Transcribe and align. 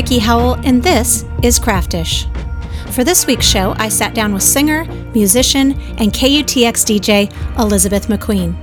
Vickie 0.00 0.18
Howell, 0.18 0.54
and 0.64 0.82
this 0.82 1.26
is 1.42 1.58
Craftish. 1.58 2.26
For 2.92 3.04
this 3.04 3.26
week's 3.26 3.44
show, 3.44 3.74
I 3.76 3.90
sat 3.90 4.14
down 4.14 4.32
with 4.32 4.42
singer, 4.42 4.86
musician, 5.12 5.72
and 5.98 6.10
KUTX 6.10 6.86
DJ 6.86 7.58
Elizabeth 7.58 8.06
McQueen. 8.06 8.56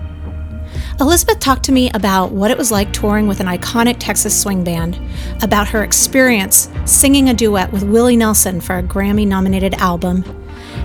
Elizabeth 1.00 1.40
talked 1.40 1.64
to 1.66 1.72
me 1.72 1.92
about 1.92 2.32
what 2.32 2.50
it 2.50 2.58
was 2.58 2.72
like 2.72 2.92
touring 2.92 3.28
with 3.28 3.40
an 3.40 3.46
iconic 3.46 3.98
Texas 4.00 4.42
swing 4.42 4.64
band, 4.64 5.00
about 5.44 5.68
her 5.68 5.84
experience 5.84 6.72
singing 6.86 7.30
a 7.30 7.36
duet 7.36 7.72
with 7.72 7.84
Willie 7.84 8.18
Nelson 8.18 8.60
for 8.60 8.80
a 8.80 8.84
Grammy 8.84 9.28
nominated 9.28 9.76
album, 9.76 10.24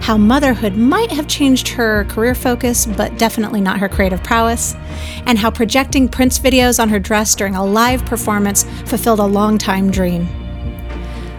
how 0.02 0.18
motherhood 0.18 0.76
might 0.76 1.10
have 1.12 1.28
changed 1.28 1.66
her 1.68 2.04
career 2.10 2.34
focus, 2.34 2.84
but 2.84 3.16
definitely 3.16 3.62
not 3.62 3.78
her 3.78 3.88
creative 3.88 4.22
prowess, 4.22 4.74
and 5.24 5.38
how 5.38 5.50
projecting 5.50 6.10
Prince 6.10 6.38
videos 6.38 6.78
on 6.78 6.90
her 6.90 6.98
dress 6.98 7.34
during 7.34 7.54
a 7.54 7.64
live 7.64 8.04
performance 8.04 8.64
fulfilled 8.84 9.18
a 9.18 9.24
long-time 9.24 9.90
dream. 9.90 10.28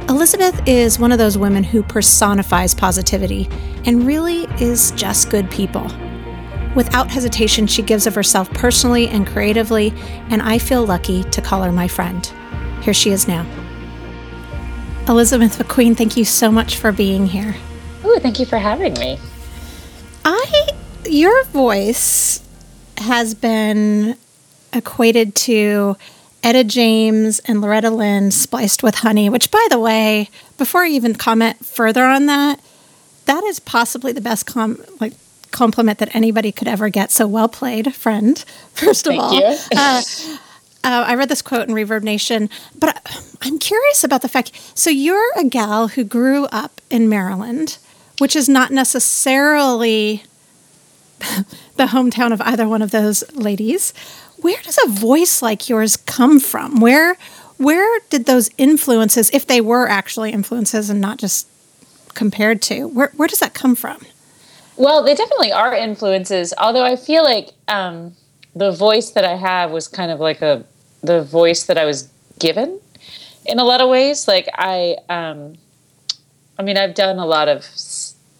Elizabeth 0.09 0.61
is 0.67 0.99
one 0.99 1.13
of 1.13 1.17
those 1.17 1.37
women 1.37 1.63
who 1.63 1.81
personifies 1.81 2.75
positivity 2.75 3.47
and 3.85 4.05
really 4.05 4.43
is 4.61 4.91
just 4.91 5.29
good 5.29 5.49
people. 5.49 5.89
Without 6.75 7.09
hesitation, 7.09 7.67
she 7.67 7.81
gives 7.81 8.05
of 8.05 8.13
herself 8.13 8.49
personally 8.51 9.07
and 9.07 9.25
creatively, 9.25 9.93
and 10.29 10.41
I 10.41 10.57
feel 10.57 10.85
lucky 10.85 11.23
to 11.23 11.41
call 11.41 11.63
her 11.63 11.71
my 11.71 11.87
friend. 11.87 12.25
Here 12.81 12.93
she 12.93 13.11
is 13.11 13.27
now. 13.29 13.45
Elizabeth 15.07 15.57
McQueen, 15.57 15.95
thank 15.95 16.17
you 16.17 16.25
so 16.25 16.51
much 16.51 16.77
for 16.77 16.91
being 16.91 17.25
here. 17.25 17.55
Oh, 18.03 18.19
thank 18.19 18.39
you 18.39 18.45
for 18.45 18.57
having 18.57 18.93
me. 18.95 19.17
I 20.25 20.69
your 21.05 21.43
voice 21.45 22.41
has 22.97 23.33
been 23.33 24.17
equated 24.73 25.35
to 25.35 25.95
Etta 26.43 26.63
James 26.65 27.39
and 27.39 27.61
Loretta 27.61 27.89
Lynn 27.89 28.29
spliced 28.29 28.83
with 28.83 28.95
honey, 28.95 29.29
which 29.29 29.49
by 29.49 29.65
the 29.69 29.79
way, 29.79 30.29
before 30.57 30.83
I 30.83 30.89
even 30.89 31.15
comment 31.15 31.65
further 31.65 32.03
on 32.03 32.25
that, 32.25 32.59
that 33.25 33.43
is 33.45 33.59
possibly 33.59 34.11
the 34.11 34.21
best 34.21 34.45
com- 34.45 34.83
like 34.99 35.13
compliment 35.51 35.99
that 35.99 36.13
anybody 36.13 36.51
could 36.51 36.67
ever 36.67 36.89
get. 36.89 37.11
So 37.11 37.27
well 37.27 37.47
played, 37.47 37.95
friend. 37.95 38.37
First 38.73 39.07
of 39.07 39.11
Thank 39.11 39.23
all. 39.23 39.33
you. 39.33 39.57
uh, 39.75 40.01
uh, 40.83 41.05
I 41.07 41.15
read 41.15 41.29
this 41.29 41.41
quote 41.41 41.69
in 41.69 41.73
ReverbNation, 41.73 42.49
but 42.77 43.01
I'm 43.41 43.57
curious 43.57 44.03
about 44.03 44.21
the 44.21 44.27
fact. 44.27 44.51
So 44.77 44.89
you're 44.89 45.31
a 45.37 45.45
gal 45.45 45.87
who 45.87 46.03
grew 46.03 46.45
up 46.47 46.81
in 46.89 47.07
Maryland, 47.07 47.77
which 48.17 48.35
is 48.35 48.49
not 48.49 48.69
necessarily 48.71 50.23
the 51.77 51.85
hometown 51.85 52.33
of 52.33 52.41
either 52.41 52.67
one 52.67 52.81
of 52.81 52.91
those 52.91 53.23
ladies. 53.33 53.93
Where 54.43 54.61
does 54.61 54.77
a 54.85 54.89
voice 54.89 55.41
like 55.41 55.69
yours 55.69 55.95
come 55.95 56.39
from? 56.39 56.81
Where 56.81 57.17
where 57.57 58.01
did 58.09 58.25
those 58.25 58.49
influences, 58.57 59.29
if 59.29 59.47
they 59.47 59.61
were 59.61 59.87
actually 59.87 60.31
influences 60.31 60.89
and 60.89 60.99
not 60.99 61.17
just 61.17 61.47
compared 62.13 62.61
to, 62.63 62.87
where 62.87 63.11
where 63.15 63.29
does 63.29 63.39
that 63.39 63.53
come 63.53 63.73
from? 63.73 64.05
Well, 64.75 65.01
they 65.01 65.15
definitely 65.15 65.53
are 65.53 65.73
influences. 65.73 66.53
Although 66.57 66.83
I 66.83 66.97
feel 66.97 67.23
like 67.23 67.51
um, 67.69 68.15
the 68.53 68.71
voice 68.71 69.11
that 69.11 69.23
I 69.23 69.35
have 69.35 69.71
was 69.71 69.87
kind 69.87 70.11
of 70.11 70.19
like 70.19 70.41
a 70.41 70.65
the 71.01 71.23
voice 71.23 71.63
that 71.63 71.77
I 71.77 71.85
was 71.85 72.09
given 72.37 72.81
in 73.45 73.59
a 73.59 73.63
lot 73.63 73.79
of 73.79 73.89
ways. 73.89 74.27
Like 74.27 74.49
I, 74.53 74.97
um, 75.07 75.55
I 76.59 76.63
mean, 76.63 76.77
I've 76.77 76.95
done 76.95 77.17
a 77.17 77.25
lot 77.25 77.47
of 77.47 77.63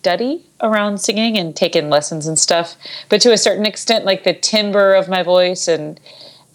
study 0.04 0.46
around 0.60 0.98
singing 0.98 1.38
and 1.38 1.56
taken 1.56 1.90
lessons 1.90 2.28
and 2.28 2.38
stuff, 2.38 2.76
but 3.08 3.22
to 3.22 3.32
a 3.32 3.38
certain 3.38 3.66
extent, 3.66 4.04
like 4.04 4.26
the 4.26 4.34
timbre 4.34 4.94
of 4.96 5.08
my 5.08 5.24
voice 5.24 5.66
and 5.70 5.98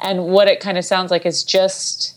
and 0.00 0.26
what 0.26 0.48
it 0.48 0.60
kind 0.60 0.76
of 0.76 0.84
sounds 0.84 1.10
like 1.10 1.24
is 1.24 1.42
just 1.42 2.14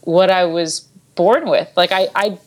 what 0.00 0.28
I 0.28 0.44
was 0.46 0.80
born 1.14 1.48
with. 1.48 1.68
Like 1.76 1.92
I, 1.92 2.08
I 2.16 2.38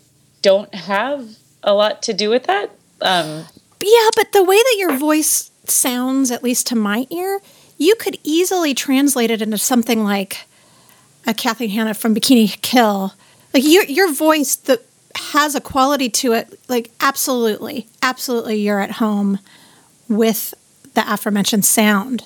don't 0.42 0.76
have 0.76 1.38
a 1.64 1.74
lot 1.74 2.04
to 2.04 2.14
do 2.14 2.30
with 2.30 2.44
that. 2.44 2.70
Um, 3.02 3.46
yeah, 3.82 4.10
but 4.16 4.34
the 4.34 4.44
way 4.44 4.58
that 4.58 4.76
your 4.78 4.98
voice 4.98 5.50
sounds, 5.66 6.32
at 6.32 6.44
least 6.44 6.68
to 6.68 6.76
my 6.76 7.08
ear, 7.10 7.40
you 7.78 7.96
could 7.96 8.18
easily 8.26 8.74
translate 8.74 9.32
it 9.32 9.42
into 9.42 9.58
something 9.58 10.04
like 10.04 10.42
a 11.26 11.34
Kathleen 11.34 11.70
Hanna 11.70 11.94
from 11.94 12.14
Bikini 12.14 12.62
Kill. 12.62 13.14
Like 13.54 13.64
your 13.66 13.86
your 13.86 14.12
voice, 14.14 14.58
the 14.58 14.82
has 15.32 15.56
a 15.56 15.62
quality 15.62 16.10
to 16.10 16.34
it. 16.34 16.60
Like 16.68 16.92
absolutely, 17.00 17.88
absolutely, 18.02 18.58
you're 18.58 18.80
at 18.80 18.92
home 18.92 19.40
with 20.08 20.54
the 20.94 21.04
aforementioned 21.12 21.66
sound. 21.66 22.26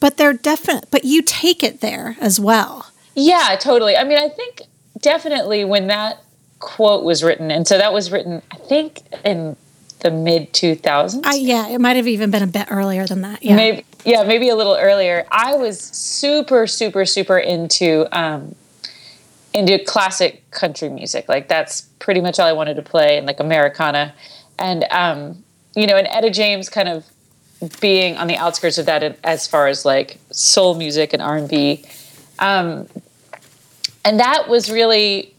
But 0.00 0.16
they're 0.16 0.32
definite. 0.32 0.86
But 0.90 1.04
you 1.04 1.22
take 1.22 1.62
it 1.62 1.80
there 1.80 2.16
as 2.20 2.40
well. 2.40 2.86
Yeah, 3.14 3.56
totally. 3.60 3.96
I 3.96 4.04
mean, 4.04 4.18
I 4.18 4.28
think 4.28 4.62
definitely 5.00 5.64
when 5.64 5.86
that 5.88 6.22
quote 6.58 7.04
was 7.04 7.22
written, 7.22 7.50
and 7.50 7.66
so 7.66 7.78
that 7.78 7.92
was 7.92 8.10
written, 8.10 8.42
I 8.50 8.56
think 8.56 9.00
in 9.24 9.56
the 10.00 10.10
mid 10.10 10.52
2000s. 10.52 11.24
Uh, 11.24 11.30
yeah, 11.34 11.68
it 11.68 11.80
might 11.80 11.96
have 11.96 12.08
even 12.08 12.30
been 12.30 12.42
a 12.42 12.48
bit 12.48 12.66
earlier 12.70 13.06
than 13.06 13.22
that. 13.22 13.42
Yeah. 13.42 13.56
Maybe, 13.56 13.84
yeah, 14.04 14.24
maybe 14.24 14.48
a 14.48 14.56
little 14.56 14.76
earlier. 14.76 15.24
I 15.30 15.54
was 15.54 15.80
super, 15.80 16.66
super, 16.66 17.04
super 17.04 17.38
into 17.38 18.06
um, 18.12 18.54
into 19.54 19.78
classic 19.84 20.50
country 20.50 20.88
music. 20.88 21.28
Like 21.28 21.48
that's 21.48 21.82
pretty 21.98 22.20
much 22.20 22.38
all 22.38 22.46
I 22.46 22.52
wanted 22.52 22.74
to 22.74 22.82
play, 22.82 23.18
and 23.18 23.26
like 23.26 23.40
Americana, 23.40 24.14
and 24.58 24.84
um, 24.90 25.42
you 25.74 25.86
know, 25.86 25.96
and 25.96 26.06
Etta 26.08 26.30
James 26.30 26.68
kind 26.68 26.88
of 26.88 27.04
being 27.80 28.16
on 28.16 28.26
the 28.26 28.36
outskirts 28.36 28.78
of 28.78 28.86
that 28.86 29.18
as 29.22 29.46
far 29.46 29.68
as 29.68 29.84
like 29.84 30.18
soul 30.30 30.74
music 30.74 31.12
and 31.12 31.22
R 31.22 31.36
and 31.36 31.48
B, 31.48 31.84
um, 32.38 32.88
and 34.04 34.18
that 34.20 34.48
was 34.48 34.70
really 34.70 35.34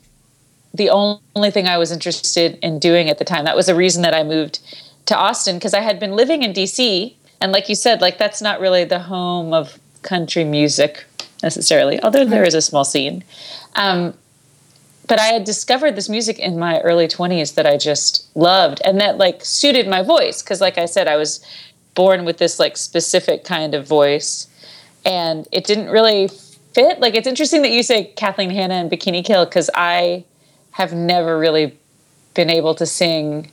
the 0.73 0.89
only 0.89 1.51
thing 1.51 1.67
I 1.67 1.77
was 1.77 1.91
interested 1.91 2.57
in 2.61 2.79
doing 2.79 3.09
at 3.09 3.19
the 3.19 3.25
time. 3.25 3.45
That 3.45 3.55
was 3.55 3.67
the 3.67 3.75
reason 3.75 4.01
that 4.01 4.13
I 4.13 4.23
moved 4.23 4.59
to 5.05 5.15
Austin 5.15 5.57
because 5.57 5.73
I 5.73 5.81
had 5.81 5.99
been 5.99 6.13
living 6.13 6.43
in 6.43 6.53
DC, 6.53 7.13
and 7.41 7.51
like 7.51 7.69
you 7.69 7.75
said, 7.75 8.01
like 8.01 8.17
that's 8.17 8.41
not 8.41 8.59
really 8.59 8.83
the 8.83 8.99
home 8.99 9.53
of 9.53 9.79
country 10.01 10.43
music 10.43 11.05
necessarily, 11.43 12.01
although 12.01 12.25
there 12.25 12.43
is 12.43 12.53
a 12.53 12.61
small 12.61 12.85
scene. 12.85 13.23
Um, 13.75 14.13
but 15.07 15.19
I 15.19 15.25
had 15.25 15.43
discovered 15.43 15.95
this 15.95 16.09
music 16.09 16.39
in 16.39 16.57
my 16.57 16.79
early 16.81 17.07
20s 17.07 17.55
that 17.55 17.65
I 17.65 17.77
just 17.77 18.29
loved 18.35 18.81
and 18.85 18.99
that 19.01 19.17
like 19.17 19.43
suited 19.43 19.87
my 19.87 20.01
voice 20.01 20.41
because 20.41 20.61
like 20.61 20.77
I 20.77 20.85
said 20.85 21.07
I 21.07 21.17
was 21.17 21.45
born 21.93 22.25
with 22.25 22.37
this 22.37 22.59
like 22.59 22.77
specific 22.77 23.43
kind 23.43 23.73
of 23.75 23.87
voice 23.87 24.47
and 25.05 25.47
it 25.51 25.65
didn't 25.65 25.89
really 25.89 26.29
fit. 26.73 26.99
Like 26.99 27.15
it's 27.15 27.27
interesting 27.27 27.61
that 27.63 27.71
you 27.71 27.83
say 27.83 28.05
Kathleen 28.15 28.49
Hanna 28.49 28.75
and 28.75 28.89
Bikini 28.89 29.23
Kill 29.25 29.45
cuz 29.45 29.69
I 29.75 30.23
have 30.71 30.93
never 30.93 31.37
really 31.37 31.77
been 32.33 32.49
able 32.49 32.73
to 32.75 32.85
sing 32.85 33.51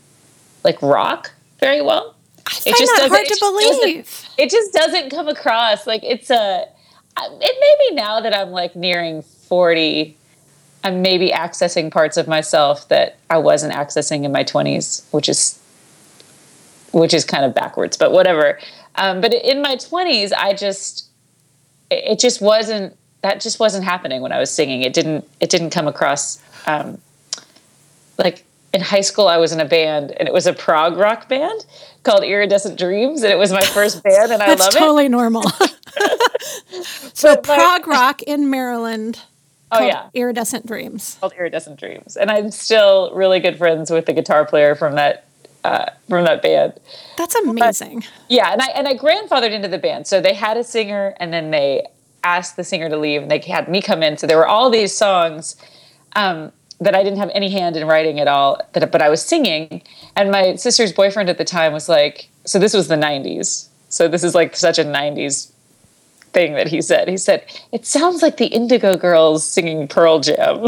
like 0.64 0.80
rock 0.80 1.32
very 1.58 1.82
well. 1.82 2.14
I 2.46 2.50
find 2.52 2.66
it 2.66 2.78
just 2.78 2.96
that 2.96 3.08
hard 3.08 3.26
to 3.26 3.36
believe. 3.40 4.28
It 4.38 4.50
just 4.50 4.72
doesn't 4.72 5.10
come 5.10 5.28
across 5.28 5.86
like 5.86 6.02
it's 6.04 6.30
a 6.30 6.66
it 7.18 7.56
may 7.60 7.88
be 7.88 7.94
now 7.96 8.20
that 8.20 8.34
I'm 8.34 8.50
like 8.50 8.76
nearing 8.76 9.24
40 9.50 10.16
I'm 10.82 11.02
maybe 11.02 11.28
accessing 11.28 11.90
parts 11.90 12.16
of 12.16 12.26
myself 12.26 12.88
that 12.88 13.18
I 13.28 13.38
wasn't 13.38 13.74
accessing 13.74 14.24
in 14.24 14.32
my 14.32 14.44
20s, 14.44 15.04
which 15.12 15.28
is 15.28 15.58
which 16.92 17.14
is 17.14 17.24
kind 17.24 17.44
of 17.44 17.54
backwards, 17.54 17.96
but 17.96 18.10
whatever. 18.10 18.58
Um, 18.96 19.20
but 19.20 19.32
in 19.32 19.62
my 19.62 19.76
20s, 19.76 20.32
I 20.36 20.54
just 20.54 21.08
it 21.90 22.18
just 22.18 22.40
wasn't 22.40 22.96
that 23.22 23.40
just 23.40 23.60
wasn't 23.60 23.84
happening 23.84 24.22
when 24.22 24.32
I 24.32 24.38
was 24.38 24.50
singing. 24.50 24.82
It 24.82 24.94
didn't 24.94 25.28
it 25.40 25.50
didn't 25.50 25.70
come 25.70 25.86
across 25.86 26.42
um, 26.66 26.98
like 28.18 28.44
in 28.72 28.80
high 28.80 29.02
school. 29.02 29.28
I 29.28 29.36
was 29.36 29.52
in 29.52 29.60
a 29.60 29.66
band 29.66 30.12
and 30.12 30.26
it 30.26 30.32
was 30.32 30.46
a 30.46 30.54
prog 30.54 30.96
rock 30.96 31.28
band 31.28 31.66
called 32.04 32.24
Iridescent 32.24 32.78
Dreams, 32.78 33.22
and 33.22 33.30
it 33.30 33.38
was 33.38 33.52
my 33.52 33.60
first 33.60 34.02
band, 34.04 34.32
and 34.32 34.42
I 34.42 34.54
love 34.54 34.58
totally 34.72 34.76
it. 34.76 34.80
Totally 34.80 35.08
normal. 35.08 35.42
so 37.12 37.36
prog 37.36 37.86
rock 37.86 38.22
in 38.22 38.48
Maryland. 38.48 39.20
Oh 39.72 39.84
yeah, 39.84 40.10
Iridescent 40.14 40.66
Dreams. 40.66 41.16
Called 41.20 41.34
Iridescent 41.34 41.78
Dreams, 41.78 42.16
and 42.16 42.30
I'm 42.30 42.50
still 42.50 43.12
really 43.14 43.40
good 43.40 43.56
friends 43.56 43.90
with 43.90 44.06
the 44.06 44.12
guitar 44.12 44.44
player 44.44 44.74
from 44.74 44.94
that 44.96 45.26
uh, 45.64 45.86
from 46.08 46.24
that 46.24 46.42
band. 46.42 46.74
That's 47.16 47.34
amazing. 47.34 48.00
But, 48.00 48.08
yeah, 48.28 48.52
and 48.52 48.62
I 48.62 48.66
and 48.66 48.88
I 48.88 48.96
grandfathered 48.96 49.52
into 49.52 49.68
the 49.68 49.78
band, 49.78 50.06
so 50.06 50.20
they 50.20 50.34
had 50.34 50.56
a 50.56 50.64
singer, 50.64 51.14
and 51.18 51.32
then 51.32 51.50
they 51.50 51.86
asked 52.24 52.56
the 52.56 52.64
singer 52.64 52.88
to 52.88 52.96
leave, 52.96 53.22
and 53.22 53.30
they 53.30 53.38
had 53.38 53.68
me 53.68 53.80
come 53.80 54.02
in. 54.02 54.16
So 54.16 54.26
there 54.26 54.36
were 54.36 54.48
all 54.48 54.70
these 54.70 54.94
songs 54.94 55.56
um, 56.16 56.52
that 56.80 56.94
I 56.94 57.02
didn't 57.02 57.18
have 57.18 57.30
any 57.32 57.50
hand 57.50 57.76
in 57.76 57.86
writing 57.86 58.20
at 58.20 58.28
all, 58.28 58.60
that 58.72 58.90
but 58.90 59.02
I 59.02 59.08
was 59.08 59.22
singing, 59.22 59.82
and 60.16 60.30
my 60.30 60.56
sister's 60.56 60.92
boyfriend 60.92 61.28
at 61.28 61.38
the 61.38 61.44
time 61.44 61.72
was 61.72 61.88
like, 61.88 62.28
so 62.44 62.58
this 62.58 62.74
was 62.74 62.88
the 62.88 62.96
'90s, 62.96 63.68
so 63.88 64.08
this 64.08 64.24
is 64.24 64.34
like 64.34 64.56
such 64.56 64.78
a 64.78 64.84
'90s 64.84 65.52
thing 66.32 66.54
that 66.54 66.68
he 66.68 66.80
said. 66.82 67.08
He 67.08 67.16
said, 67.16 67.44
It 67.72 67.86
sounds 67.86 68.22
like 68.22 68.36
the 68.36 68.46
Indigo 68.46 68.96
Girls 68.96 69.44
singing 69.44 69.88
Pearl 69.88 70.20
Jam. 70.20 70.58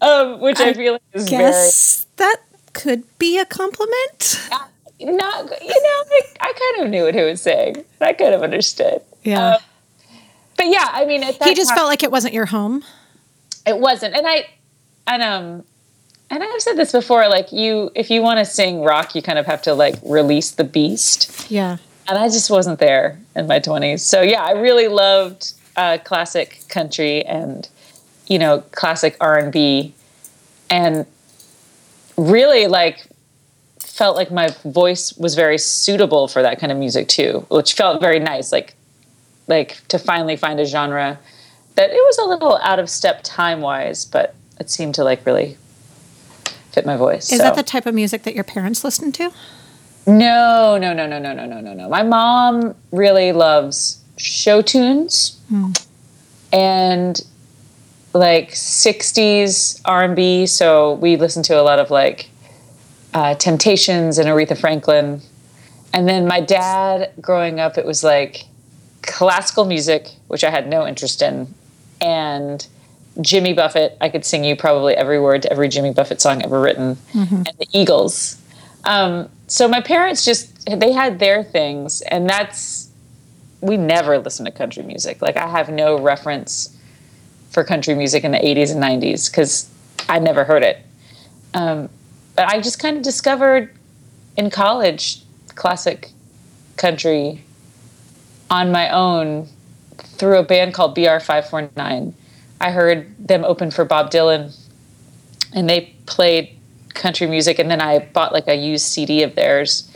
um, 0.00 0.40
which 0.40 0.60
I, 0.60 0.68
I, 0.68 0.74
feel 0.74 0.92
like 0.94 1.02
is 1.12 1.28
guess 1.28 2.06
very. 2.16 2.30
That 2.30 2.40
could 2.72 3.18
be 3.18 3.38
a 3.38 3.44
compliment. 3.44 4.48
Uh, 4.50 4.58
not, 5.00 5.44
you 5.60 5.68
know, 5.82 6.04
I, 6.10 6.22
I, 6.40 6.52
kind 6.52 6.86
of 6.86 6.90
knew 6.90 7.04
what 7.04 7.14
he 7.14 7.22
was 7.22 7.42
saying. 7.42 7.84
I 8.00 8.12
kind 8.12 8.34
of 8.34 8.42
understood. 8.42 9.02
Yeah. 9.22 9.54
Um, 9.54 9.60
but 10.56 10.64
but 10.64 10.66
yeah, 10.68 10.88
I 10.92 11.04
mean, 11.04 11.22
he 11.22 11.54
just 11.54 11.70
time, 11.70 11.78
felt 11.78 11.88
like 11.88 12.02
it 12.02 12.10
wasn't 12.10 12.32
your 12.32 12.46
home. 12.46 12.84
It 13.66 13.78
wasn't, 13.78 14.14
and 14.14 14.26
I, 14.26 14.46
and 15.06 15.22
um, 15.22 15.64
and 16.30 16.42
I've 16.42 16.62
said 16.62 16.76
this 16.76 16.92
before. 16.92 17.28
Like 17.28 17.52
you, 17.52 17.90
if 17.94 18.10
you 18.10 18.22
want 18.22 18.38
to 18.38 18.44
sing 18.44 18.82
rock, 18.82 19.14
you 19.14 19.22
kind 19.22 19.38
of 19.38 19.46
have 19.46 19.62
to 19.62 19.74
like 19.74 19.96
release 20.04 20.52
the 20.52 20.64
beast. 20.64 21.50
Yeah. 21.50 21.78
And 22.06 22.18
I 22.18 22.28
just 22.28 22.50
wasn't 22.50 22.78
there 22.78 23.18
in 23.34 23.46
my 23.46 23.58
twenties. 23.58 24.02
So 24.02 24.22
yeah, 24.22 24.42
I 24.42 24.52
really 24.52 24.88
loved 24.88 25.52
uh, 25.76 25.98
classic 26.04 26.60
country 26.68 27.24
and 27.24 27.68
you 28.26 28.38
know 28.38 28.62
classic 28.72 29.16
R 29.20 29.38
and 29.38 29.52
B, 29.52 29.94
and 30.70 31.06
really 32.16 32.66
like 32.66 33.06
felt 33.80 34.16
like 34.16 34.30
my 34.30 34.48
voice 34.64 35.16
was 35.16 35.34
very 35.34 35.56
suitable 35.56 36.26
for 36.28 36.42
that 36.42 36.58
kind 36.58 36.72
of 36.72 36.78
music 36.78 37.08
too, 37.08 37.46
which 37.48 37.74
felt 37.74 38.00
very 38.00 38.18
nice. 38.18 38.52
Like 38.52 38.74
like 39.46 39.86
to 39.88 39.98
finally 39.98 40.36
find 40.36 40.58
a 40.60 40.64
genre 40.64 41.18
that 41.76 41.90
it 41.90 41.94
was 41.94 42.18
a 42.18 42.24
little 42.24 42.58
out 42.58 42.78
of 42.78 42.88
step 42.88 43.20
time 43.22 43.60
wise, 43.60 44.04
but 44.04 44.34
it 44.60 44.70
seemed 44.70 44.94
to 44.96 45.04
like 45.04 45.24
really 45.26 45.56
fit 46.72 46.86
my 46.86 46.96
voice. 46.96 47.30
Is 47.32 47.38
so. 47.38 47.44
that 47.44 47.56
the 47.56 47.62
type 47.62 47.86
of 47.86 47.94
music 47.94 48.22
that 48.24 48.34
your 48.34 48.44
parents 48.44 48.84
listened 48.84 49.14
to? 49.14 49.32
No, 50.06 50.76
no, 50.78 50.92
no, 50.92 51.06
no, 51.06 51.18
no, 51.18 51.32
no, 51.32 51.46
no, 51.46 51.60
no, 51.60 51.72
no. 51.72 51.88
My 51.88 52.02
mom 52.02 52.74
really 52.92 53.32
loves 53.32 54.02
show 54.16 54.62
tunes 54.62 55.40
hmm. 55.48 55.72
and 56.52 57.24
like 58.12 58.50
60s 58.50 59.80
R&B, 59.84 60.46
so 60.46 60.94
we 60.94 61.16
listen 61.16 61.42
to 61.44 61.60
a 61.60 61.62
lot 61.62 61.78
of 61.78 61.90
like 61.90 62.30
uh, 63.12 63.34
Temptations 63.34 64.18
and 64.18 64.28
Aretha 64.28 64.56
Franklin. 64.56 65.20
And 65.92 66.08
then 66.08 66.26
my 66.26 66.40
dad 66.40 67.12
growing 67.20 67.60
up 67.60 67.78
it 67.78 67.86
was 67.86 68.04
like 68.04 68.44
classical 69.02 69.64
music, 69.64 70.08
which 70.28 70.44
I 70.44 70.50
had 70.50 70.68
no 70.68 70.86
interest 70.86 71.22
in, 71.22 71.52
and 72.00 72.66
Jimmy 73.20 73.52
Buffett. 73.52 73.96
I 74.00 74.08
could 74.08 74.24
sing 74.24 74.44
you 74.44 74.56
probably 74.56 74.94
every 74.94 75.20
word 75.20 75.42
to 75.42 75.52
every 75.52 75.68
Jimmy 75.68 75.92
Buffett 75.92 76.20
song 76.20 76.42
ever 76.42 76.60
written, 76.60 76.96
mm-hmm. 77.12 77.36
and 77.36 77.52
the 77.58 77.68
Eagles. 77.72 78.40
Um, 78.84 79.28
so 79.46 79.68
my 79.68 79.80
parents 79.80 80.24
just 80.24 80.66
they 80.66 80.92
had 80.92 81.18
their 81.18 81.42
things, 81.42 82.00
and 82.02 82.28
that's 82.28 82.90
we 83.60 83.76
never 83.76 84.18
listened 84.18 84.46
to 84.46 84.52
country 84.52 84.82
music. 84.82 85.22
Like 85.22 85.36
I 85.36 85.48
have 85.48 85.68
no 85.68 85.98
reference 85.98 86.76
for 87.50 87.64
country 87.64 87.94
music 87.94 88.24
in 88.24 88.32
the 88.32 88.38
80s 88.38 88.72
and 88.72 88.82
90s 88.82 89.30
because 89.30 89.70
I 90.08 90.18
never 90.18 90.44
heard 90.44 90.62
it. 90.62 90.78
Um, 91.54 91.88
but 92.34 92.46
I 92.46 92.60
just 92.60 92.78
kind 92.78 92.96
of 92.96 93.02
discovered 93.02 93.72
in 94.36 94.50
college 94.50 95.22
classic 95.54 96.10
country 96.76 97.42
on 98.50 98.72
my 98.72 98.90
own 98.90 99.48
through 99.96 100.38
a 100.38 100.42
band 100.42 100.74
called 100.74 100.96
BR5-49. 100.96 102.12
I 102.60 102.70
heard 102.70 103.14
them 103.18 103.44
open 103.44 103.70
for 103.70 103.84
Bob 103.84 104.10
Dylan 104.10 104.54
and 105.52 105.68
they 105.68 105.94
played 106.06 106.53
country 106.94 107.26
music 107.26 107.58
and 107.58 107.70
then 107.70 107.80
I 107.80 107.98
bought 107.98 108.32
like 108.32 108.48
a 108.48 108.54
used 108.54 108.86
CD 108.86 109.22
of 109.22 109.34
theirs 109.34 109.90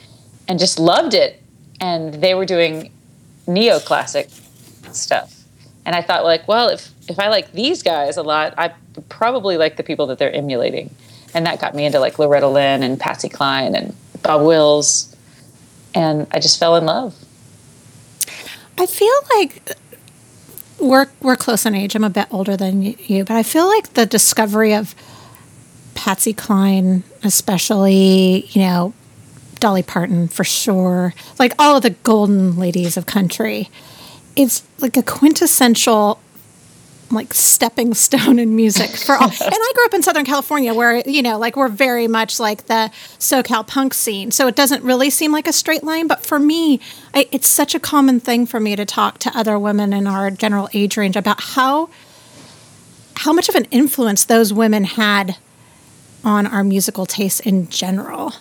and 0.48 0.58
just 0.58 0.78
loved 0.78 1.14
it. 1.14 1.42
And 1.80 2.14
they 2.14 2.34
were 2.34 2.44
doing 2.44 2.90
neoclassic 3.46 4.30
stuff. 4.94 5.44
And 5.86 5.94
I 5.94 6.02
thought 6.02 6.24
like, 6.24 6.46
well, 6.48 6.68
if 6.68 6.90
if 7.08 7.18
I 7.18 7.28
like 7.28 7.52
these 7.52 7.82
guys 7.82 8.16
a 8.16 8.22
lot, 8.22 8.54
I 8.58 8.72
probably 9.08 9.56
like 9.56 9.76
the 9.76 9.82
people 9.82 10.06
that 10.08 10.18
they're 10.18 10.32
emulating. 10.32 10.94
And 11.34 11.46
that 11.46 11.60
got 11.60 11.74
me 11.74 11.86
into 11.86 12.00
like 12.00 12.18
Loretta 12.18 12.48
Lynn 12.48 12.82
and 12.82 12.98
Patsy 12.98 13.28
Cline 13.28 13.74
and 13.74 13.94
Bob 14.22 14.42
Wills. 14.42 15.14
And 15.94 16.26
I 16.30 16.40
just 16.40 16.58
fell 16.58 16.76
in 16.76 16.84
love. 16.84 17.14
I 18.76 18.86
feel 18.86 19.14
like 19.36 19.76
we're 20.78 21.06
we're 21.20 21.36
close 21.36 21.64
in 21.64 21.74
age. 21.74 21.94
I'm 21.94 22.04
a 22.04 22.10
bit 22.10 22.26
older 22.30 22.56
than 22.56 22.82
you, 22.82 23.24
but 23.24 23.36
I 23.36 23.42
feel 23.42 23.66
like 23.66 23.94
the 23.94 24.06
discovery 24.06 24.74
of 24.74 24.94
Patsy 25.98 26.32
Cline, 26.32 27.02
especially, 27.24 28.46
you 28.50 28.62
know, 28.62 28.94
Dolly 29.58 29.82
Parton 29.82 30.28
for 30.28 30.44
sure, 30.44 31.12
like 31.40 31.52
all 31.58 31.76
of 31.76 31.82
the 31.82 31.90
golden 31.90 32.56
ladies 32.56 32.96
of 32.96 33.04
country, 33.04 33.68
it's 34.36 34.62
like 34.78 34.96
a 34.96 35.02
quintessential 35.02 36.20
like 37.10 37.34
stepping 37.34 37.94
stone 37.94 38.38
in 38.38 38.54
music 38.54 38.90
for 38.90 39.16
all. 39.16 39.24
and 39.28 39.34
I 39.40 39.72
grew 39.74 39.86
up 39.86 39.94
in 39.94 40.04
Southern 40.04 40.24
California 40.24 40.72
where, 40.72 41.02
you 41.04 41.20
know, 41.20 41.36
like 41.36 41.56
we're 41.56 41.66
very 41.66 42.06
much 42.06 42.38
like 42.38 42.66
the 42.66 42.92
SoCal 43.18 43.66
punk 43.66 43.92
scene. 43.92 44.30
So 44.30 44.46
it 44.46 44.54
doesn't 44.54 44.84
really 44.84 45.10
seem 45.10 45.32
like 45.32 45.48
a 45.48 45.52
straight 45.52 45.82
line. 45.82 46.06
But 46.06 46.24
for 46.24 46.38
me, 46.38 46.78
I, 47.12 47.26
it's 47.32 47.48
such 47.48 47.74
a 47.74 47.80
common 47.80 48.20
thing 48.20 48.46
for 48.46 48.60
me 48.60 48.76
to 48.76 48.84
talk 48.84 49.18
to 49.20 49.36
other 49.36 49.58
women 49.58 49.92
in 49.92 50.06
our 50.06 50.30
general 50.30 50.68
age 50.72 50.96
range 50.96 51.16
about 51.16 51.40
how 51.40 51.90
how 53.16 53.32
much 53.32 53.48
of 53.48 53.56
an 53.56 53.64
influence 53.72 54.24
those 54.24 54.52
women 54.52 54.84
had 54.84 55.36
on 56.24 56.46
our 56.46 56.64
musical 56.64 57.06
tastes 57.06 57.40
in 57.40 57.68
general. 57.68 58.32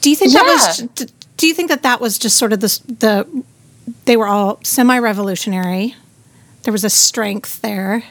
Do 0.00 0.10
you 0.10 0.16
think 0.16 0.32
yeah. 0.32 0.42
that 0.42 0.86
was 0.88 1.10
do 1.36 1.46
you 1.46 1.54
think 1.54 1.68
that 1.68 1.82
that 1.82 2.00
was 2.00 2.18
just 2.18 2.36
sort 2.36 2.52
of 2.52 2.60
the 2.60 2.80
the 2.86 3.44
they 4.04 4.16
were 4.16 4.26
all 4.26 4.60
semi-revolutionary 4.62 5.94
there 6.62 6.72
was 6.72 6.84
a 6.84 6.90
strength 6.90 7.62
there. 7.62 8.04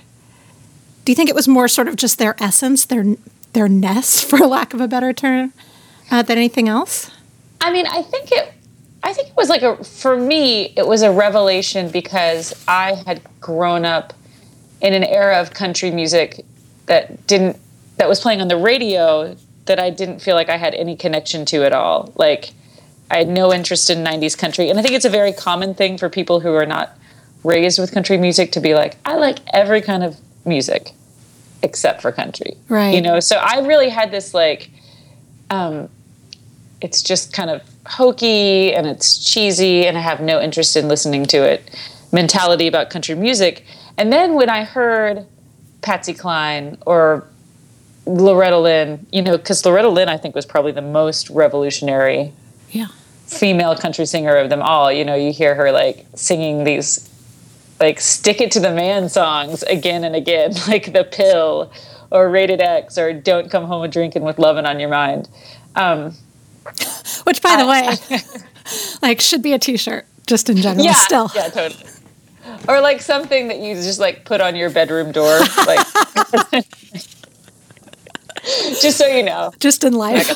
Do 1.05 1.11
you 1.11 1.15
think 1.15 1.29
it 1.29 1.35
was 1.35 1.47
more 1.47 1.67
sort 1.67 1.87
of 1.87 1.95
just 1.95 2.17
their 2.17 2.35
essence, 2.41 2.85
their 2.85 3.15
their 3.53 3.67
ness, 3.67 4.23
for 4.29 4.37
lack 4.39 4.73
of 4.73 4.81
a 4.81 4.87
better 4.87 5.13
term, 5.13 5.53
uh, 6.11 6.21
than 6.21 6.37
anything 6.37 6.67
else? 6.67 7.11
I 7.61 7.71
mean, 7.71 7.87
I 7.87 8.01
think 8.01 8.31
it. 8.31 8.53
I 9.01 9.13
think 9.13 9.29
it 9.29 9.37
was 9.37 9.49
like 9.49 9.61
a 9.61 9.83
for 9.83 10.17
me. 10.17 10.73
It 10.75 10.87
was 10.87 11.01
a 11.01 11.11
revelation 11.11 11.89
because 11.89 12.53
I 12.67 12.95
had 13.05 13.21
grown 13.39 13.85
up 13.85 14.13
in 14.81 14.93
an 14.93 15.03
era 15.03 15.39
of 15.39 15.53
country 15.53 15.91
music 15.91 16.45
that 16.87 17.27
didn't 17.27 17.57
that 17.99 18.07
was 18.07 18.21
playing 18.21 18.41
on 18.41 18.47
the 18.47 18.57
radio 18.57 19.35
that 19.65 19.77
I 19.77 19.89
didn't 19.89 20.19
feel 20.19 20.33
like 20.33 20.49
I 20.49 20.55
had 20.55 20.73
any 20.73 20.95
connection 20.95 21.45
to 21.47 21.65
at 21.65 21.73
all. 21.73 22.13
Like 22.15 22.53
I 23.11 23.17
had 23.17 23.27
no 23.27 23.53
interest 23.53 23.89
in 23.89 23.99
90s 23.99 24.37
country. 24.37 24.69
And 24.69 24.79
I 24.79 24.81
think 24.81 24.95
it's 24.95 25.05
a 25.05 25.09
very 25.09 25.33
common 25.33 25.75
thing 25.75 25.97
for 25.97 26.09
people 26.09 26.39
who 26.39 26.53
are 26.53 26.65
not 26.65 26.97
raised 27.43 27.77
with 27.77 27.91
country 27.91 28.17
music 28.17 28.53
to 28.53 28.61
be 28.61 28.73
like, 28.73 28.95
I 29.05 29.17
like 29.17 29.39
every 29.53 29.81
kind 29.81 30.03
of 30.03 30.17
music 30.45 30.93
except 31.61 32.01
for 32.01 32.13
country. 32.13 32.55
Right. 32.69 32.95
You 32.95 33.01
know, 33.01 33.19
so 33.19 33.35
I 33.35 33.59
really 33.67 33.89
had 33.89 34.11
this 34.11 34.33
like, 34.33 34.69
um, 35.49 35.89
it's 36.79 37.03
just 37.03 37.33
kind 37.33 37.49
of 37.49 37.61
hokey 37.85 38.73
and 38.73 38.87
it's 38.87 39.21
cheesy 39.21 39.85
and 39.85 39.97
I 39.97 40.01
have 40.01 40.21
no 40.21 40.39
interest 40.39 40.77
in 40.77 40.87
listening 40.87 41.25
to 41.27 41.43
it 41.43 41.69
mentality 42.13 42.65
about 42.65 42.89
country 42.89 43.13
music. 43.13 43.65
And 43.97 44.11
then 44.13 44.35
when 44.35 44.49
I 44.49 44.63
heard 44.63 45.27
Patsy 45.81 46.13
Cline 46.13 46.77
or 46.85 47.27
Loretta 48.05 48.57
Lynn, 48.57 49.05
you 49.11 49.21
know, 49.21 49.37
because 49.37 49.65
Loretta 49.65 49.89
Lynn 49.89 50.09
I 50.09 50.17
think 50.17 50.35
was 50.35 50.45
probably 50.45 50.71
the 50.71 50.81
most 50.81 51.29
revolutionary 51.29 52.33
yeah. 52.71 52.87
female 53.27 53.75
country 53.75 54.05
singer 54.05 54.35
of 54.35 54.49
them 54.49 54.61
all. 54.61 54.91
You 54.91 55.05
know, 55.05 55.15
you 55.15 55.31
hear 55.31 55.55
her 55.55 55.71
like 55.71 56.05
singing 56.15 56.63
these 56.63 57.09
like 57.79 57.99
stick 57.99 58.41
it 58.41 58.51
to 58.51 58.59
the 58.59 58.71
man 58.71 59.09
songs 59.09 59.63
again 59.63 60.03
and 60.03 60.15
again, 60.15 60.53
like 60.67 60.93
the 60.93 61.03
pill 61.03 61.71
or 62.11 62.29
rated 62.29 62.61
X 62.61 62.97
or 62.97 63.13
don't 63.13 63.51
come 63.51 63.65
home 63.65 63.83
a 63.83 63.87
drinking 63.87 64.23
with 64.23 64.39
loving 64.39 64.65
on 64.65 64.79
your 64.79 64.89
mind. 64.89 65.29
Um, 65.75 66.13
Which, 67.23 67.41
by 67.41 67.55
the 67.57 67.67
way, 67.67 68.19
like 69.01 69.21
should 69.21 69.41
be 69.41 69.53
a 69.53 69.59
T-shirt 69.59 70.05
just 70.27 70.49
in 70.49 70.57
general. 70.57 70.85
Yeah, 70.85 70.93
still, 70.93 71.29
yeah, 71.35 71.49
totally. 71.49 71.85
Or 72.67 72.81
like 72.81 73.01
something 73.01 73.47
that 73.47 73.59
you 73.59 73.75
just 73.75 73.99
like 73.99 74.25
put 74.25 74.41
on 74.41 74.55
your 74.55 74.69
bedroom 74.69 75.11
door, 75.11 75.39
like 75.65 75.85
just 78.81 78.97
so 78.97 79.07
you 79.07 79.23
know, 79.23 79.51
just 79.59 79.83
in 79.83 79.93
life. 79.93 80.27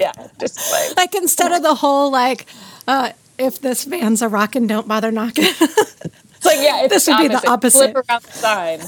yeah, 0.00 0.12
just 0.40 0.72
like 0.72 0.96
like 0.96 1.14
instead 1.14 1.52
of 1.52 1.62
the 1.62 1.74
whole 1.74 2.10
like, 2.10 2.46
uh, 2.88 3.12
if 3.38 3.60
this 3.60 3.84
van's 3.84 4.22
a 4.22 4.28
rockin', 4.28 4.66
don't 4.66 4.88
bother 4.88 5.10
knocking. 5.10 5.44
It's 5.46 6.44
like, 6.44 6.58
yeah, 6.60 6.86
this 6.88 7.06
would 7.06 7.18
be 7.18 7.28
the 7.28 7.48
opposite. 7.48 7.92
Flip 7.92 8.04
around 8.08 8.22
the 8.22 8.32
sign. 8.32 8.80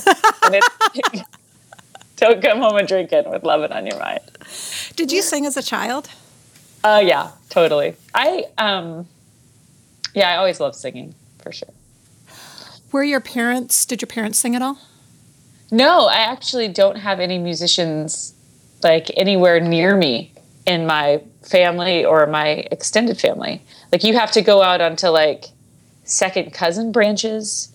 and 0.45 1.25
don't 2.17 2.43
come 2.43 2.59
home 2.59 2.77
and 2.77 2.89
drink 2.89 3.13
it 3.13 3.29
with 3.29 3.45
love 3.45 3.63
it 3.63 3.73
on 3.73 3.87
your 3.87 3.99
mind. 3.99 4.21
Did 4.97 5.13
you 5.13 5.23
sing 5.23 5.45
as 5.45 5.57
a 5.57 5.63
child? 5.63 6.09
Uh, 6.83 7.03
yeah, 7.05 7.33
totally. 7.51 7.97
I, 8.15 8.45
um, 8.59 9.07
yeah, 10.15 10.31
I 10.31 10.37
always 10.37 10.61
loved 10.61 10.77
singing 10.77 11.15
for 11.43 11.53
sure. 11.53 11.69
Were 12.93 13.05
your 13.05 13.21
parents, 13.21 13.85
did 13.85 14.01
your 14.01 14.07
parents 14.07 14.39
sing 14.39 14.55
at 14.55 14.63
all? 14.63 14.79
No, 15.71 16.07
I 16.07 16.19
actually 16.19 16.69
don't 16.69 16.99
have 16.99 17.19
any 17.21 17.39
musicians 17.39 18.33
like 18.87 19.11
anywhere 19.17 19.59
near 19.59 19.97
me 19.97 20.33
in 20.65 20.87
my 20.87 21.21
family 21.43 22.05
or 22.05 22.25
my 22.27 22.49
extended 22.71 23.19
family. 23.19 23.61
Like 23.91 24.05
you 24.05 24.15
have 24.15 24.31
to 24.33 24.43
go 24.43 24.63
out 24.63 24.81
onto 24.81 25.09
like 25.09 25.47
second 26.05 26.53
cousin 26.53 26.93
branches 26.93 27.73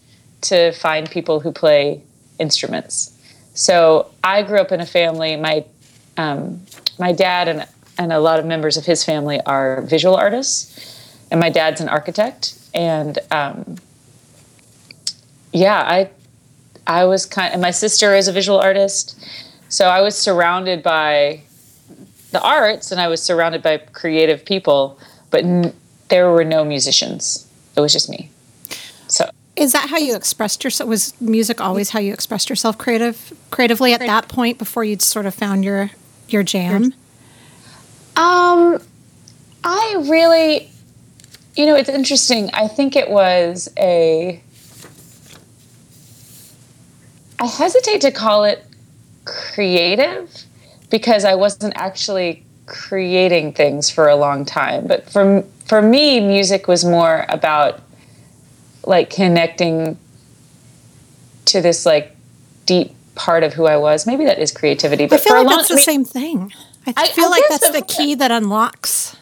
to 0.49 0.71
find 0.71 1.11
people 1.11 1.41
who 1.41 1.51
play 1.51 2.01
instruments. 2.39 2.95
So 3.53 4.09
I 4.23 4.41
grew 4.43 4.59
up 4.59 4.71
in 4.71 4.79
a 4.79 4.85
family. 4.85 5.35
My 5.35 5.65
um, 6.17 6.61
my 6.97 7.11
dad 7.11 7.49
and 7.49 7.67
and 7.97 8.13
a 8.13 8.19
lot 8.19 8.39
of 8.39 8.45
members 8.45 8.77
of 8.77 8.85
his 8.85 9.03
family 9.03 9.41
are 9.41 9.81
visual 9.81 10.15
artists, 10.15 10.57
and 11.29 11.41
my 11.41 11.49
dad's 11.49 11.81
an 11.81 11.89
architect. 11.89 12.57
And 12.73 13.19
um, 13.31 13.77
yeah, 15.51 15.79
I 15.97 16.09
I 16.87 17.03
was 17.03 17.25
kind 17.25 17.51
and 17.53 17.61
my 17.61 17.71
sister 17.71 18.15
is 18.15 18.29
a 18.29 18.31
visual 18.31 18.59
artist. 18.59 19.19
So 19.71 19.87
I 19.87 20.01
was 20.01 20.17
surrounded 20.17 20.83
by 20.83 21.43
the 22.31 22.41
arts 22.41 22.91
and 22.91 22.99
I 22.99 23.07
was 23.07 23.23
surrounded 23.23 23.63
by 23.63 23.77
creative 23.77 24.43
people, 24.43 24.99
but 25.29 25.45
n- 25.45 25.73
there 26.09 26.29
were 26.29 26.43
no 26.43 26.65
musicians. 26.65 27.47
It 27.77 27.79
was 27.79 27.93
just 27.93 28.09
me. 28.09 28.29
So 29.07 29.29
is 29.55 29.71
that 29.71 29.89
how 29.89 29.97
you 29.97 30.13
expressed 30.13 30.65
yourself? 30.65 30.89
Was 30.89 31.19
music 31.21 31.61
always 31.61 31.91
how 31.91 31.99
you 31.99 32.11
expressed 32.11 32.49
yourself 32.49 32.77
creative 32.77 33.31
creatively 33.49 33.93
at 33.93 34.01
that 34.01 34.27
point 34.27 34.57
before 34.57 34.83
you'd 34.83 35.01
sort 35.01 35.25
of 35.25 35.33
found 35.33 35.63
your 35.63 35.91
your 36.27 36.43
jam? 36.43 36.93
Um 38.17 38.77
I 39.63 40.03
really 40.09 40.69
you 41.55 41.65
know, 41.65 41.75
it's 41.75 41.89
interesting. 41.89 42.49
I 42.53 42.67
think 42.67 42.97
it 42.97 43.09
was 43.09 43.69
a 43.77 44.43
I 47.39 47.45
hesitate 47.45 48.01
to 48.01 48.11
call 48.11 48.43
it 48.43 48.65
creative 49.25 50.45
because 50.89 51.25
I 51.25 51.35
wasn't 51.35 51.73
actually 51.75 52.43
creating 52.65 53.53
things 53.53 53.89
for 53.89 54.07
a 54.07 54.15
long 54.15 54.45
time. 54.45 54.87
But 54.87 55.09
for 55.09 55.43
for 55.65 55.81
me, 55.81 56.19
music 56.19 56.67
was 56.67 56.83
more 56.83 57.25
about 57.29 57.81
like 58.85 59.09
connecting 59.09 59.97
to 61.45 61.61
this 61.61 61.85
like 61.85 62.15
deep 62.65 62.93
part 63.15 63.43
of 63.43 63.53
who 63.53 63.65
I 63.65 63.77
was. 63.77 64.07
Maybe 64.07 64.25
that 64.25 64.39
is 64.39 64.51
creativity. 64.51 65.05
But 65.05 65.19
I 65.19 65.23
feel 65.23 65.35
like 65.35 65.45
long, 65.45 65.57
that's 65.57 65.67
the 65.67 65.73
I 65.73 65.77
mean, 65.77 65.83
same 65.83 66.05
thing. 66.05 66.53
I, 66.87 66.93
I 66.97 67.07
feel 67.07 67.25
I 67.25 67.29
like 67.29 67.43
that's 67.49 67.69
the 67.71 67.81
key 67.81 68.15
that 68.15 68.31
unlocks. 68.31 69.15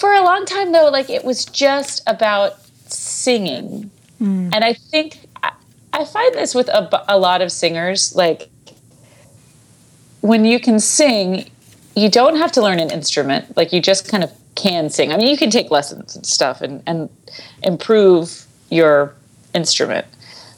For 0.00 0.12
a 0.12 0.22
long 0.22 0.44
time, 0.44 0.72
though, 0.72 0.90
like 0.90 1.08
it 1.08 1.24
was 1.24 1.44
just 1.46 2.02
about 2.06 2.58
singing, 2.86 3.90
mm. 4.20 4.50
and 4.52 4.62
I 4.62 4.74
think 4.74 5.25
I 5.96 6.04
find 6.04 6.34
this 6.34 6.54
with 6.54 6.68
a, 6.68 7.04
a 7.08 7.16
lot 7.18 7.40
of 7.40 7.50
singers. 7.50 8.14
Like 8.14 8.50
when 10.20 10.44
you 10.44 10.60
can 10.60 10.78
sing, 10.78 11.50
you 11.94 12.10
don't 12.10 12.36
have 12.36 12.52
to 12.52 12.62
learn 12.62 12.80
an 12.80 12.90
instrument. 12.90 13.56
Like 13.56 13.72
you 13.72 13.80
just 13.80 14.06
kind 14.06 14.22
of 14.22 14.30
can 14.56 14.90
sing. 14.90 15.10
I 15.10 15.16
mean, 15.16 15.28
you 15.28 15.38
can 15.38 15.48
take 15.48 15.70
lessons 15.70 16.14
and 16.14 16.26
stuff 16.26 16.60
and, 16.60 16.82
and 16.86 17.08
improve 17.62 18.44
your 18.68 19.14
instrument. 19.54 20.06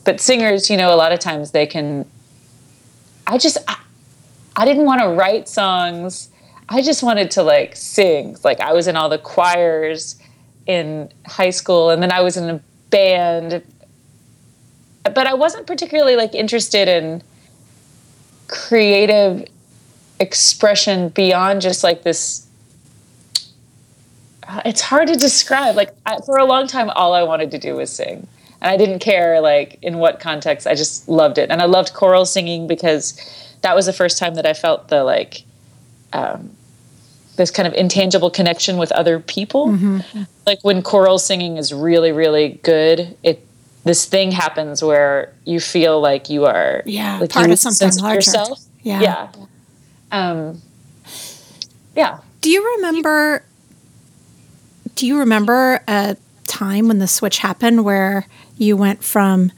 But 0.04 0.20
singers, 0.20 0.70
you 0.70 0.76
know, 0.76 0.92
a 0.92 0.96
lot 0.96 1.12
of 1.12 1.20
times 1.20 1.52
they 1.52 1.66
can. 1.66 2.04
I 3.28 3.38
just, 3.38 3.58
I, 3.68 3.78
I 4.56 4.64
didn't 4.64 4.86
want 4.86 5.02
to 5.02 5.08
write 5.08 5.48
songs. 5.48 6.30
I 6.68 6.82
just 6.82 7.04
wanted 7.04 7.30
to 7.32 7.44
like 7.44 7.76
sing. 7.76 8.36
Like 8.42 8.58
I 8.58 8.72
was 8.72 8.88
in 8.88 8.96
all 8.96 9.08
the 9.08 9.18
choirs 9.18 10.16
in 10.66 11.12
high 11.26 11.50
school, 11.50 11.90
and 11.90 12.02
then 12.02 12.10
I 12.10 12.22
was 12.22 12.36
in 12.36 12.50
a 12.50 12.60
band 12.90 13.62
but 15.14 15.26
I 15.26 15.34
wasn't 15.34 15.66
particularly 15.66 16.16
like 16.16 16.34
interested 16.34 16.88
in 16.88 17.22
creative 18.48 19.46
expression 20.20 21.10
beyond 21.10 21.60
just 21.60 21.84
like 21.84 22.02
this 22.02 22.46
it's 24.64 24.80
hard 24.80 25.08
to 25.08 25.16
describe. 25.16 25.76
Like 25.76 25.94
I, 26.06 26.18
for 26.24 26.38
a 26.38 26.44
long 26.44 26.66
time 26.66 26.90
all 26.90 27.12
i 27.12 27.22
wanted 27.22 27.50
to 27.52 27.58
do 27.58 27.76
was 27.76 27.90
sing. 27.90 28.26
And 28.60 28.70
i 28.70 28.76
didn't 28.76 28.98
care 29.00 29.40
like 29.40 29.78
in 29.82 29.98
what 29.98 30.20
context. 30.20 30.66
I 30.66 30.74
just 30.74 31.08
loved 31.08 31.38
it. 31.38 31.50
And 31.50 31.60
i 31.60 31.66
loved 31.66 31.92
choral 31.94 32.24
singing 32.24 32.66
because 32.66 33.20
that 33.62 33.76
was 33.76 33.86
the 33.86 33.92
first 33.92 34.18
time 34.18 34.34
that 34.34 34.46
i 34.46 34.54
felt 34.54 34.88
the 34.88 35.04
like 35.04 35.42
um, 36.12 36.50
this 37.36 37.50
kind 37.50 37.68
of 37.68 37.74
intangible 37.74 38.30
connection 38.30 38.78
with 38.78 38.90
other 38.92 39.20
people. 39.20 39.68
Mm-hmm. 39.68 40.22
like 40.46 40.58
when 40.62 40.82
choral 40.82 41.18
singing 41.18 41.58
is 41.58 41.72
really 41.72 42.12
really 42.12 42.60
good 42.62 43.16
it 43.22 43.44
this 43.88 44.04
thing 44.04 44.30
happens 44.30 44.84
where 44.84 45.32
you 45.46 45.58
feel 45.58 45.98
like 45.98 46.28
you 46.28 46.44
are 46.44 46.82
yeah 46.84 47.18
like 47.18 47.30
part 47.30 47.50
of 47.50 47.58
something 47.58 47.90
larger. 48.02 48.16
yourself. 48.16 48.60
Yeah. 48.82 49.00
Yeah. 49.00 49.32
Um, 50.12 50.62
yeah. 51.96 52.20
Do 52.42 52.50
you 52.50 52.76
remember? 52.76 53.42
Do 54.94 55.06
you 55.06 55.18
remember 55.18 55.80
a 55.88 56.16
time 56.46 56.88
when 56.88 56.98
the 56.98 57.08
switch 57.08 57.38
happened 57.38 57.84
where 57.84 58.26
you 58.58 58.76
went 58.76 59.02
from, 59.02 59.52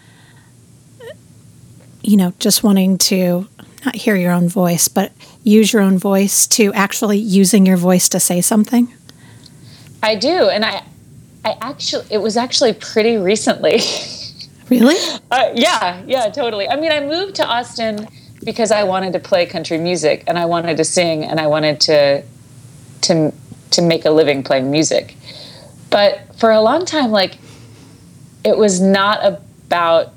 you 2.02 2.16
know, 2.16 2.32
just 2.38 2.62
wanting 2.62 2.98
to 2.98 3.48
not 3.84 3.96
hear 3.96 4.14
your 4.14 4.32
own 4.32 4.48
voice, 4.48 4.86
but 4.86 5.12
use 5.42 5.72
your 5.72 5.82
own 5.82 5.98
voice 5.98 6.46
to 6.46 6.72
actually 6.74 7.18
using 7.18 7.66
your 7.66 7.78
voice 7.78 8.08
to 8.10 8.20
say 8.20 8.40
something? 8.40 8.92
I 10.02 10.14
do, 10.14 10.48
and 10.48 10.64
I, 10.64 10.82
I 11.44 11.56
actually, 11.60 12.06
it 12.10 12.18
was 12.18 12.36
actually 12.36 12.74
pretty 12.74 13.16
recently. 13.16 13.80
Really? 14.70 14.96
Uh, 15.30 15.50
yeah, 15.54 16.02
yeah, 16.06 16.30
totally. 16.30 16.68
I 16.68 16.76
mean, 16.76 16.92
I 16.92 17.00
moved 17.00 17.34
to 17.36 17.46
Austin 17.46 18.06
because 18.44 18.70
I 18.70 18.84
wanted 18.84 19.12
to 19.12 19.18
play 19.18 19.44
country 19.46 19.78
music 19.78 20.24
and 20.26 20.38
I 20.38 20.46
wanted 20.46 20.76
to 20.78 20.84
sing 20.84 21.24
and 21.24 21.38
I 21.40 21.46
wanted 21.46 21.80
to 21.82 22.22
to 23.02 23.32
to 23.70 23.82
make 23.82 24.04
a 24.04 24.10
living 24.10 24.42
playing 24.42 24.70
music. 24.70 25.16
But 25.90 26.20
for 26.36 26.50
a 26.50 26.60
long 26.60 26.84
time 26.84 27.10
like 27.10 27.38
it 28.44 28.56
was 28.56 28.80
not 28.80 29.24
about 29.24 30.12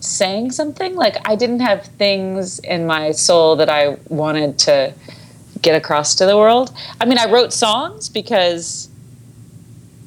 saying 0.00 0.52
something. 0.52 0.94
Like 0.94 1.16
I 1.24 1.34
didn't 1.34 1.60
have 1.60 1.84
things 1.84 2.58
in 2.60 2.86
my 2.86 3.12
soul 3.12 3.56
that 3.56 3.68
I 3.68 3.96
wanted 4.08 4.58
to 4.60 4.94
get 5.62 5.74
across 5.74 6.14
to 6.16 6.26
the 6.26 6.36
world. 6.36 6.72
I 7.00 7.04
mean, 7.04 7.18
I 7.18 7.30
wrote 7.30 7.52
songs 7.52 8.08
because 8.08 8.88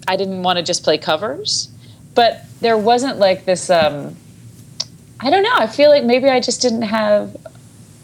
I 0.07 0.15
didn't 0.15 0.43
want 0.43 0.57
to 0.57 0.63
just 0.63 0.83
play 0.83 0.97
covers, 0.97 1.69
but 2.15 2.45
there 2.59 2.77
wasn't 2.77 3.17
like 3.17 3.45
this 3.45 3.69
um, 3.69 4.15
I 5.21 5.29
don't 5.29 5.43
know. 5.43 5.53
I 5.53 5.67
feel 5.67 5.89
like 5.89 6.03
maybe 6.03 6.29
I 6.29 6.39
just 6.39 6.61
didn't 6.61 6.81
have 6.81 7.37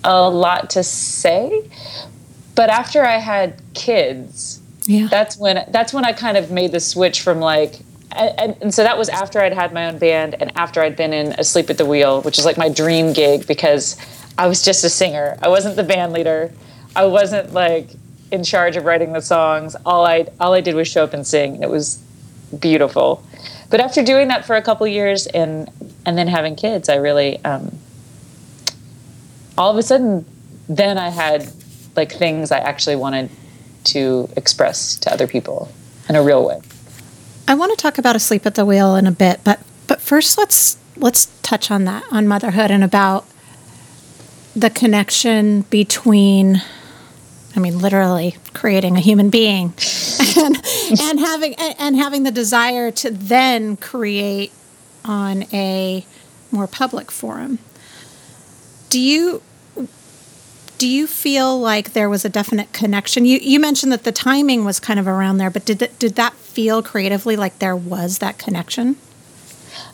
a 0.03 0.29
lot 0.29 0.69
to 0.71 0.83
say. 0.83 1.69
But 2.55 2.69
after 2.69 3.03
I 3.03 3.17
had 3.17 3.61
kids, 3.73 4.61
yeah. 4.85 5.07
that's 5.09 5.37
when 5.37 5.65
that's 5.69 5.93
when 5.93 6.05
I 6.05 6.13
kind 6.13 6.37
of 6.37 6.51
made 6.51 6.71
the 6.71 6.79
switch 6.79 7.21
from 7.21 7.39
like 7.39 7.79
and, 8.15 8.57
and, 8.61 8.73
so 8.73 8.83
that 8.83 8.97
was 8.97 9.09
after 9.09 9.41
I'd 9.41 9.53
had 9.53 9.73
my 9.73 9.87
own 9.87 9.99
band 9.99 10.35
and 10.39 10.51
after 10.57 10.81
I'd 10.81 10.95
been 10.95 11.13
in 11.13 11.33
Asleep 11.33 11.69
at 11.69 11.77
the 11.77 11.85
Wheel, 11.85 12.21
which 12.21 12.39
is 12.39 12.45
like 12.45 12.57
my 12.57 12.69
dream 12.69 13.13
gig 13.13 13.45
because 13.45 13.97
I 14.37 14.47
was 14.47 14.63
just 14.63 14.83
a 14.83 14.89
singer. 14.89 15.37
I 15.41 15.49
wasn't 15.49 15.75
the 15.75 15.83
band 15.83 16.13
leader. 16.13 16.51
I 16.95 17.05
wasn't 17.05 17.53
like 17.53 17.89
in 18.31 18.43
charge 18.43 18.75
of 18.75 18.85
writing 18.85 19.13
the 19.13 19.21
songs. 19.21 19.75
All 19.85 20.05
I 20.05 20.27
all 20.39 20.53
I 20.53 20.61
did 20.61 20.75
was 20.75 20.87
show 20.87 21.03
up 21.03 21.13
and 21.13 21.25
sing. 21.25 21.61
It 21.61 21.69
was 21.69 22.01
beautiful. 22.59 23.23
But 23.69 23.81
after 23.81 24.03
doing 24.03 24.29
that 24.29 24.45
for 24.45 24.55
a 24.55 24.61
couple 24.61 24.87
years 24.87 25.27
and 25.27 25.69
and 26.05 26.17
then 26.17 26.27
having 26.27 26.55
kids, 26.55 26.89
I 26.89 26.95
really 26.95 27.43
um, 27.43 27.77
all 29.57 29.71
of 29.71 29.77
a 29.77 29.83
sudden 29.83 30.25
then 30.69 30.97
I 30.97 31.09
had 31.09 31.51
like 31.95 32.11
things 32.11 32.51
I 32.51 32.59
actually 32.59 32.95
wanted 32.95 33.29
to 33.85 34.29
express 34.35 34.95
to 34.97 35.11
other 35.11 35.27
people 35.27 35.71
in 36.07 36.15
a 36.15 36.23
real 36.23 36.45
way. 36.45 36.61
I 37.47 37.55
want 37.55 37.77
to 37.77 37.81
talk 37.81 37.97
about 37.97 38.15
asleep 38.15 38.45
at 38.45 38.55
the 38.55 38.65
wheel 38.65 38.95
in 38.95 39.07
a 39.07 39.11
bit, 39.11 39.41
but 39.43 39.59
but 39.87 40.01
first 40.01 40.37
let's 40.37 40.77
let's 40.97 41.27
touch 41.41 41.71
on 41.71 41.85
that 41.85 42.03
on 42.11 42.27
motherhood 42.27 42.71
and 42.71 42.83
about 42.83 43.25
the 44.55 44.69
connection 44.69 45.61
between 45.63 46.61
I 47.57 47.59
mean, 47.59 47.79
literally 47.79 48.37
creating 48.53 48.97
a 48.97 48.99
human 48.99 49.31
being, 49.31 49.73
and, 50.37 50.63
and 51.01 51.19
having 51.19 51.55
and 51.55 51.95
having 51.95 52.21
the 52.21 52.31
desire 52.31 52.91
to 52.91 53.09
then 53.09 53.77
create 53.77 54.51
on 55.03 55.43
a 55.51 56.05
more 56.51 56.67
public 56.67 57.11
forum. 57.11 57.57
Do 58.89 58.99
you 58.99 59.41
do 60.77 60.87
you 60.87 61.07
feel 61.07 61.59
like 61.59 61.93
there 61.93 62.09
was 62.09 62.23
a 62.23 62.29
definite 62.29 62.73
connection? 62.73 63.25
You 63.25 63.39
you 63.41 63.59
mentioned 63.59 63.91
that 63.91 64.03
the 64.03 64.11
timing 64.11 64.63
was 64.63 64.79
kind 64.79 64.99
of 64.99 65.07
around 65.07 65.37
there, 65.37 65.49
but 65.49 65.65
did 65.65 65.79
that, 65.79 65.97
did 65.97 66.13
that 66.13 66.33
feel 66.33 66.83
creatively 66.83 67.35
like 67.35 67.57
there 67.57 67.75
was 67.75 68.19
that 68.19 68.37
connection? 68.37 68.97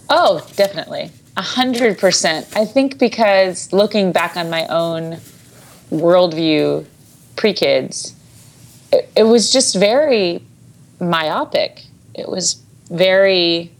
Oh, 0.09 0.45
definitely. 0.57 1.11
A 1.37 1.41
hundred 1.41 1.97
percent. 1.97 2.45
I 2.57 2.65
think 2.65 2.99
because 2.99 3.71
looking 3.71 4.11
back 4.11 4.35
on 4.35 4.49
my 4.49 4.67
own 4.67 5.21
worldview 5.91 6.85
pre 7.35 7.53
kids, 7.53 8.15
it, 8.91 9.09
it 9.15 9.23
was 9.23 9.51
just 9.51 9.75
very 9.75 10.41
myopic. 10.99 11.83
It 12.13 12.29
was 12.29 12.61
very, 12.89 13.71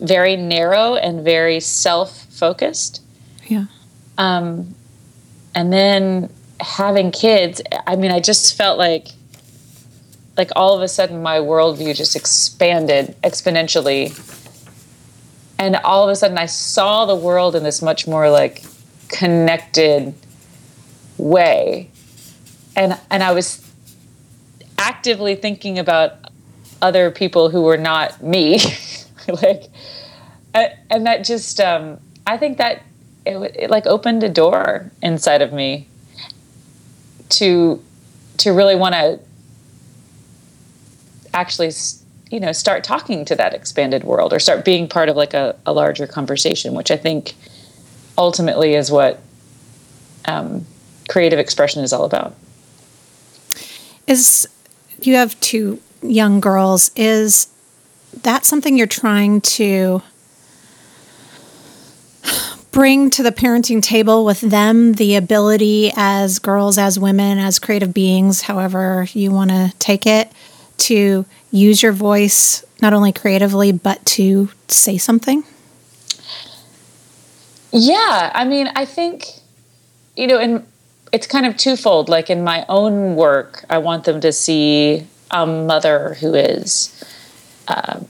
very 0.00 0.36
narrow 0.36 0.96
and 0.96 1.24
very 1.24 1.60
self 1.60 2.24
focused. 2.26 3.02
Yeah. 3.46 3.66
Um, 4.18 4.74
and 5.54 5.72
then 5.72 6.30
having 6.60 7.10
kids, 7.10 7.62
I 7.86 7.96
mean, 7.96 8.10
I 8.10 8.20
just 8.20 8.56
felt 8.56 8.78
like, 8.78 9.08
like 10.36 10.50
all 10.56 10.74
of 10.74 10.82
a 10.82 10.88
sudden 10.88 11.22
my 11.22 11.38
worldview 11.38 11.96
just 11.96 12.16
expanded 12.16 13.16
exponentially. 13.22 14.16
And 15.58 15.76
all 15.76 16.04
of 16.04 16.10
a 16.10 16.16
sudden 16.16 16.38
I 16.38 16.46
saw 16.46 17.04
the 17.04 17.14
world 17.14 17.54
in 17.54 17.62
this 17.62 17.82
much 17.82 18.06
more 18.06 18.30
like 18.30 18.64
connected 19.08 20.14
way 21.18 21.90
and 22.80 22.98
and 23.10 23.22
I 23.22 23.32
was 23.32 23.62
actively 24.78 25.34
thinking 25.34 25.78
about 25.78 26.14
other 26.80 27.10
people 27.10 27.50
who 27.50 27.60
were 27.62 27.76
not 27.76 28.22
me. 28.22 28.58
like 29.28 29.64
and 30.54 31.06
that 31.06 31.24
just 31.24 31.60
um, 31.60 32.00
I 32.26 32.38
think 32.38 32.56
that 32.56 32.82
it, 33.26 33.36
it 33.54 33.70
like 33.70 33.86
opened 33.86 34.22
a 34.22 34.30
door 34.30 34.90
inside 35.02 35.42
of 35.42 35.52
me 35.52 35.88
to 37.28 37.82
to 38.38 38.52
really 38.52 38.74
want 38.74 38.94
to 38.94 39.20
actually 41.34 41.70
you 42.30 42.40
know 42.40 42.52
start 42.52 42.82
talking 42.82 43.26
to 43.26 43.36
that 43.36 43.52
expanded 43.52 44.04
world 44.04 44.32
or 44.32 44.40
start 44.40 44.64
being 44.64 44.88
part 44.88 45.10
of 45.10 45.16
like 45.16 45.34
a, 45.34 45.54
a 45.66 45.72
larger 45.72 46.08
conversation 46.08 46.74
which 46.74 46.90
i 46.90 46.96
think 46.96 47.34
ultimately 48.18 48.74
is 48.74 48.90
what 48.90 49.20
um, 50.24 50.66
creative 51.08 51.38
expression 51.38 51.84
is 51.84 51.92
all 51.92 52.04
about 52.04 52.34
is 54.10 54.48
you 55.00 55.14
have 55.14 55.38
two 55.40 55.80
young 56.02 56.40
girls 56.40 56.90
is 56.96 57.48
that 58.22 58.44
something 58.44 58.76
you're 58.76 58.86
trying 58.86 59.40
to 59.40 60.02
bring 62.72 63.08
to 63.10 63.22
the 63.22 63.30
parenting 63.30 63.80
table 63.80 64.24
with 64.24 64.40
them 64.40 64.94
the 64.94 65.16
ability 65.16 65.92
as 65.96 66.38
girls, 66.38 66.76
as 66.76 66.98
women, 66.98 67.38
as 67.38 67.58
creative 67.58 67.94
beings, 67.94 68.42
however 68.42 69.06
you 69.12 69.30
want 69.30 69.50
to 69.50 69.72
take 69.78 70.06
it, 70.06 70.30
to 70.76 71.24
use 71.50 71.82
your 71.82 71.92
voice 71.92 72.64
not 72.82 72.92
only 72.92 73.12
creatively 73.12 73.70
but 73.72 74.04
to 74.04 74.50
say 74.68 74.98
something? 74.98 75.44
Yeah, 77.72 78.32
I 78.34 78.44
mean, 78.44 78.68
I 78.74 78.84
think 78.84 79.26
you 80.16 80.26
know, 80.26 80.40
in 80.40 80.66
it's 81.12 81.26
kind 81.26 81.46
of 81.46 81.56
twofold. 81.56 82.08
Like 82.08 82.30
in 82.30 82.42
my 82.44 82.64
own 82.68 83.16
work, 83.16 83.64
I 83.68 83.78
want 83.78 84.04
them 84.04 84.20
to 84.20 84.32
see 84.32 85.06
a 85.30 85.46
mother 85.46 86.14
who 86.14 86.34
is, 86.34 87.04
uh, 87.68 88.00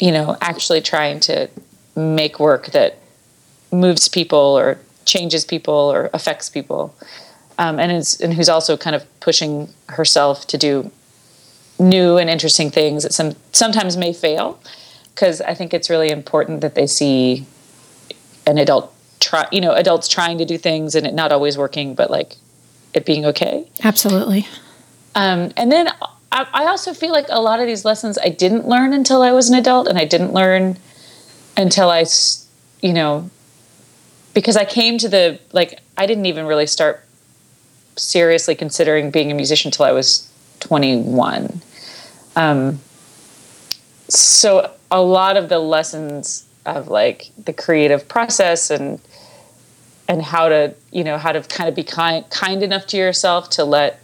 you 0.00 0.12
know, 0.12 0.36
actually 0.40 0.80
trying 0.80 1.20
to 1.20 1.48
make 1.94 2.38
work 2.38 2.66
that 2.68 2.98
moves 3.72 4.08
people 4.08 4.38
or 4.38 4.78
changes 5.04 5.44
people 5.44 5.74
or 5.74 6.10
affects 6.12 6.50
people, 6.50 6.94
um, 7.58 7.78
and 7.78 7.92
is 7.92 8.20
and 8.20 8.34
who's 8.34 8.48
also 8.48 8.76
kind 8.76 8.96
of 8.96 9.04
pushing 9.20 9.68
herself 9.88 10.46
to 10.48 10.58
do 10.58 10.90
new 11.78 12.16
and 12.16 12.30
interesting 12.30 12.70
things 12.70 13.02
that 13.02 13.12
some 13.12 13.34
sometimes 13.52 13.96
may 13.96 14.12
fail 14.12 14.58
because 15.14 15.40
I 15.40 15.54
think 15.54 15.72
it's 15.72 15.88
really 15.88 16.10
important 16.10 16.60
that 16.60 16.74
they 16.74 16.86
see 16.86 17.46
an 18.46 18.58
adult 18.58 18.92
try 19.26 19.46
you 19.50 19.60
know 19.60 19.72
adults 19.72 20.08
trying 20.08 20.38
to 20.38 20.44
do 20.44 20.56
things 20.56 20.94
and 20.94 21.06
it 21.06 21.14
not 21.14 21.32
always 21.32 21.58
working 21.58 21.94
but 21.94 22.10
like 22.10 22.36
it 22.94 23.04
being 23.04 23.26
okay. 23.26 23.68
Absolutely. 23.84 24.46
Um, 25.14 25.52
and 25.56 25.70
then 25.70 25.88
I, 26.32 26.46
I 26.52 26.64
also 26.66 26.94
feel 26.94 27.12
like 27.12 27.26
a 27.28 27.40
lot 27.40 27.60
of 27.60 27.66
these 27.66 27.84
lessons 27.84 28.18
I 28.18 28.30
didn't 28.30 28.66
learn 28.66 28.92
until 28.92 29.22
I 29.22 29.32
was 29.32 29.50
an 29.50 29.56
adult 29.56 29.86
and 29.86 29.98
I 29.98 30.04
didn't 30.04 30.32
learn 30.32 30.78
until 31.56 31.90
I 31.90 32.04
you 32.80 32.92
know 32.92 33.30
because 34.34 34.56
I 34.56 34.64
came 34.64 34.98
to 34.98 35.08
the 35.08 35.38
like 35.52 35.80
I 35.96 36.06
didn't 36.06 36.26
even 36.26 36.46
really 36.46 36.66
start 36.66 37.02
seriously 37.96 38.54
considering 38.54 39.10
being 39.10 39.30
a 39.30 39.34
musician 39.34 39.68
until 39.68 39.86
I 39.86 39.92
was 39.92 40.30
21 40.60 41.60
um, 42.36 42.80
so 44.08 44.70
a 44.90 45.00
lot 45.00 45.36
of 45.36 45.48
the 45.48 45.58
lessons 45.58 46.46
of 46.66 46.88
like 46.88 47.30
the 47.42 47.52
creative 47.52 48.06
process 48.08 48.70
and 48.70 49.00
and 50.08 50.22
how 50.22 50.48
to 50.48 50.74
you 50.92 51.04
know 51.04 51.18
how 51.18 51.32
to 51.32 51.40
kind 51.42 51.68
of 51.68 51.74
be 51.74 51.82
kind 51.82 52.28
kind 52.30 52.62
enough 52.62 52.86
to 52.86 52.96
yourself 52.96 53.50
to 53.50 53.64
let 53.64 54.00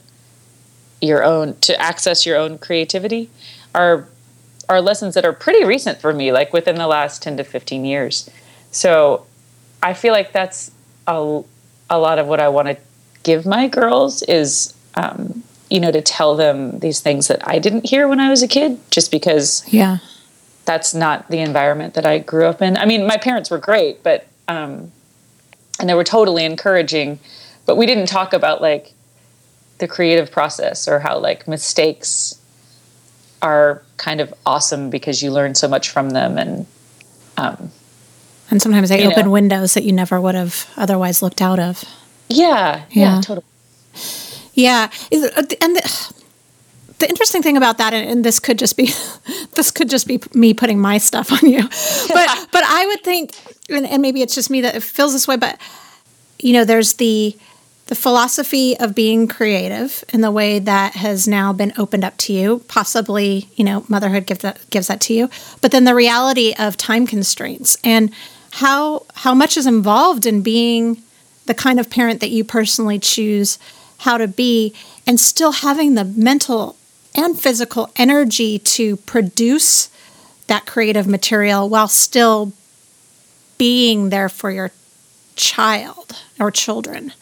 your 1.00 1.22
own 1.24 1.56
to 1.60 1.80
access 1.80 2.24
your 2.26 2.36
own 2.36 2.58
creativity 2.58 3.30
are 3.74 4.06
are 4.68 4.80
lessons 4.80 5.14
that 5.14 5.24
are 5.24 5.32
pretty 5.32 5.64
recent 5.64 6.00
for 6.00 6.12
me 6.12 6.32
like 6.32 6.52
within 6.52 6.76
the 6.76 6.86
last 6.86 7.22
10 7.22 7.36
to 7.36 7.44
15 7.44 7.84
years 7.84 8.30
so 8.70 9.26
i 9.82 9.92
feel 9.92 10.12
like 10.12 10.32
that's 10.32 10.70
a, 11.06 11.42
a 11.90 11.98
lot 11.98 12.18
of 12.18 12.26
what 12.26 12.40
i 12.40 12.48
want 12.48 12.68
to 12.68 12.76
give 13.22 13.44
my 13.44 13.68
girls 13.68 14.22
is 14.22 14.74
um, 14.94 15.42
you 15.72 15.80
know, 15.80 15.90
to 15.90 16.02
tell 16.02 16.36
them 16.36 16.80
these 16.80 17.00
things 17.00 17.28
that 17.28 17.48
I 17.48 17.58
didn't 17.58 17.86
hear 17.86 18.06
when 18.06 18.20
I 18.20 18.28
was 18.28 18.42
a 18.42 18.48
kid, 18.48 18.78
just 18.90 19.10
because 19.10 19.64
yeah, 19.72 19.98
that's 20.66 20.92
not 20.92 21.30
the 21.30 21.38
environment 21.38 21.94
that 21.94 22.04
I 22.04 22.18
grew 22.18 22.44
up 22.44 22.60
in. 22.60 22.76
I 22.76 22.84
mean, 22.84 23.06
my 23.06 23.16
parents 23.16 23.50
were 23.50 23.56
great, 23.56 24.02
but 24.02 24.26
um, 24.48 24.92
and 25.80 25.88
they 25.88 25.94
were 25.94 26.04
totally 26.04 26.44
encouraging, 26.44 27.18
but 27.66 27.76
we 27.76 27.86
didn't 27.86 28.06
talk 28.06 28.32
about 28.32 28.60
like 28.60 28.92
the 29.78 29.88
creative 29.88 30.30
process 30.30 30.86
or 30.86 31.00
how 31.00 31.18
like 31.18 31.48
mistakes 31.48 32.40
are 33.40 33.82
kind 33.96 34.20
of 34.20 34.32
awesome 34.46 34.90
because 34.90 35.22
you 35.22 35.32
learn 35.32 35.54
so 35.54 35.66
much 35.66 35.90
from 35.90 36.10
them 36.10 36.38
and 36.38 36.66
um, 37.36 37.72
and 38.50 38.60
sometimes 38.60 38.90
they 38.90 39.06
open 39.06 39.26
know. 39.26 39.30
windows 39.30 39.74
that 39.74 39.82
you 39.82 39.92
never 39.92 40.20
would 40.20 40.34
have 40.34 40.68
otherwise 40.76 41.22
looked 41.22 41.40
out 41.40 41.58
of. 41.58 41.84
Yeah, 42.28 42.84
yeah, 42.90 43.16
yeah 43.16 43.20
totally. 43.22 43.46
Yeah, 44.54 44.90
uh, 45.12 45.42
and 45.62 45.76
the, 45.76 46.14
the 46.98 47.08
interesting 47.08 47.42
thing 47.42 47.56
about 47.56 47.78
that, 47.78 47.94
and 47.94 48.22
this 48.22 48.38
could 48.38 48.58
just 48.58 48.76
be 48.76 48.86
this 49.54 49.70
could 49.70 49.88
just 49.88 50.06
be 50.06 50.20
me 50.34 50.52
putting 50.52 50.78
my 50.78 50.98
stuff 50.98 51.32
on 51.32 51.48
you, 51.48 51.62
but 52.08 52.48
but 52.52 52.62
I 52.64 52.86
would 52.86 53.02
think, 53.02 53.34
and, 53.74 53.86
and 53.86 54.02
maybe 54.02 54.22
it's 54.22 54.34
just 54.34 54.50
me 54.50 54.60
that 54.60 54.74
it 54.74 54.82
feels 54.82 55.12
this 55.12 55.28
way, 55.28 55.36
but 55.36 55.58
you 56.38 56.52
know, 56.52 56.64
there's 56.64 56.94
the 56.94 57.36
the 57.86 57.94
philosophy 57.96 58.78
of 58.78 58.94
being 58.94 59.28
creative 59.28 60.04
in 60.12 60.20
the 60.20 60.30
way 60.30 60.58
that 60.58 60.94
has 60.94 61.26
now 61.26 61.52
been 61.52 61.72
opened 61.76 62.04
up 62.04 62.16
to 62.16 62.32
you 62.32 62.60
possibly 62.68 63.48
you 63.54 63.64
know 63.64 63.84
motherhood 63.88 64.24
gives 64.24 64.40
that 64.40 64.58
gives 64.70 64.86
that 64.86 65.00
to 65.00 65.12
you 65.12 65.28
but 65.60 65.72
then 65.72 65.84
the 65.84 65.94
reality 65.94 66.54
of 66.58 66.76
time 66.76 67.06
constraints 67.06 67.76
and 67.82 68.10
how 68.52 69.04
how 69.16 69.34
much 69.34 69.56
is 69.56 69.66
involved 69.66 70.24
in 70.24 70.42
being 70.42 71.02
the 71.46 71.54
kind 71.54 71.80
of 71.80 71.90
parent 71.90 72.20
that 72.20 72.30
you 72.30 72.44
personally 72.44 72.98
choose 72.98 73.58
how 73.98 74.16
to 74.16 74.28
be 74.28 74.72
and 75.06 75.18
still 75.18 75.52
having 75.52 75.94
the 75.94 76.04
mental 76.04 76.76
and 77.14 77.38
physical 77.38 77.90
energy 77.96 78.58
to 78.58 78.96
produce 78.96 79.90
that 80.46 80.66
creative 80.66 81.06
material 81.06 81.68
while 81.68 81.88
still 81.88 82.52
being 83.62 84.08
there 84.08 84.28
for 84.28 84.50
your 84.50 84.72
child 85.36 86.20
or 86.40 86.50
children. 86.50 87.12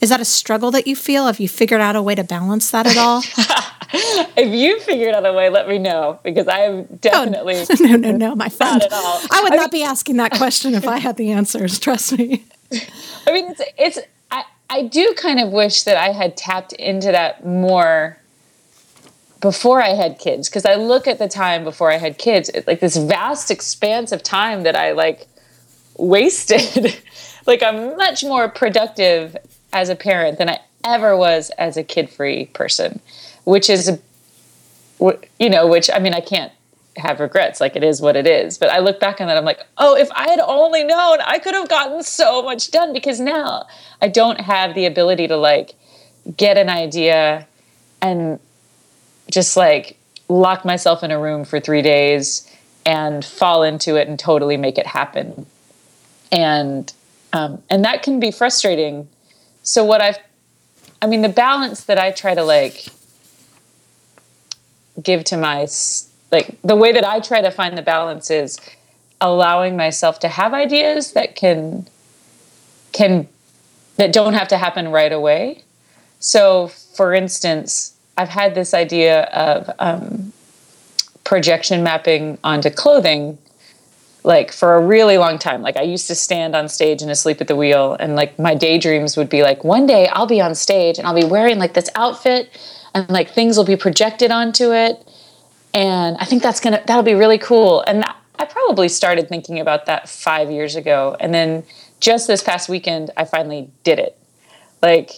Is 0.00 0.10
that 0.10 0.20
a 0.20 0.24
struggle 0.24 0.70
that 0.70 0.86
you 0.86 0.94
feel? 0.94 1.26
Have 1.26 1.40
you 1.40 1.48
figured 1.48 1.80
out 1.80 1.96
a 1.96 2.02
way 2.02 2.14
to 2.14 2.22
balance 2.22 2.70
that 2.70 2.86
at 2.86 2.96
all? 2.96 3.20
if 4.36 4.54
you 4.54 4.78
figured 4.78 5.12
out 5.12 5.26
a 5.26 5.32
way, 5.32 5.48
let 5.48 5.66
me 5.66 5.78
know 5.78 6.20
because 6.22 6.46
I 6.46 6.58
have 6.60 6.74
oh, 6.74 6.98
definitely 7.00 7.56
oh, 7.68 7.74
no, 7.80 7.96
no, 7.96 8.12
no, 8.12 8.36
my 8.36 8.48
friend. 8.48 8.78
Not 8.78 8.84
at 8.84 8.92
all. 8.92 9.20
I 9.28 9.40
would 9.42 9.54
I 9.54 9.56
not 9.56 9.72
mean, 9.72 9.80
be 9.80 9.84
asking 9.84 10.18
that 10.18 10.30
question 10.34 10.72
if 10.76 10.86
I 10.86 10.98
had 10.98 11.16
the 11.16 11.32
answers. 11.32 11.78
Trust 11.80 12.16
me. 12.16 12.44
I 13.26 13.32
mean, 13.32 13.50
it's 13.50 13.62
it's 13.76 13.98
I 14.70 14.82
do 14.84 15.14
kind 15.16 15.40
of 15.40 15.50
wish 15.50 15.82
that 15.82 15.96
I 15.96 16.12
had 16.12 16.36
tapped 16.36 16.74
into 16.74 17.10
that 17.10 17.44
more 17.44 18.18
before 19.40 19.82
I 19.82 19.94
had 19.94 20.20
kids 20.20 20.48
because 20.48 20.64
I 20.64 20.76
look 20.76 21.08
at 21.08 21.18
the 21.18 21.28
time 21.28 21.64
before 21.64 21.90
I 21.90 21.98
had 21.98 22.18
kids, 22.18 22.52
like 22.68 22.78
this 22.78 22.96
vast 22.96 23.50
expanse 23.50 24.12
of 24.12 24.22
time 24.22 24.62
that 24.62 24.76
I 24.76 24.92
like 24.92 25.26
wasted. 25.98 26.96
like 27.46 27.62
I'm 27.62 27.96
much 27.96 28.24
more 28.24 28.48
productive 28.48 29.36
as 29.72 29.88
a 29.88 29.96
parent 29.96 30.38
than 30.38 30.48
I 30.48 30.60
ever 30.84 31.16
was 31.16 31.50
as 31.58 31.76
a 31.76 31.82
kid-free 31.82 32.46
person, 32.46 33.00
which 33.44 33.68
is 33.68 33.98
you 35.38 35.50
know, 35.50 35.66
which 35.66 35.90
I 35.92 35.98
mean 35.98 36.14
I 36.14 36.20
can't 36.20 36.52
have 36.96 37.20
regrets. 37.20 37.60
Like 37.60 37.76
it 37.76 37.84
is 37.84 38.00
what 38.00 38.16
it 38.16 38.26
is. 38.26 38.58
But 38.58 38.70
I 38.70 38.78
look 38.78 39.00
back 39.00 39.20
on 39.20 39.26
that, 39.26 39.36
I'm 39.36 39.44
like, 39.44 39.60
oh, 39.78 39.96
if 39.96 40.10
I 40.12 40.28
had 40.30 40.40
only 40.40 40.84
known, 40.84 41.18
I 41.24 41.38
could 41.38 41.54
have 41.54 41.68
gotten 41.68 42.02
so 42.02 42.42
much 42.42 42.70
done 42.70 42.92
because 42.92 43.20
now 43.20 43.66
I 44.00 44.08
don't 44.08 44.40
have 44.40 44.74
the 44.74 44.86
ability 44.86 45.28
to 45.28 45.36
like 45.36 45.74
get 46.36 46.56
an 46.56 46.68
idea 46.68 47.46
and 48.00 48.40
just 49.30 49.56
like 49.56 49.98
lock 50.28 50.64
myself 50.64 51.02
in 51.02 51.10
a 51.10 51.18
room 51.18 51.44
for 51.44 51.60
three 51.60 51.82
days 51.82 52.50
and 52.84 53.24
fall 53.24 53.62
into 53.62 53.96
it 53.96 54.08
and 54.08 54.18
totally 54.18 54.56
make 54.56 54.78
it 54.78 54.86
happen. 54.86 55.46
And 56.32 56.92
um, 57.32 57.62
and 57.68 57.84
that 57.84 58.02
can 58.02 58.20
be 58.20 58.30
frustrating. 58.30 59.08
So 59.62 59.84
what 59.84 60.00
I've 60.00 60.18
I 61.02 61.06
mean 61.06 61.22
the 61.22 61.28
balance 61.28 61.84
that 61.84 61.98
I 61.98 62.10
try 62.10 62.34
to 62.34 62.42
like 62.42 62.86
give 65.02 65.24
to 65.24 65.36
my 65.36 65.66
like 66.32 66.60
the 66.62 66.76
way 66.76 66.92
that 66.92 67.04
I 67.04 67.20
try 67.20 67.40
to 67.42 67.50
find 67.50 67.76
the 67.76 67.82
balance 67.82 68.30
is 68.30 68.58
allowing 69.20 69.76
myself 69.76 70.18
to 70.20 70.28
have 70.28 70.52
ideas 70.54 71.12
that 71.12 71.36
can 71.36 71.86
can 72.92 73.28
that 73.96 74.12
don't 74.12 74.34
have 74.34 74.48
to 74.48 74.58
happen 74.58 74.88
right 74.90 75.12
away. 75.12 75.62
So, 76.18 76.68
for 76.68 77.14
instance, 77.14 77.96
I've 78.16 78.28
had 78.28 78.54
this 78.54 78.72
idea 78.74 79.24
of 79.24 79.70
um, 79.78 80.32
projection 81.24 81.82
mapping 81.82 82.38
onto 82.42 82.70
clothing 82.70 83.38
like 84.26 84.52
for 84.52 84.74
a 84.74 84.84
really 84.84 85.16
long 85.16 85.38
time. 85.38 85.62
Like 85.62 85.78
I 85.78 85.82
used 85.82 86.06
to 86.08 86.14
stand 86.14 86.54
on 86.54 86.68
stage 86.68 87.00
and 87.00 87.10
asleep 87.10 87.40
at 87.40 87.48
the 87.48 87.56
wheel 87.56 87.96
and 87.98 88.14
like 88.14 88.38
my 88.38 88.54
daydreams 88.54 89.16
would 89.16 89.30
be 89.30 89.42
like 89.42 89.64
one 89.64 89.86
day 89.86 90.08
I'll 90.08 90.26
be 90.26 90.40
on 90.40 90.54
stage 90.54 90.98
and 90.98 91.06
I'll 91.06 91.14
be 91.14 91.24
wearing 91.24 91.58
like 91.58 91.72
this 91.72 91.88
outfit 91.94 92.50
and 92.94 93.08
like 93.08 93.30
things 93.30 93.56
will 93.56 93.64
be 93.64 93.76
projected 93.76 94.30
onto 94.30 94.72
it 94.72 95.02
and 95.72 96.16
I 96.18 96.24
think 96.24 96.42
that's 96.42 96.60
gonna 96.60 96.82
that'll 96.86 97.02
be 97.02 97.14
really 97.14 97.38
cool. 97.38 97.82
And 97.86 98.04
I 98.38 98.44
probably 98.44 98.88
started 98.88 99.28
thinking 99.28 99.60
about 99.60 99.86
that 99.86 100.08
five 100.08 100.50
years 100.50 100.76
ago. 100.76 101.16
And 101.20 101.32
then 101.32 101.64
just 102.00 102.26
this 102.26 102.42
past 102.42 102.68
weekend, 102.68 103.10
I 103.16 103.24
finally 103.24 103.70
did 103.82 103.98
it. 103.98 104.18
Like, 104.82 105.10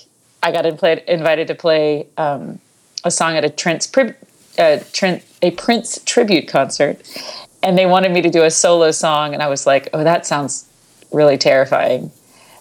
I 0.43 0.53
got 0.53 0.67
invited 0.67 1.49
to 1.49 1.55
play 1.55 2.07
um, 2.17 2.61
a 3.05 3.11
song 3.11 3.37
at 3.37 3.45
a 3.45 3.51
Trent's, 3.51 3.91
uh, 4.59 4.81
Trent, 4.93 5.25
a 5.43 5.51
Prince 5.53 6.01
tribute 6.05 6.47
concert. 6.47 7.01
And 7.63 7.77
they 7.77 7.87
wanted 7.87 8.13
me 8.13 8.23
to 8.23 8.31
do 8.31 8.45
a 8.45 8.51
solo 8.51 8.91
song. 8.91 9.35
And 9.35 9.43
I 9.43 9.49
was 9.49 9.67
like, 9.67 9.89
oh, 9.93 10.05
that 10.05 10.27
sounds 10.27 10.69
really 11.13 11.37
terrifying. 11.37 12.11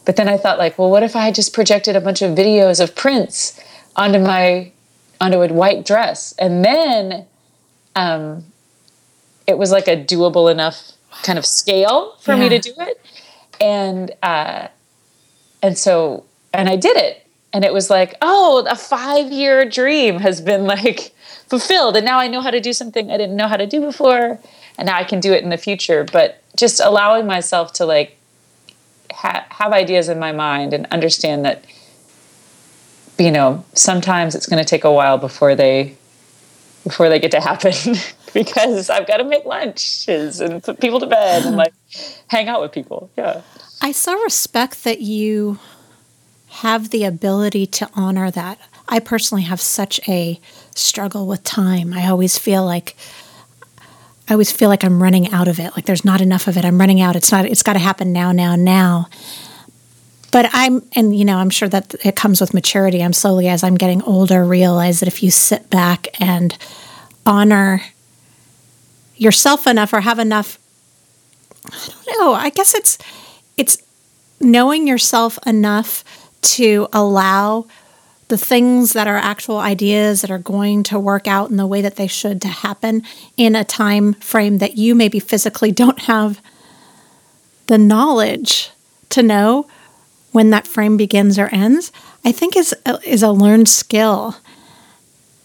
But 0.06 0.16
then 0.16 0.30
I 0.30 0.38
thought, 0.38 0.58
like, 0.58 0.80
well, 0.80 0.90
what 0.90 1.04
if 1.04 1.16
I 1.16 1.32
just 1.32 1.54
projected 1.54 1.96
a 1.96 2.02
bunch 2.02 2.22
of 2.22 2.32
videos 2.32 2.82
of 2.82 2.96
Prince 2.96 3.60
onto 3.96 4.20
my 4.20 4.72
onto 5.20 5.42
a 5.42 5.48
white 5.52 5.86
dress, 5.86 6.34
and 6.40 6.64
then 6.64 7.26
um, 7.96 8.46
it 9.48 9.58
was 9.58 9.72
like 9.72 9.88
a 9.88 9.98
doable 9.98 10.50
enough 10.50 10.94
kind 11.24 11.38
of 11.38 11.46
scale 11.46 12.16
for 12.22 12.34
yeah. 12.34 12.40
me 12.40 12.50
to 12.50 12.60
do 12.60 12.74
it, 12.78 13.02
and 13.60 14.12
uh, 14.24 14.70
and 15.62 15.78
so 15.78 16.24
and 16.54 16.70
I 16.70 16.78
did 16.78 16.96
it, 16.96 17.28
and 17.52 17.66
it 17.66 17.74
was 17.74 17.90
like, 17.90 18.16
oh, 18.22 18.66
a 18.70 18.76
five 18.76 19.32
year 19.32 19.68
dream 19.68 20.20
has 20.20 20.40
been 20.40 20.66
like 20.66 21.14
fulfilled, 21.48 21.98
and 21.98 22.06
now 22.06 22.20
I 22.20 22.28
know 22.28 22.42
how 22.42 22.52
to 22.52 22.62
do 22.62 22.72
something 22.72 23.12
I 23.12 23.18
didn't 23.18 23.36
know 23.36 23.48
how 23.48 23.58
to 23.58 23.68
do 23.68 23.82
before, 23.82 24.40
and 24.78 24.86
now 24.86 24.98
I 24.98 25.04
can 25.04 25.20
do 25.20 25.34
it 25.34 25.44
in 25.44 25.50
the 25.50 25.58
future. 25.58 26.06
But 26.12 26.42
just 26.56 26.80
allowing 26.80 27.26
myself 27.26 27.74
to 27.74 27.86
like 27.86 28.18
ha- 29.12 29.46
have 29.50 29.74
ideas 29.74 30.10
in 30.10 30.20
my 30.20 30.32
mind 30.32 30.74
and 30.74 30.86
understand 30.88 31.46
that 31.46 31.63
you 33.18 33.32
know 33.32 33.66
sometimes 33.74 34.36
it's 34.36 34.48
going 34.48 34.63
to 34.63 34.68
take 34.68 34.84
a 34.84 34.92
while 34.92 35.18
before 35.18 35.56
they 35.56 35.96
before 36.84 37.10
they 37.10 37.20
get 37.20 37.32
to 37.32 37.42
happen 37.42 37.74
because 38.34 38.90
I've 38.90 39.08
got 39.08 39.18
to 39.18 39.24
make 39.24 39.46
lunches 39.46 40.40
and 40.40 40.63
put 40.63 40.80
people 40.80 41.00
to 41.00 41.08
bed 41.08 41.46
and 41.46 41.56
like 41.56 41.74
hang 42.28 42.48
out 42.48 42.62
with 42.62 42.72
people. 42.72 43.10
Yeah. 43.18 43.42
I 43.82 43.92
so 43.92 44.20
respect 44.24 44.84
that 44.84 45.02
you 45.02 45.60
have 46.50 46.90
the 46.90 47.04
ability 47.04 47.66
to 47.68 47.90
honor 47.94 48.32
that. 48.32 48.60
I 48.88 49.00
personally 49.00 49.44
have 49.44 49.60
such 49.60 50.00
a 50.08 50.40
struggle 50.76 51.28
with 51.28 51.44
time. 51.44 51.94
I 51.94 52.08
always 52.08 52.38
feel 52.38 52.66
like 52.66 52.96
I 54.30 54.34
always 54.34 54.52
feel 54.52 54.70
like 54.70 54.84
I'm 54.84 55.02
running 55.02 55.32
out 55.32 55.48
of 55.48 55.60
it. 55.60 55.72
Like 55.76 55.86
there's 55.86 56.04
not 56.04 56.20
enough 56.22 56.48
of 56.48 56.58
it. 56.58 56.66
I'm 56.66 56.78
running 56.80 57.00
out. 57.00 57.16
It's 57.16 57.32
not. 57.32 57.46
It's 57.46 57.63
got 57.63 57.74
to 57.74 57.80
happen 57.80 58.12
now, 58.12 58.32
now, 58.32 58.56
now. 58.56 59.08
But 60.32 60.50
I'm, 60.52 60.84
and 60.94 61.16
you 61.18 61.24
know, 61.24 61.38
I'm 61.38 61.50
sure 61.50 61.70
that 61.70 61.96
it 62.04 62.16
comes 62.16 62.42
with 62.42 62.54
maturity. 62.54 63.02
I'm 63.02 63.13
slowly, 63.13 63.48
as 63.48 63.63
I'm 63.63 63.76
getting 63.76 64.02
older, 64.04 64.44
realize 64.44 65.00
that 65.00 65.08
if 65.08 65.24
you 65.24 65.32
sit 65.32 65.70
back 65.70 66.08
and 66.20 66.58
honor 67.26 67.82
yourself 69.16 69.66
enough, 69.66 69.94
or 69.94 70.02
have 70.02 70.20
enough, 70.20 70.60
I 71.66 71.78
don't 71.88 72.20
know. 72.20 72.34
I 72.34 72.50
guess 72.50 72.76
it's 72.76 72.98
it's 73.56 73.82
knowing 74.40 74.88
yourself 74.88 75.40
enough 75.46 76.04
to 76.42 76.88
allow 76.94 77.66
the 78.28 78.38
things 78.38 78.94
that 78.94 79.08
are 79.08 79.18
actual 79.18 79.58
ideas 79.58 80.22
that 80.22 80.32
are 80.32 80.38
going 80.38 80.84
to 80.84 81.00
work 81.00 81.28
out 81.28 81.50
in 81.50 81.58
the 81.58 81.68
way 81.68 81.82
that 81.82 81.96
they 81.96 82.08
should 82.08 82.42
to 82.42 82.48
happen 82.48 83.04
in 83.38 83.56
a 83.56 83.63
time 83.63 84.13
frame 84.16 84.58
that 84.58 84.78
you 84.78 84.94
maybe 84.94 85.20
physically 85.20 85.72
don't 85.72 86.02
have 86.04 86.42
the 87.68 87.78
knowledge 87.78 88.72
to 89.10 89.24
know 89.24 89.68
when 90.32 90.50
that 90.50 90.68
frame 90.68 90.98
begins 90.98 91.40
or 91.40 91.48
ends 91.48 91.92
i 92.26 92.32
think 92.32 92.56
is 92.56 92.76
is 93.06 93.24
a 93.24 93.32
learned 93.32 93.70
skill. 93.70 94.36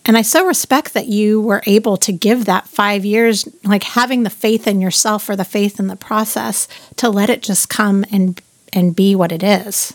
And 0.05 0.17
i 0.17 0.23
so 0.23 0.45
respect 0.45 0.95
that 0.95 1.07
you 1.07 1.41
were 1.41 1.63
able 1.65 1.97
to 1.99 2.13
give 2.13 2.45
that 2.47 2.67
5 2.67 3.05
years 3.05 3.49
like 3.63 3.85
having 3.85 4.25
the 4.25 4.31
faith 4.31 4.67
in 4.67 4.81
yourself 4.81 5.29
or 5.29 5.37
the 5.37 5.45
faith 5.45 5.79
in 5.79 5.87
the 5.87 5.97
process 5.97 6.67
to 6.97 7.09
let 7.09 7.31
it 7.31 7.43
just 7.43 7.69
come 7.69 8.05
and 8.11 8.41
and 8.73 8.97
be 8.97 9.15
what 9.15 9.31
it 9.31 9.45
is 9.45 9.95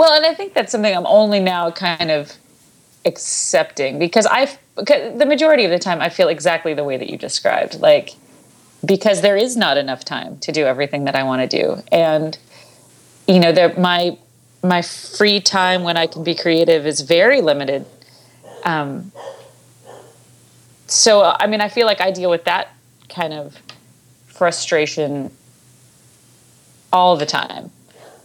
well, 0.00 0.14
and 0.14 0.24
I 0.24 0.32
think 0.32 0.54
that's 0.54 0.72
something 0.72 0.96
I'm 0.96 1.06
only 1.06 1.40
now 1.40 1.70
kind 1.70 2.10
of 2.10 2.32
accepting 3.04 3.98
because 3.98 4.26
I, 4.26 4.46
the 4.76 5.26
majority 5.26 5.66
of 5.66 5.70
the 5.70 5.78
time, 5.78 6.00
I 6.00 6.08
feel 6.08 6.28
exactly 6.28 6.72
the 6.72 6.84
way 6.84 6.96
that 6.96 7.10
you 7.10 7.18
described. 7.18 7.80
Like, 7.80 8.14
because 8.82 9.20
there 9.20 9.36
is 9.36 9.58
not 9.58 9.76
enough 9.76 10.02
time 10.02 10.38
to 10.38 10.52
do 10.52 10.64
everything 10.64 11.04
that 11.04 11.14
I 11.14 11.22
want 11.24 11.48
to 11.50 11.62
do, 11.62 11.82
and 11.92 12.38
you 13.28 13.38
know, 13.38 13.52
there 13.52 13.74
my 13.78 14.16
my 14.62 14.80
free 14.80 15.38
time 15.38 15.82
when 15.82 15.98
I 15.98 16.06
can 16.06 16.24
be 16.24 16.34
creative 16.34 16.86
is 16.86 17.02
very 17.02 17.42
limited. 17.42 17.84
Um, 18.64 19.12
so, 20.86 21.22
I 21.38 21.46
mean, 21.46 21.60
I 21.60 21.68
feel 21.68 21.86
like 21.86 22.00
I 22.00 22.10
deal 22.10 22.30
with 22.30 22.44
that 22.44 22.68
kind 23.10 23.34
of 23.34 23.54
frustration 24.26 25.30
all 26.90 27.18
the 27.18 27.26
time, 27.26 27.70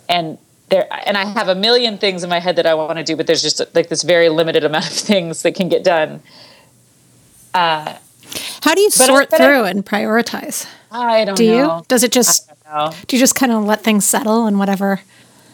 and 0.07 0.37
there 0.69 0.87
and 1.05 1.17
I 1.17 1.25
have 1.25 1.47
a 1.47 1.55
million 1.55 1.97
things 1.97 2.23
in 2.23 2.29
my 2.29 2.39
head 2.39 2.55
that 2.55 2.65
I 2.65 2.73
want 2.73 2.97
to 2.97 3.03
do, 3.03 3.15
but 3.15 3.27
there's 3.27 3.41
just 3.41 3.61
like 3.75 3.89
this 3.89 4.03
very 4.03 4.29
limited 4.29 4.63
amount 4.63 4.87
of 4.87 4.93
things 5.11 5.41
that 5.43 5.55
can 5.55 5.69
get 5.69 5.83
done. 5.83 6.21
Uh, 7.53 7.95
How 8.61 8.75
do 8.75 8.81
you 8.81 8.89
sort 8.89 9.33
I, 9.33 9.37
through 9.37 9.63
I, 9.63 9.69
and 9.69 9.85
prioritize? 9.85 10.67
I 10.91 11.25
don't 11.25 11.37
do 11.37 11.45
know. 11.45 11.77
you? 11.77 11.85
Does 11.87 12.03
it 12.03 12.11
just 12.11 12.49
do 13.07 13.15
you 13.15 13.19
just 13.19 13.35
kind 13.35 13.51
of 13.51 13.63
let 13.63 13.81
things 13.83 14.05
settle 14.05 14.47
and 14.47 14.59
whatever 14.59 15.01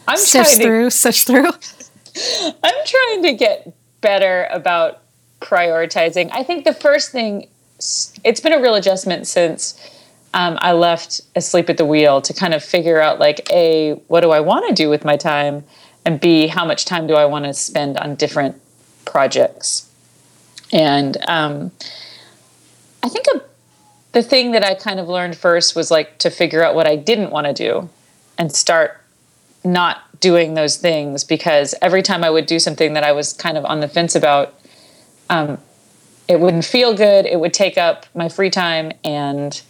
I'm 0.08 0.16
sifts 0.16 0.56
to, 0.56 0.62
through, 0.62 0.90
sifts 0.90 1.24
through? 1.24 1.48
I'm 2.62 2.86
trying 2.86 3.22
to 3.24 3.32
get 3.34 3.72
better 4.00 4.48
about 4.50 5.02
prioritizing. 5.40 6.30
I 6.32 6.42
think 6.42 6.64
the 6.64 6.74
first 6.74 7.10
thing 7.12 7.48
it's 8.24 8.40
been 8.40 8.52
a 8.52 8.60
real 8.60 8.74
adjustment 8.74 9.26
since 9.26 9.78
um, 10.34 10.58
I 10.60 10.72
left 10.72 11.20
asleep 11.36 11.68
at 11.68 11.76
the 11.76 11.84
wheel 11.84 12.20
to 12.22 12.32
kind 12.32 12.54
of 12.54 12.64
figure 12.64 13.00
out 13.00 13.18
like 13.18 13.46
a 13.50 13.92
what 14.08 14.20
do 14.20 14.30
I 14.30 14.40
want 14.40 14.68
to 14.68 14.74
do 14.74 14.88
with 14.88 15.04
my 15.04 15.16
time, 15.16 15.64
and 16.04 16.20
b 16.20 16.46
how 16.46 16.64
much 16.64 16.84
time 16.84 17.06
do 17.06 17.14
I 17.14 17.24
want 17.26 17.44
to 17.44 17.54
spend 17.54 17.98
on 17.98 18.14
different 18.14 18.60
projects, 19.04 19.90
and 20.72 21.16
um, 21.28 21.70
I 23.02 23.08
think 23.08 23.26
a, 23.34 23.42
the 24.12 24.22
thing 24.22 24.52
that 24.52 24.64
I 24.64 24.74
kind 24.74 25.00
of 25.00 25.08
learned 25.08 25.36
first 25.36 25.76
was 25.76 25.90
like 25.90 26.18
to 26.18 26.30
figure 26.30 26.64
out 26.64 26.74
what 26.74 26.86
I 26.86 26.96
didn't 26.96 27.30
want 27.30 27.46
to 27.46 27.52
do, 27.52 27.90
and 28.38 28.50
start 28.52 29.00
not 29.64 30.20
doing 30.20 30.54
those 30.54 30.76
things 30.76 31.24
because 31.24 31.74
every 31.82 32.02
time 32.02 32.24
I 32.24 32.30
would 32.30 32.46
do 32.46 32.58
something 32.58 32.94
that 32.94 33.04
I 33.04 33.12
was 33.12 33.32
kind 33.32 33.58
of 33.58 33.64
on 33.64 33.80
the 33.80 33.88
fence 33.88 34.14
about. 34.14 34.54
Um, 35.30 35.58
it 36.28 36.40
wouldn't 36.40 36.64
feel 36.64 36.94
good. 36.94 37.26
It 37.26 37.40
would 37.40 37.52
take 37.52 37.76
up 37.76 38.06
my 38.14 38.28
free 38.28 38.48
time, 38.48 38.92
and 39.04 39.60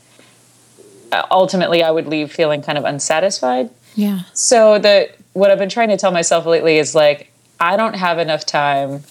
ultimately 1.31 1.83
I 1.83 1.91
would 1.91 2.07
leave 2.07 2.33
feeling 2.33 2.63
kind 2.63 2.79
of 2.79 2.85
unsatisfied. 2.85 3.71
Yeah. 3.95 4.21
So 4.33 4.79
the 4.79 5.11
what 5.33 5.51
I've 5.51 5.59
been 5.59 5.69
trying 5.69 5.89
to 5.89 5.97
tell 5.97 6.13
myself 6.13 6.47
lately 6.47 6.79
is 6.79 6.95
like 6.95 7.33
I 7.61 7.77
don't 7.77 7.95
have 7.95 8.19
enough 8.19 8.45
time 8.47 9.05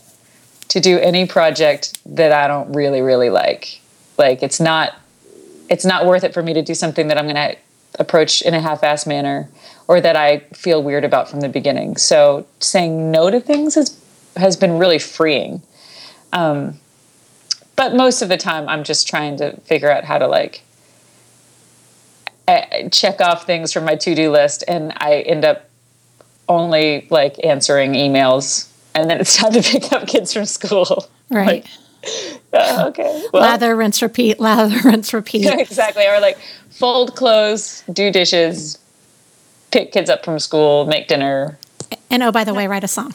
to 0.69 0.79
do 0.79 0.97
any 0.99 1.25
project 1.25 1.99
that 2.05 2.31
I 2.31 2.47
don't 2.47 2.73
really 2.73 3.01
really 3.01 3.29
like. 3.29 3.81
Like 4.17 4.43
it's 4.43 4.59
not 4.59 4.95
it's 5.69 5.85
not 5.85 6.05
worth 6.05 6.23
it 6.23 6.33
for 6.33 6.43
me 6.43 6.53
to 6.53 6.61
do 6.61 6.73
something 6.73 7.07
that 7.07 7.17
I'm 7.17 7.25
going 7.25 7.35
to 7.35 7.55
approach 7.99 8.41
in 8.41 8.53
a 8.53 8.59
half-ass 8.59 9.05
manner 9.05 9.49
or 9.87 10.01
that 10.01 10.15
I 10.15 10.39
feel 10.53 10.83
weird 10.83 11.05
about 11.05 11.29
from 11.29 11.41
the 11.41 11.49
beginning. 11.49 11.97
So 11.97 12.45
saying 12.59 13.11
no 13.11 13.29
to 13.29 13.39
things 13.39 13.75
has 13.75 13.97
has 14.35 14.57
been 14.57 14.77
really 14.77 14.99
freeing. 14.99 15.61
Um, 16.33 16.79
but 17.75 17.93
most 17.95 18.21
of 18.21 18.29
the 18.29 18.37
time 18.37 18.67
I'm 18.69 18.83
just 18.83 19.07
trying 19.07 19.37
to 19.37 19.59
figure 19.61 19.91
out 19.91 20.03
how 20.03 20.17
to 20.17 20.27
like 20.27 20.61
check 22.91 23.21
off 23.21 23.45
things 23.45 23.73
from 23.73 23.85
my 23.85 23.95
to-do 23.95 24.31
list 24.31 24.63
and 24.67 24.93
I 24.97 25.21
end 25.21 25.45
up 25.45 25.69
only 26.47 27.07
like 27.09 27.43
answering 27.43 27.93
emails 27.93 28.69
and 28.93 29.09
then 29.09 29.19
it's 29.21 29.37
time 29.37 29.53
to 29.53 29.61
pick 29.61 29.91
up 29.91 30.07
kids 30.07 30.33
from 30.33 30.45
school. 30.45 31.07
Right. 31.33 31.65
Like, 32.03 32.41
uh, 32.53 32.85
okay. 32.89 33.25
Well, 33.31 33.41
lather, 33.41 33.73
rinse, 33.73 34.01
repeat, 34.01 34.41
lather, 34.41 34.77
rinse, 34.83 35.13
repeat. 35.13 35.45
exactly. 35.47 36.05
Or 36.05 36.19
like 36.19 36.37
fold 36.69 37.15
clothes, 37.15 37.85
do 37.93 38.11
dishes, 38.11 38.77
pick 39.71 39.93
kids 39.93 40.09
up 40.09 40.25
from 40.25 40.39
school, 40.39 40.85
make 40.85 41.07
dinner. 41.07 41.57
And 42.09 42.21
oh, 42.21 42.33
by 42.33 42.43
the 42.43 42.53
way, 42.53 42.67
write 42.67 42.83
a 42.83 42.89
song. 42.89 43.13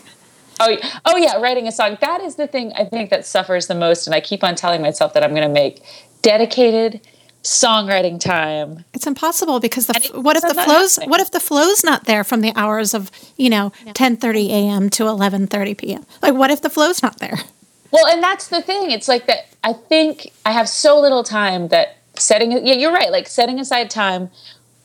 Oh, 0.61 0.77
oh 1.05 1.17
yeah, 1.19 1.37
writing 1.37 1.69
a 1.69 1.73
song. 1.73 1.99
That 2.01 2.23
is 2.23 2.37
the 2.37 2.47
thing 2.47 2.73
I 2.75 2.85
think 2.85 3.11
that 3.11 3.27
suffers 3.27 3.67
the 3.67 3.75
most. 3.75 4.07
And 4.07 4.15
I 4.15 4.21
keep 4.21 4.43
on 4.43 4.55
telling 4.55 4.81
myself 4.81 5.13
that 5.13 5.23
I'm 5.23 5.35
going 5.35 5.47
to 5.47 5.53
make 5.53 5.83
dedicated 6.23 7.01
songwriting 7.47 8.19
time. 8.19 8.85
It's 8.93 9.07
impossible 9.07 9.61
because 9.61 9.87
the 9.87 10.11
what 10.21 10.37
if 10.37 10.43
the 10.43 10.55
flows 10.55 10.99
what 11.07 11.21
if 11.21 11.31
the 11.31 11.41
flow's 11.41 11.85
not 11.85 12.05
there 12.05 12.25
from 12.25 12.41
the 12.41 12.53
hours 12.57 12.93
of, 12.93 13.11
you 13.37 13.49
know, 13.49 13.73
yeah. 13.85 13.93
10:30 13.93 14.49
a.m. 14.51 14.91
to 14.91 15.05
11:30 15.05 15.79
p.m. 15.79 16.05
Like 16.23 16.35
what 16.35 16.51
if 16.51 16.61
the 16.61 16.71
flow's 16.71 17.03
not 17.03 17.19
there? 17.21 17.39
Well, 17.93 18.07
and 18.09 18.23
that's 18.23 18.49
the 18.49 18.61
thing. 18.61 18.91
It's 18.91 19.07
like 19.07 19.27
that 19.29 19.47
I 19.63 19.73
think 19.73 20.33
I 20.45 20.51
have 20.51 20.69
so 20.69 21.01
little 21.01 21.23
time 21.23 21.69
that 21.69 21.97
setting 22.17 22.51
yeah, 22.51 22.75
you're 22.75 22.93
right, 22.93 23.13
like 23.13 23.29
setting 23.29 23.61
aside 23.61 23.91
time 23.91 24.31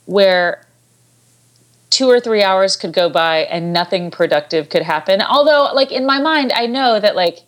where 0.06 0.66
two 1.90 2.08
or 2.08 2.20
three 2.20 2.44
hours 2.44 2.78
could 2.78 2.94
go 2.94 3.10
by 3.10 3.40
and 3.40 3.74
nothing 3.74 4.12
productive 4.12 4.70
could 4.70 4.84
happen. 4.84 5.22
Although, 5.22 5.74
like 5.74 5.92
in 5.92 6.06
my 6.06 6.22
mind, 6.22 6.52
I 6.54 6.68
know 6.68 7.00
that 7.00 7.16
like 7.16 7.40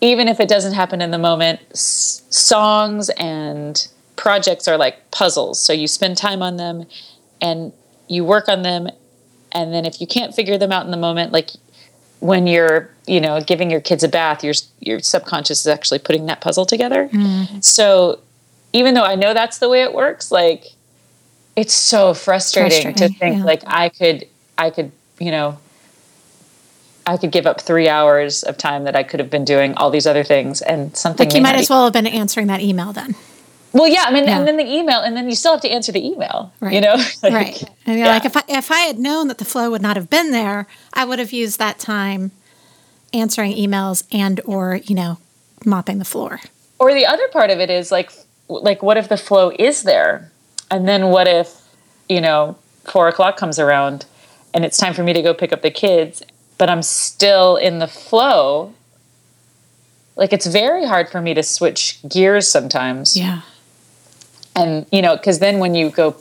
even 0.00 0.26
if 0.28 0.40
it 0.40 0.48
doesn't 0.48 0.74
happen 0.74 1.00
in 1.00 1.10
the 1.12 1.18
moment, 1.18 1.60
s- 1.70 2.22
songs 2.28 3.08
and 3.10 3.86
projects 4.16 4.66
are 4.66 4.76
like 4.76 5.10
puzzles. 5.10 5.60
So 5.60 5.72
you 5.72 5.86
spend 5.86 6.16
time 6.16 6.42
on 6.42 6.56
them 6.56 6.86
and 7.40 7.72
you 8.08 8.24
work 8.24 8.48
on 8.48 8.62
them. 8.62 8.88
And 9.52 9.72
then 9.72 9.84
if 9.84 10.00
you 10.00 10.06
can't 10.06 10.34
figure 10.34 10.58
them 10.58 10.72
out 10.72 10.84
in 10.84 10.90
the 10.90 10.96
moment, 10.96 11.32
like 11.32 11.50
when 12.20 12.46
you're, 12.46 12.90
you 13.06 13.20
know, 13.20 13.40
giving 13.40 13.70
your 13.70 13.80
kids 13.80 14.02
a 14.02 14.08
bath, 14.08 14.42
your, 14.42 14.54
your 14.80 15.00
subconscious 15.00 15.60
is 15.60 15.66
actually 15.66 15.98
putting 15.98 16.26
that 16.26 16.40
puzzle 16.40 16.66
together. 16.66 17.08
Mm. 17.08 17.62
So 17.62 18.20
even 18.72 18.94
though 18.94 19.04
I 19.04 19.14
know 19.14 19.34
that's 19.34 19.58
the 19.58 19.68
way 19.68 19.82
it 19.82 19.94
works, 19.94 20.30
like 20.30 20.64
it's 21.54 21.74
so 21.74 22.14
frustrating, 22.14 22.82
frustrating 22.82 23.14
to 23.14 23.18
think 23.18 23.36
yeah. 23.38 23.44
like 23.44 23.62
I 23.66 23.88
could, 23.90 24.26
I 24.58 24.70
could, 24.70 24.92
you 25.18 25.30
know, 25.30 25.58
I 27.06 27.16
could 27.16 27.30
give 27.30 27.46
up 27.46 27.60
three 27.60 27.88
hours 27.88 28.42
of 28.42 28.58
time 28.58 28.84
that 28.84 28.96
I 28.96 29.04
could 29.04 29.20
have 29.20 29.30
been 29.30 29.44
doing 29.44 29.74
all 29.74 29.90
these 29.90 30.06
other 30.06 30.24
things 30.24 30.60
and 30.60 30.96
something. 30.96 31.28
Like 31.28 31.36
you 31.36 31.42
might 31.42 31.54
as 31.54 31.70
well 31.70 31.84
have 31.84 31.92
been 31.92 32.06
answering 32.06 32.48
that 32.48 32.60
email 32.60 32.92
then. 32.92 33.14
Well, 33.76 33.88
yeah, 33.88 34.04
I 34.06 34.10
mean, 34.10 34.24
yeah. 34.24 34.38
and 34.38 34.48
then 34.48 34.56
the 34.56 34.66
email, 34.66 35.00
and 35.00 35.14
then 35.14 35.28
you 35.28 35.34
still 35.34 35.52
have 35.52 35.60
to 35.60 35.68
answer 35.68 35.92
the 35.92 36.04
email, 36.04 36.50
right. 36.60 36.72
you 36.72 36.80
know? 36.80 36.94
like, 37.22 37.32
right. 37.32 37.62
And 37.84 37.98
you're 37.98 38.06
yeah. 38.06 38.14
like, 38.14 38.24
if 38.24 38.34
I, 38.34 38.42
if 38.48 38.70
I 38.70 38.80
had 38.80 38.98
known 38.98 39.28
that 39.28 39.36
the 39.36 39.44
flow 39.44 39.70
would 39.70 39.82
not 39.82 39.96
have 39.96 40.08
been 40.08 40.30
there, 40.30 40.66
I 40.94 41.04
would 41.04 41.18
have 41.18 41.30
used 41.30 41.58
that 41.58 41.78
time 41.78 42.30
answering 43.12 43.52
emails 43.52 44.04
and 44.10 44.40
or, 44.46 44.76
you 44.76 44.94
know, 44.94 45.18
mopping 45.66 45.98
the 45.98 46.06
floor. 46.06 46.40
Or 46.78 46.94
the 46.94 47.04
other 47.04 47.28
part 47.28 47.50
of 47.50 47.60
it 47.60 47.68
is 47.68 47.92
like, 47.92 48.12
like, 48.48 48.82
what 48.82 48.96
if 48.96 49.10
the 49.10 49.18
flow 49.18 49.52
is 49.58 49.82
there? 49.82 50.30
And 50.70 50.88
then 50.88 51.08
what 51.08 51.28
if, 51.28 51.60
you 52.08 52.22
know, 52.22 52.56
four 52.84 53.08
o'clock 53.08 53.36
comes 53.36 53.58
around 53.58 54.06
and 54.54 54.64
it's 54.64 54.78
time 54.78 54.94
for 54.94 55.02
me 55.02 55.12
to 55.12 55.20
go 55.20 55.34
pick 55.34 55.52
up 55.52 55.60
the 55.60 55.70
kids, 55.70 56.22
but 56.56 56.70
I'm 56.70 56.82
still 56.82 57.56
in 57.56 57.78
the 57.78 57.88
flow? 57.88 58.72
Like, 60.16 60.32
it's 60.32 60.46
very 60.46 60.86
hard 60.86 61.10
for 61.10 61.20
me 61.20 61.34
to 61.34 61.42
switch 61.42 61.98
gears 62.08 62.48
sometimes. 62.48 63.18
Yeah 63.18 63.42
and 64.56 64.86
you 64.90 65.02
know 65.02 65.16
because 65.16 65.38
then 65.38 65.58
when 65.58 65.74
you 65.74 65.90
go 65.90 66.16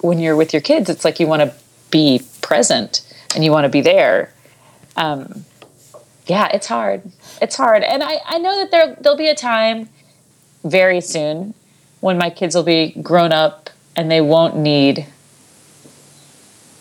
when 0.00 0.18
you're 0.18 0.36
with 0.36 0.52
your 0.52 0.60
kids 0.60 0.90
it's 0.90 1.04
like 1.04 1.18
you 1.20 1.26
want 1.26 1.40
to 1.40 1.54
be 1.90 2.22
present 2.42 3.00
and 3.34 3.44
you 3.44 3.52
want 3.52 3.64
to 3.64 3.68
be 3.68 3.80
there. 3.80 4.32
Um, 4.96 5.44
yeah 6.26 6.48
it's 6.52 6.66
hard. 6.66 7.02
It's 7.40 7.56
hard. 7.56 7.82
And 7.82 8.02
i 8.02 8.18
i 8.26 8.38
know 8.38 8.56
that 8.56 8.70
there 8.70 8.96
there'll 9.00 9.16
be 9.16 9.28
a 9.28 9.34
time 9.34 9.88
very 10.64 11.00
soon 11.00 11.54
when 12.00 12.18
my 12.18 12.28
kids 12.30 12.54
will 12.54 12.62
be 12.62 12.90
grown 13.02 13.32
up 13.32 13.70
and 13.96 14.10
they 14.10 14.20
won't 14.20 14.56
need 14.56 15.06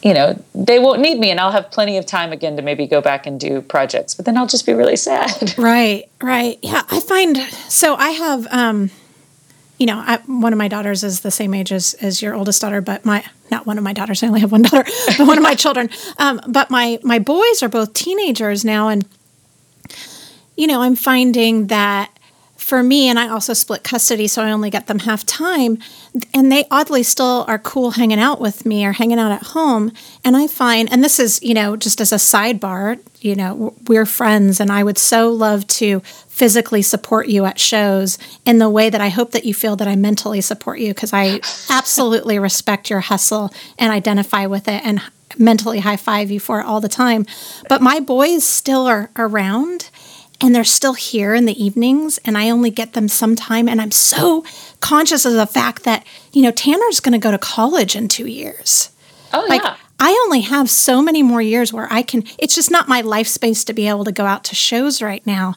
you 0.01 0.13
know 0.13 0.41
they 0.55 0.79
won't 0.79 1.01
need 1.01 1.19
me 1.19 1.29
and 1.29 1.39
i'll 1.39 1.51
have 1.51 1.69
plenty 1.71 1.97
of 1.97 2.05
time 2.05 2.31
again 2.31 2.55
to 2.55 2.61
maybe 2.61 2.87
go 2.87 3.01
back 3.01 3.25
and 3.25 3.39
do 3.39 3.61
projects 3.61 4.13
but 4.13 4.25
then 4.25 4.37
i'll 4.37 4.47
just 4.47 4.65
be 4.65 4.73
really 4.73 4.95
sad. 5.09 5.57
Right 5.57 6.09
right. 6.21 6.57
Yeah 6.61 6.83
i 6.89 6.99
find 6.99 7.37
so 7.67 7.95
i 7.95 8.11
have 8.11 8.47
um 8.51 8.91
you 9.79 9.85
know, 9.85 10.03
I, 10.05 10.17
one 10.27 10.51
of 10.51 10.59
my 10.59 10.67
daughters 10.67 11.03
is 11.05 11.21
the 11.21 11.31
same 11.31 11.53
age 11.53 11.71
as, 11.71 11.93
as 11.95 12.21
your 12.21 12.35
oldest 12.35 12.61
daughter, 12.61 12.81
but 12.81 13.05
my 13.05 13.23
not 13.49 13.65
one 13.65 13.77
of 13.77 13.83
my 13.83 13.93
daughters. 13.93 14.21
I 14.21 14.27
only 14.27 14.41
have 14.41 14.51
one 14.51 14.61
daughter, 14.63 14.83
but 15.17 15.25
one 15.25 15.37
of 15.37 15.43
my 15.43 15.55
children. 15.55 15.89
Um, 16.17 16.41
but 16.47 16.69
my 16.69 16.99
my 17.01 17.17
boys 17.17 17.63
are 17.63 17.69
both 17.69 17.93
teenagers 17.93 18.65
now, 18.65 18.89
and 18.89 19.05
you 20.57 20.67
know, 20.67 20.81
I'm 20.81 20.95
finding 20.95 21.67
that 21.67 22.11
for 22.69 22.83
me, 22.83 23.09
and 23.09 23.19
I 23.19 23.27
also 23.27 23.53
split 23.53 23.83
custody, 23.83 24.27
so 24.27 24.43
I 24.43 24.51
only 24.51 24.69
get 24.69 24.87
them 24.87 24.99
half 24.99 25.25
time. 25.25 25.79
And 26.33 26.51
they 26.51 26.65
oddly 26.69 27.03
still 27.03 27.43
are 27.47 27.59
cool 27.59 27.91
hanging 27.91 28.19
out 28.19 28.39
with 28.39 28.65
me 28.65 28.85
or 28.85 28.93
hanging 28.93 29.19
out 29.19 29.31
at 29.31 29.47
home. 29.47 29.91
And 30.23 30.37
I 30.37 30.47
find, 30.47 30.91
and 30.91 31.03
this 31.03 31.19
is, 31.19 31.41
you 31.41 31.55
know, 31.55 31.75
just 31.75 31.99
as 31.99 32.11
a 32.11 32.15
sidebar, 32.15 32.99
you 33.21 33.35
know, 33.35 33.73
we're 33.87 34.05
friends, 34.05 34.59
and 34.59 34.71
I 34.71 34.83
would 34.83 34.99
so 34.99 35.29
love 35.29 35.65
to 35.67 36.01
physically 36.27 36.81
support 36.81 37.27
you 37.27 37.43
at 37.45 37.59
shows 37.59 38.17
in 38.45 38.59
the 38.59 38.69
way 38.69 38.89
that 38.89 39.01
I 39.01 39.09
hope 39.09 39.31
that 39.31 39.43
you 39.43 39.53
feel 39.53 39.75
that 39.75 39.87
I 39.87 39.95
mentally 39.95 40.39
support 40.39 40.79
you 40.79 40.93
because 40.93 41.11
I 41.11 41.41
absolutely 41.69 42.39
respect 42.39 42.89
your 42.89 43.01
hustle 43.01 43.51
and 43.77 43.91
identify 43.91 44.45
with 44.45 44.67
it 44.67 44.81
and 44.85 45.01
mentally 45.37 45.79
high 45.79 45.97
five 45.97 46.31
you 46.31 46.39
for 46.39 46.59
it 46.59 46.65
all 46.65 46.81
the 46.81 46.89
time. 46.89 47.25
But 47.67 47.81
my 47.81 47.99
boys 47.99 48.45
still 48.45 48.85
are 48.87 49.09
around 49.15 49.89
and 50.41 50.55
they're 50.55 50.63
still 50.63 50.93
here 50.93 51.33
in 51.33 51.45
the 51.45 51.63
evenings 51.63 52.17
and 52.25 52.37
I 52.37 52.49
only 52.49 52.69
get 52.69 52.93
them 52.93 53.07
sometime 53.07 53.67
and 53.67 53.81
I'm 53.81 53.91
so 53.91 54.43
conscious 54.79 55.25
of 55.25 55.33
the 55.33 55.45
fact 55.45 55.83
that, 55.83 56.05
you 56.31 56.41
know, 56.41 56.51
Tanner's 56.51 56.99
going 56.99 57.13
to 57.13 57.19
go 57.19 57.31
to 57.31 57.37
college 57.37 57.95
in 57.95 58.07
2 58.07 58.27
years. 58.27 58.91
Oh 59.33 59.45
like, 59.49 59.63
yeah. 59.63 59.75
I 59.99 60.11
only 60.25 60.41
have 60.41 60.69
so 60.69 61.01
many 61.01 61.21
more 61.21 61.41
years 61.41 61.73
where 61.73 61.87
I 61.91 62.03
can 62.03 62.23
it's 62.37 62.55
just 62.55 62.71
not 62.71 62.87
my 62.87 63.01
life 63.01 63.27
space 63.27 63.65
to 63.65 63.73
be 63.73 63.87
able 63.89 64.05
to 64.05 64.11
go 64.11 64.25
out 64.25 64.45
to 64.45 64.55
shows 64.55 65.01
right 65.01 65.25
now. 65.27 65.55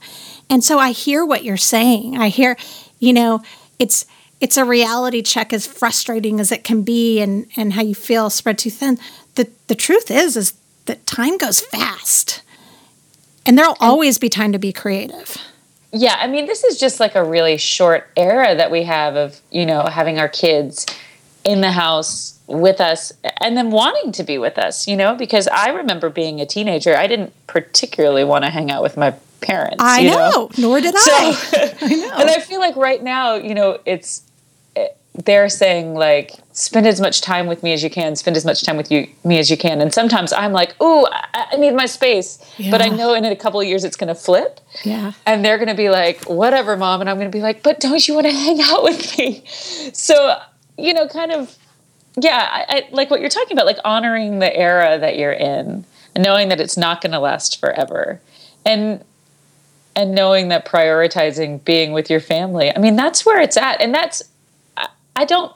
And 0.51 0.65
so 0.65 0.79
I 0.79 0.91
hear 0.91 1.25
what 1.25 1.45
you're 1.45 1.57
saying. 1.57 2.19
I 2.19 2.29
hear, 2.29 2.57
you 2.99 3.13
know, 3.13 3.43
it's 3.79 4.05
it's 4.41 4.57
a 4.57 4.65
reality 4.65 5.23
check 5.23 5.53
as 5.53 5.69
frustrating 5.69 6.41
as 6.41 6.51
it 6.51 6.65
can 6.65 6.83
be 6.83 7.21
and 7.21 7.47
and 7.57 7.73
how 7.75 7.83
you 7.83 7.95
feel 7.95 8.31
spread 8.31 8.59
too 8.59 8.71
thin. 8.71 8.99
The 9.37 9.49
the 9.69 9.77
truth 9.77 10.11
is 10.11 10.37
is 10.37 10.55
that 10.87 11.07
time 11.07 11.39
goes 11.39 11.61
fast 11.61 12.43
and 13.47 13.59
there'll 13.59 13.77
always 13.81 14.19
be 14.19 14.29
time 14.29 14.53
to 14.53 14.59
be 14.59 14.73
creative. 14.73 15.37
Yeah, 15.93 16.17
I 16.19 16.27
mean, 16.27 16.47
this 16.47 16.65
is 16.65 16.81
just 16.81 17.01
like 17.01 17.15
a 17.15 17.23
really 17.23 17.59
short 17.59 18.09
era 18.17 18.55
that 18.55 18.71
we 18.71 18.85
have 18.85 19.15
of, 19.15 19.41
you 19.51 19.67
know, 19.67 19.85
having 19.85 20.19
our 20.19 20.29
kids 20.29 20.87
in 21.45 21.61
the 21.61 21.73
house 21.73 22.39
with 22.47 22.81
us 22.81 23.13
and 23.41 23.57
then 23.57 23.71
wanting 23.71 24.13
to 24.13 24.23
be 24.23 24.39
with 24.39 24.59
us, 24.59 24.87
you 24.87 24.97
know, 24.97 25.15
because 25.15 25.49
I 25.49 25.71
remember 25.71 26.09
being 26.09 26.41
a 26.41 26.47
teenager, 26.47 26.97
I 26.97 27.07
didn't 27.07 27.33
particularly 27.47 28.25
want 28.25 28.45
to 28.45 28.51
hang 28.51 28.71
out 28.71 28.83
with 28.83 28.97
my 28.97 29.15
parents. 29.41 29.77
I 29.81 30.05
know, 30.05 30.31
know, 30.31 30.51
nor 30.59 30.81
did 30.81 30.95
I. 30.97 31.33
So, 31.33 31.59
I 31.87 31.95
know. 31.95 32.13
And 32.21 32.31
I 32.31 32.41
feel 32.41 32.61
like 32.61 32.77
right 32.77 33.03
now, 33.03 33.35
you 33.35 33.55
know, 33.55 33.79
it's 33.85 34.23
eh, 34.77 34.89
they're 35.25 35.49
saying 35.49 35.95
like 35.95 36.35
spend 36.53 36.87
as 36.87 37.01
much 37.01 37.21
time 37.21 37.47
with 37.47 37.63
me 37.63 37.73
as 37.73 37.83
you 37.83 37.91
can 37.91 38.15
spend 38.15 38.37
as 38.37 38.45
much 38.45 38.63
time 38.63 38.77
with 38.77 38.91
you 38.91 39.09
me 39.25 39.39
as 39.39 39.51
you 39.51 39.57
can. 39.57 39.81
And 39.81 39.93
sometimes 39.93 40.33
i'm 40.33 40.53
like 40.53 40.81
ooh 40.83 41.07
i, 41.07 41.47
I 41.53 41.57
need 41.57 41.75
my 41.75 41.87
space. 41.87 42.39
Yeah. 42.59 42.71
but 42.71 42.83
i 42.83 42.89
know 42.89 43.15
in 43.15 43.25
a 43.25 43.37
couple 43.37 43.61
of 43.61 43.67
years 43.67 43.85
it's 43.85 43.97
going 43.97 44.09
to 44.09 44.15
flip. 44.15 44.61
Yeah. 44.85 45.13
And 45.27 45.45
they're 45.45 45.59
going 45.59 45.69
to 45.69 45.75
be 45.75 45.91
like 45.91 46.25
whatever 46.25 46.77
mom. 46.77 47.01
And 47.01 47.11
i'm 47.11 47.17
going 47.17 47.31
to 47.31 47.37
be 47.37 47.43
like 47.43 47.63
but 47.63 47.81
don't 47.81 48.07
you 48.07 48.15
want 48.15 48.27
to 48.27 48.33
hang 48.33 48.61
out 48.61 48.83
with 48.83 49.19
me? 49.19 49.45
So 49.93 50.39
you 50.79 50.95
know 50.95 51.09
kind 51.09 51.33
of 51.33 51.57
yeah 52.21 52.49
I, 52.51 52.65
I 52.69 52.89
like 52.93 53.11
what 53.11 53.21
you're 53.21 53.31
talking 53.31 53.57
about 53.57 53.67
like 53.67 53.79
honoring 53.85 54.39
the 54.39 54.55
era 54.55 54.99
that 54.99 55.19
you're 55.19 55.33
in 55.33 55.85
and 56.15 56.25
knowing 56.25 56.49
that 56.51 56.61
it's 56.61 56.77
not 56.77 57.01
going 57.01 57.13
to 57.13 57.21
last 57.21 57.59
forever. 57.61 58.21
And 58.65 59.05
and 59.95 60.15
knowing 60.15 60.49
that 60.49 60.67
prioritizing 60.67 61.63
being 61.65 61.93
with 61.93 62.09
your 62.09 62.21
family 62.21 62.75
i 62.75 62.79
mean 62.79 62.97
that's 62.97 63.27
where 63.27 63.41
it's 63.41 63.57
at. 63.57 63.81
And 63.81 63.95
that's 63.95 64.23
I 65.17 65.25
don't. 65.25 65.53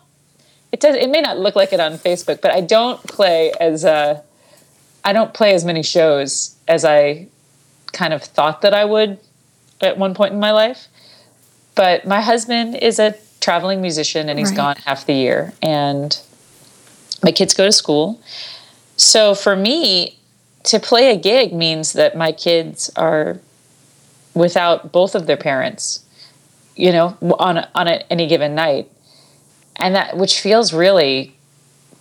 It 0.77 0.81
does. 0.81 0.95
It 0.95 1.09
may 1.09 1.23
not 1.23 1.39
look 1.39 1.57
like 1.57 1.73
it 1.73 1.81
on 1.81 1.93
Facebook, 1.93 2.43
but 2.43 2.51
I 2.51 2.61
don't 2.61 3.03
play 3.05 3.51
as 3.59 3.83
uh, 3.83 4.21
I 5.03 5.15
don't 5.15 5.33
play 5.33 5.55
as 5.55 5.65
many 5.65 5.83
shows 5.83 6.55
as 6.69 6.85
I 6.85 7.29
kind 7.95 8.13
of 8.13 8.23
thought 8.23 8.61
that 8.61 8.75
I 8.75 8.85
would 8.85 9.19
at 9.81 9.97
one 9.97 10.13
point 10.13 10.35
in 10.35 10.39
my 10.39 10.53
life. 10.53 10.89
But 11.77 12.07
my 12.07 12.21
husband 12.21 12.77
is 12.77 12.99
a 12.99 13.15
traveling 13.41 13.81
musician, 13.81 14.29
and 14.29 14.39
he's 14.39 14.51
right. 14.51 14.57
gone 14.57 14.77
half 14.85 15.07
the 15.07 15.15
year, 15.15 15.55
and 15.63 16.21
my 17.25 17.33
kids 17.33 17.55
go 17.55 17.65
to 17.65 17.73
school. 17.73 18.21
So 18.99 19.35
for 19.35 19.57
me, 19.57 20.19
to 20.65 20.79
play 20.79 21.11
a 21.11 21.17
gig 21.17 21.55
means 21.55 21.95
that 21.95 22.19
my 22.19 22.33
kids 22.33 22.91
are 22.97 23.41
without 24.35 24.93
both 24.93 25.15
of 25.15 25.27
their 25.27 25.39
parents, 25.39 26.05
you 26.75 26.93
know, 26.93 27.17
on 27.41 27.67
on 27.75 27.89
a, 27.89 28.05
any 28.11 28.27
given 28.27 28.55
night 28.55 28.91
and 29.79 29.95
that 29.95 30.17
which 30.17 30.41
feels 30.41 30.73
really 30.73 31.37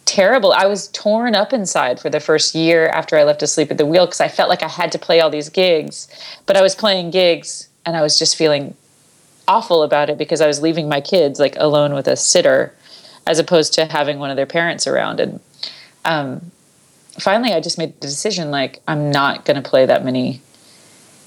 terrible. 0.05 0.53
I 0.53 0.65
was 0.65 0.87
torn 0.89 1.35
up 1.35 1.51
inside 1.51 1.99
for 1.99 2.09
the 2.09 2.19
first 2.19 2.55
year 2.55 2.87
after 2.87 3.17
I 3.17 3.23
left 3.23 3.41
Asleep 3.41 3.71
at 3.71 3.77
the 3.77 3.85
Wheel 3.85 4.05
because 4.05 4.21
I 4.21 4.27
felt 4.27 4.49
like 4.49 4.63
I 4.63 4.67
had 4.67 4.91
to 4.91 4.99
play 4.99 5.19
all 5.19 5.29
these 5.29 5.49
gigs, 5.49 6.07
but 6.45 6.55
I 6.55 6.61
was 6.61 6.75
playing 6.75 7.11
gigs 7.11 7.69
and 7.85 7.97
I 7.97 8.01
was 8.01 8.17
just 8.17 8.35
feeling 8.35 8.75
awful 9.47 9.83
about 9.83 10.09
it 10.09 10.17
because 10.17 10.41
I 10.41 10.47
was 10.47 10.61
leaving 10.61 10.87
my 10.87 11.01
kids 11.01 11.39
like 11.39 11.55
alone 11.57 11.93
with 11.93 12.07
a 12.07 12.15
sitter 12.15 12.73
as 13.27 13.39
opposed 13.39 13.73
to 13.73 13.85
having 13.85 14.19
one 14.19 14.29
of 14.29 14.35
their 14.35 14.45
parents 14.45 14.87
around. 14.87 15.19
And 15.19 15.39
um, 16.03 16.51
finally, 17.19 17.53
I 17.53 17.59
just 17.59 17.77
made 17.77 17.99
the 17.99 18.07
decision 18.07 18.51
like, 18.51 18.81
I'm 18.87 19.11
not 19.11 19.45
going 19.45 19.61
to 19.61 19.67
play 19.67 19.85
that 19.85 20.05
many 20.05 20.41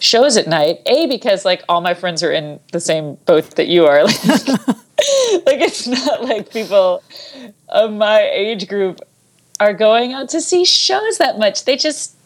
shows 0.00 0.36
at 0.36 0.46
night. 0.46 0.80
A, 0.86 1.06
because 1.06 1.44
like 1.44 1.62
all 1.68 1.80
my 1.80 1.94
friends 1.94 2.22
are 2.22 2.32
in 2.32 2.60
the 2.72 2.80
same 2.80 3.14
boat 3.26 3.56
that 3.56 3.68
you 3.68 3.86
are. 3.86 4.04
like 4.04 4.14
it's 5.60 5.86
not 5.86 6.24
like 6.24 6.50
people 6.52 7.02
of 7.68 7.92
my 7.92 8.20
age 8.20 8.68
group 8.68 9.00
are 9.60 9.74
going 9.74 10.12
out 10.12 10.28
to 10.30 10.40
see 10.40 10.64
shows 10.64 11.18
that 11.18 11.38
much. 11.38 11.64
They 11.64 11.76
just 11.76 12.16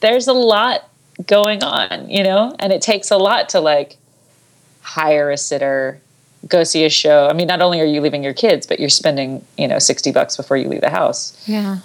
there's 0.00 0.26
a 0.26 0.32
lot 0.32 0.88
going 1.26 1.62
on, 1.62 2.10
you 2.10 2.22
know, 2.22 2.54
and 2.58 2.72
it 2.72 2.82
takes 2.82 3.10
a 3.10 3.16
lot 3.16 3.48
to 3.50 3.60
like 3.60 3.96
hire 4.82 5.30
a 5.30 5.36
sitter, 5.36 6.00
go 6.48 6.64
see 6.64 6.84
a 6.84 6.90
show. 6.90 7.28
I 7.28 7.32
mean, 7.32 7.46
not 7.46 7.62
only 7.62 7.80
are 7.80 7.86
you 7.86 8.00
leaving 8.00 8.22
your 8.22 8.34
kids, 8.34 8.66
but 8.66 8.80
you're 8.80 8.88
spending, 8.88 9.44
you 9.56 9.68
know, 9.68 9.78
60 9.78 10.10
bucks 10.12 10.36
before 10.36 10.56
you 10.56 10.68
leave 10.68 10.80
the 10.80 10.90
house. 10.90 11.40
Yeah. 11.46 11.78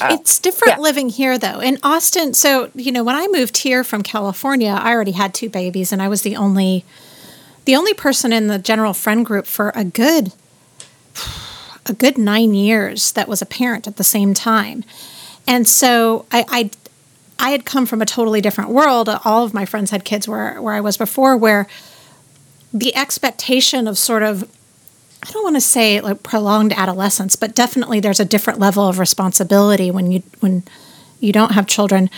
Uh, 0.00 0.08
it's 0.12 0.38
different 0.38 0.76
yeah. 0.76 0.82
living 0.82 1.08
here 1.08 1.38
though. 1.38 1.60
In 1.60 1.78
Austin, 1.82 2.34
so, 2.34 2.70
you 2.74 2.92
know, 2.92 3.04
when 3.04 3.16
I 3.16 3.28
moved 3.28 3.58
here 3.58 3.84
from 3.84 4.02
California, 4.02 4.70
I 4.70 4.92
already 4.92 5.12
had 5.12 5.34
two 5.34 5.48
babies 5.48 5.92
and 5.92 6.02
I 6.02 6.08
was 6.08 6.22
the 6.22 6.36
only 6.36 6.84
the 7.66 7.76
only 7.76 7.94
person 7.94 8.32
in 8.32 8.46
the 8.46 8.58
general 8.58 8.94
friend 8.94 9.24
group 9.24 9.46
for 9.46 9.72
a 9.74 9.84
good 9.84 10.32
a 11.86 11.92
good 11.92 12.18
nine 12.18 12.54
years 12.54 13.12
that 13.12 13.28
was 13.28 13.42
a 13.42 13.46
parent 13.46 13.86
at 13.86 13.96
the 13.96 14.04
same 14.04 14.34
time. 14.34 14.84
And 15.46 15.66
so 15.66 16.26
I, 16.30 16.44
I 16.48 16.70
I 17.38 17.50
had 17.50 17.64
come 17.64 17.86
from 17.86 18.02
a 18.02 18.06
totally 18.06 18.40
different 18.40 18.70
world. 18.70 19.08
All 19.24 19.44
of 19.44 19.54
my 19.54 19.64
friends 19.64 19.90
had 19.90 20.04
kids 20.04 20.28
where 20.28 20.60
where 20.60 20.74
I 20.74 20.80
was 20.80 20.96
before, 20.96 21.36
where 21.36 21.66
the 22.72 22.94
expectation 22.94 23.88
of 23.88 23.98
sort 23.98 24.22
of 24.22 24.48
I 25.26 25.30
don't 25.32 25.44
want 25.44 25.56
to 25.56 25.60
say 25.60 26.00
like 26.00 26.22
prolonged 26.22 26.72
adolescence, 26.72 27.36
but 27.36 27.54
definitely 27.54 28.00
there's 28.00 28.20
a 28.20 28.24
different 28.24 28.58
level 28.58 28.88
of 28.88 28.98
responsibility 28.98 29.90
when 29.90 30.10
you 30.10 30.22
when 30.40 30.62
you 31.20 31.32
don't 31.32 31.52
have 31.52 31.66
children 31.66 32.08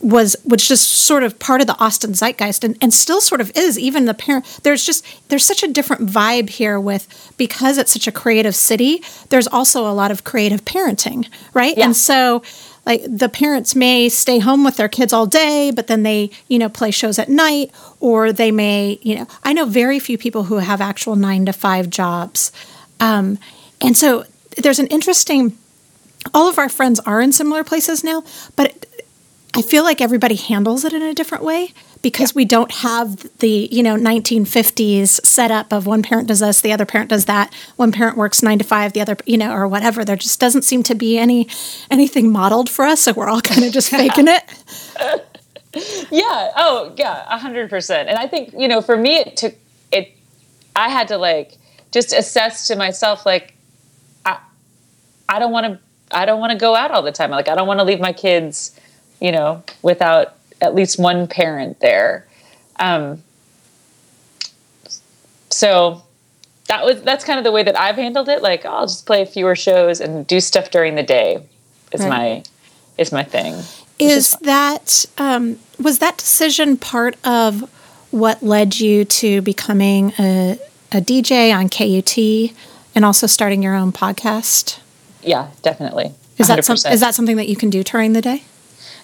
was 0.00 0.34
was 0.46 0.66
just 0.66 0.88
sort 0.88 1.22
of 1.22 1.38
part 1.38 1.60
of 1.60 1.66
the 1.66 1.76
Austin 1.78 2.12
zeitgeist 2.14 2.64
and, 2.64 2.78
and 2.80 2.94
still 2.94 3.20
sort 3.20 3.40
of 3.40 3.50
is 3.54 3.78
even 3.78 4.06
the 4.06 4.14
parent 4.14 4.46
there's 4.62 4.86
just 4.86 5.04
there's 5.28 5.44
such 5.44 5.62
a 5.62 5.68
different 5.68 6.06
vibe 6.06 6.48
here 6.48 6.80
with 6.80 7.32
because 7.36 7.76
it's 7.76 7.92
such 7.92 8.06
a 8.06 8.12
creative 8.12 8.54
city 8.54 9.02
there's 9.28 9.46
also 9.48 9.86
a 9.86 9.92
lot 9.92 10.10
of 10.10 10.24
creative 10.24 10.64
parenting 10.64 11.28
right 11.52 11.76
Yeah. 11.76 11.84
and 11.86 11.96
so 11.96 12.42
like 12.90 13.02
the 13.06 13.28
parents 13.28 13.76
may 13.76 14.08
stay 14.08 14.40
home 14.40 14.64
with 14.64 14.76
their 14.76 14.88
kids 14.88 15.12
all 15.12 15.26
day 15.26 15.70
but 15.70 15.86
then 15.86 16.02
they 16.02 16.28
you 16.48 16.58
know 16.58 16.68
play 16.68 16.90
shows 16.90 17.18
at 17.20 17.28
night 17.28 17.70
or 18.00 18.32
they 18.32 18.50
may 18.50 18.98
you 19.02 19.14
know 19.14 19.26
i 19.44 19.52
know 19.52 19.64
very 19.64 20.00
few 20.00 20.18
people 20.18 20.44
who 20.44 20.56
have 20.56 20.80
actual 20.80 21.16
nine 21.16 21.46
to 21.46 21.52
five 21.52 21.88
jobs. 21.88 22.52
Um, 22.98 23.38
and 23.80 23.96
so 23.96 24.24
there's 24.56 24.78
an 24.78 24.88
interesting 24.88 25.56
all 26.34 26.48
of 26.48 26.58
our 26.58 26.68
friends 26.68 26.98
are 27.00 27.20
in 27.20 27.32
similar 27.32 27.62
places 27.64 28.02
now 28.02 28.24
but 28.56 28.86
I 29.54 29.62
feel 29.62 29.84
like 29.84 30.00
everybody 30.00 30.36
handles 30.36 30.84
it 30.84 30.92
in 30.92 31.02
a 31.02 31.14
different 31.14 31.44
way 31.44 31.72
because 32.02 32.34
we 32.34 32.44
don't 32.44 32.72
have 32.72 33.38
the, 33.38 33.68
you 33.70 33.82
know, 33.82 33.96
1950s 33.96 35.24
setup 35.24 35.72
of 35.72 35.86
one 35.86 36.02
parent 36.02 36.28
does 36.28 36.40
this, 36.40 36.60
the 36.60 36.72
other 36.72 36.86
parent 36.86 37.10
does 37.10 37.26
that. 37.26 37.52
One 37.76 37.92
parent 37.92 38.16
works 38.16 38.42
9 38.42 38.58
to 38.58 38.64
5, 38.64 38.92
the 38.92 39.00
other, 39.00 39.16
you 39.26 39.36
know, 39.36 39.52
or 39.52 39.68
whatever. 39.68 40.04
There 40.04 40.16
just 40.16 40.40
doesn't 40.40 40.62
seem 40.62 40.82
to 40.84 40.94
be 40.94 41.18
any 41.18 41.48
anything 41.90 42.32
modeled 42.32 42.70
for 42.70 42.84
us, 42.84 43.00
so 43.00 43.12
we're 43.12 43.28
all 43.28 43.40
kind 43.40 43.64
of 43.64 43.72
just 43.72 43.90
faking 43.90 44.28
it. 44.28 44.44
Yeah. 46.10 46.50
Oh, 46.56 46.94
yeah. 46.96 47.24
A 47.28 47.38
hundred 47.38 47.70
percent. 47.70 48.08
And 48.08 48.18
I 48.18 48.26
think 48.26 48.52
you 48.56 48.66
know, 48.66 48.82
for 48.82 48.96
me, 48.96 49.16
it 49.16 49.36
took 49.36 49.54
it. 49.92 50.16
I 50.74 50.88
had 50.88 51.08
to 51.08 51.18
like 51.18 51.58
just 51.92 52.12
assess 52.12 52.66
to 52.68 52.76
myself, 52.76 53.26
like, 53.26 53.54
I, 54.24 54.38
I 55.28 55.38
don't 55.38 55.52
want 55.52 55.66
to. 55.66 55.78
I 56.12 56.24
don't 56.24 56.40
want 56.40 56.50
to 56.50 56.58
go 56.58 56.74
out 56.74 56.90
all 56.90 57.02
the 57.02 57.12
time. 57.12 57.30
Like, 57.30 57.46
I 57.46 57.54
don't 57.54 57.68
want 57.68 57.78
to 57.78 57.84
leave 57.84 58.00
my 58.00 58.12
kids, 58.12 58.78
you 59.20 59.30
know, 59.30 59.62
without 59.82 60.34
at 60.60 60.74
least 60.74 60.98
one 60.98 61.26
parent 61.26 61.80
there. 61.80 62.26
Um, 62.78 63.22
so 65.50 66.02
that 66.68 66.84
was 66.84 67.02
that's 67.02 67.24
kind 67.24 67.38
of 67.38 67.44
the 67.44 67.52
way 67.52 67.62
that 67.62 67.78
I've 67.78 67.96
handled 67.96 68.28
it. 68.28 68.42
Like, 68.42 68.64
oh, 68.64 68.70
I'll 68.70 68.86
just 68.86 69.06
play 69.06 69.24
fewer 69.24 69.56
shows 69.56 70.00
and 70.00 70.26
do 70.26 70.40
stuff 70.40 70.70
during 70.70 70.94
the 70.94 71.02
day. 71.02 71.44
Is 71.92 72.00
Right. 72.00 72.08
my 72.08 72.42
is 72.96 73.12
my 73.12 73.24
thing. 73.24 73.62
Is 73.98 74.30
that 74.42 75.04
um, 75.18 75.58
was 75.78 75.98
that 75.98 76.16
decision 76.16 76.76
part 76.76 77.16
of 77.24 77.68
what 78.10 78.42
led 78.42 78.80
you 78.80 79.04
to 79.04 79.42
becoming 79.42 80.12
a, 80.18 80.58
a 80.92 81.00
DJ 81.00 81.54
on 81.54 81.68
KUT 81.68 82.56
and 82.94 83.04
also 83.04 83.26
starting 83.26 83.62
your 83.62 83.74
own 83.74 83.92
podcast? 83.92 84.80
Yeah, 85.22 85.50
definitely. 85.62 86.14
Is 86.38 86.48
that 86.48 86.64
some, 86.64 86.76
is 86.76 87.00
that 87.00 87.14
something 87.14 87.36
that 87.36 87.48
you 87.48 87.56
can 87.56 87.68
do 87.68 87.84
during 87.84 88.14
the 88.14 88.22
day? 88.22 88.44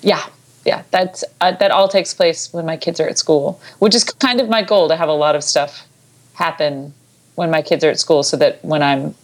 Yeah, 0.00 0.24
yeah. 0.66 0.82
That's 0.90 1.24
uh, 1.40 1.52
that 1.52 1.70
all 1.70 1.88
takes 1.88 2.12
place 2.12 2.52
when 2.52 2.66
my 2.66 2.76
kids 2.76 3.00
are 3.00 3.08
at 3.08 3.18
school, 3.18 3.60
which 3.78 3.94
is 3.94 4.04
kind 4.04 4.40
of 4.40 4.48
my 4.48 4.62
goal 4.62 4.88
to 4.88 4.96
have 4.96 5.08
a 5.08 5.14
lot 5.14 5.36
of 5.36 5.44
stuff 5.44 5.86
happen 6.34 6.92
when 7.36 7.50
my 7.50 7.62
kids 7.62 7.84
are 7.84 7.90
at 7.90 7.98
school, 7.98 8.22
so 8.22 8.36
that 8.36 8.64
when 8.64 8.82
I'm 8.82 9.14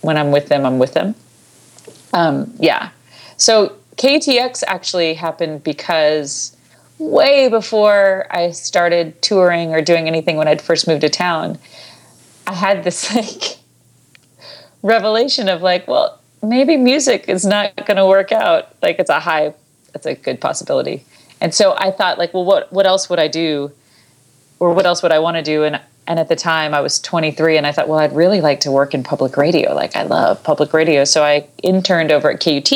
when 0.00 0.16
I'm 0.16 0.30
with 0.30 0.48
them, 0.48 0.64
I'm 0.64 0.78
with 0.78 0.94
them. 0.94 1.14
Um, 2.12 2.54
yeah. 2.58 2.90
So 3.36 3.76
KUTX 3.96 4.62
actually 4.66 5.14
happened 5.14 5.64
because 5.64 6.56
way 6.98 7.48
before 7.48 8.26
I 8.30 8.52
started 8.52 9.20
touring 9.22 9.74
or 9.74 9.82
doing 9.82 10.06
anything 10.06 10.36
when 10.36 10.48
I'd 10.48 10.62
first 10.62 10.86
moved 10.86 11.02
to 11.02 11.08
town, 11.08 11.58
I 12.46 12.54
had 12.54 12.84
this 12.84 13.14
like 13.14 13.58
revelation 14.82 15.48
of 15.48 15.62
like, 15.62 15.88
well, 15.88 16.20
maybe 16.42 16.76
music 16.76 17.28
is 17.28 17.44
not 17.44 17.74
going 17.86 17.96
to 17.96 18.06
work 18.06 18.32
out. 18.32 18.74
Like 18.82 18.98
it's 18.98 19.10
a 19.10 19.20
high, 19.20 19.54
it's 19.96 20.06
a 20.06 20.14
good 20.14 20.40
possibility. 20.40 21.04
And 21.40 21.52
so 21.52 21.74
I 21.76 21.90
thought 21.90 22.18
like, 22.18 22.32
well, 22.32 22.44
what 22.44 22.72
what 22.72 22.86
else 22.86 23.10
would 23.10 23.18
I 23.18 23.28
do, 23.28 23.72
or 24.60 24.72
what 24.72 24.86
else 24.86 25.02
would 25.02 25.12
I 25.12 25.18
want 25.18 25.36
to 25.36 25.42
do? 25.42 25.64
And 25.64 25.80
and 26.06 26.20
at 26.20 26.28
the 26.28 26.36
time 26.36 26.72
I 26.72 26.80
was 26.80 27.00
23, 27.00 27.56
and 27.56 27.66
I 27.66 27.72
thought, 27.72 27.88
well, 27.88 27.98
I'd 27.98 28.14
really 28.14 28.40
like 28.40 28.60
to 28.60 28.70
work 28.70 28.94
in 28.94 29.02
public 29.02 29.36
radio. 29.36 29.74
Like 29.74 29.96
I 29.96 30.04
love 30.04 30.42
public 30.44 30.72
radio, 30.72 31.04
so 31.04 31.24
I 31.24 31.48
interned 31.64 32.12
over 32.12 32.30
at 32.30 32.38
KUT 32.40 32.70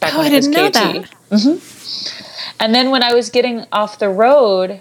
back 0.00 0.12
Oh, 0.14 0.18
when 0.18 0.26
I 0.26 0.30
it 0.30 0.34
was 0.36 0.48
didn't 0.48 0.52
know 0.52 0.70
KUT. 0.70 1.02
that. 1.02 1.10
Mm-hmm. 1.30 2.54
And 2.60 2.74
then 2.74 2.90
when 2.90 3.02
I 3.02 3.14
was 3.14 3.30
getting 3.30 3.64
off 3.72 3.98
the 3.98 4.08
road, 4.10 4.80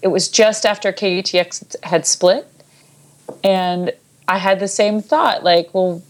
it 0.00 0.08
was 0.08 0.28
just 0.28 0.64
after 0.64 0.92
KUTX 0.92 1.76
had 1.82 2.06
split. 2.06 2.46
And 3.42 3.92
I 4.26 4.38
had 4.38 4.58
the 4.60 4.68
same 4.68 5.00
thought 5.02 5.44
like, 5.44 5.72
well, 5.74 6.02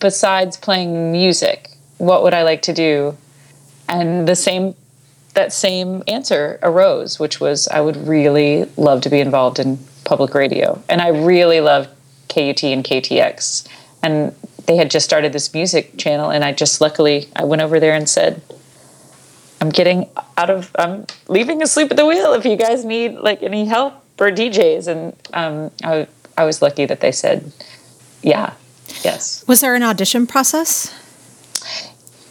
besides 0.00 0.56
playing 0.56 1.12
music, 1.12 1.68
what 1.98 2.22
would 2.22 2.34
I 2.34 2.42
like 2.42 2.62
to 2.62 2.72
do? 2.72 3.16
And 3.92 4.26
the 4.26 4.34
same 4.34 4.74
that 5.34 5.52
same 5.52 6.02
answer 6.08 6.58
arose, 6.62 7.18
which 7.18 7.40
was 7.40 7.68
I 7.68 7.80
would 7.80 7.96
really 8.08 8.64
love 8.76 9.02
to 9.02 9.10
be 9.10 9.20
involved 9.20 9.58
in 9.58 9.78
public 10.04 10.34
radio. 10.34 10.82
And 10.88 11.00
I 11.00 11.08
really 11.08 11.60
loved 11.60 11.88
KUT 12.28 12.64
and 12.64 12.84
KUTX. 12.84 13.66
And 14.02 14.34
they 14.66 14.76
had 14.76 14.90
just 14.90 15.04
started 15.04 15.32
this 15.32 15.52
music 15.54 15.96
channel 15.96 16.30
and 16.30 16.44
I 16.44 16.52
just 16.52 16.80
luckily 16.80 17.28
I 17.36 17.44
went 17.44 17.62
over 17.62 17.80
there 17.80 17.94
and 17.94 18.08
said, 18.08 18.42
I'm 19.60 19.70
getting 19.70 20.08
out 20.36 20.50
of 20.50 20.74
I'm 20.78 21.06
leaving 21.28 21.62
asleep 21.62 21.90
at 21.90 21.96
the 21.96 22.06
wheel 22.06 22.32
if 22.32 22.44
you 22.44 22.56
guys 22.56 22.84
need 22.84 23.14
like 23.14 23.42
any 23.42 23.64
help 23.64 23.94
or 24.18 24.30
DJs 24.30 24.88
and 24.88 25.16
um, 25.32 25.70
I 25.84 26.08
I 26.36 26.44
was 26.44 26.62
lucky 26.62 26.84
that 26.86 27.00
they 27.00 27.12
said 27.12 27.52
yeah 28.22 28.54
yes 29.04 29.44
Was 29.46 29.60
there 29.60 29.74
an 29.74 29.82
audition 29.82 30.26
process? 30.26 30.92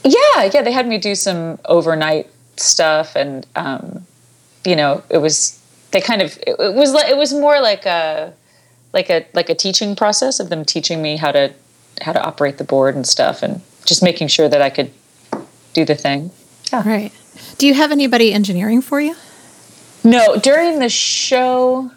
Yeah 0.03 0.49
yeah 0.53 0.61
they 0.61 0.71
had 0.71 0.87
me 0.87 0.97
do 0.97 1.15
some 1.15 1.59
overnight 1.65 2.27
stuff 2.57 3.15
and 3.15 3.45
um, 3.55 4.05
you 4.65 4.75
know 4.75 5.03
it 5.09 5.17
was 5.17 5.59
they 5.91 6.01
kind 6.01 6.21
of 6.21 6.37
it, 6.47 6.55
it 6.59 6.73
was 6.73 6.93
like 6.93 7.09
it 7.09 7.17
was 7.17 7.33
more 7.33 7.59
like 7.61 7.85
a 7.85 8.33
like 8.93 9.09
a 9.09 9.25
like 9.33 9.49
a 9.49 9.55
teaching 9.55 9.95
process 9.95 10.39
of 10.39 10.49
them 10.49 10.65
teaching 10.65 11.01
me 11.01 11.17
how 11.17 11.31
to 11.31 11.53
how 12.01 12.13
to 12.13 12.21
operate 12.23 12.57
the 12.57 12.63
board 12.63 12.95
and 12.95 13.07
stuff 13.07 13.43
and 13.43 13.61
just 13.85 14.03
making 14.03 14.27
sure 14.27 14.47
that 14.49 14.61
I 14.61 14.69
could 14.69 14.91
do 15.73 15.85
the 15.85 15.95
thing 15.95 16.31
yeah 16.71 16.87
Right. 16.87 17.11
Do 17.57 17.67
you 17.67 17.73
have 17.73 17.91
anybody 17.91 18.33
engineering 18.33 18.81
for 18.81 18.99
you? 18.99 19.15
No, 20.03 20.35
during 20.37 20.79
the 20.79 20.89
show, 20.89 21.91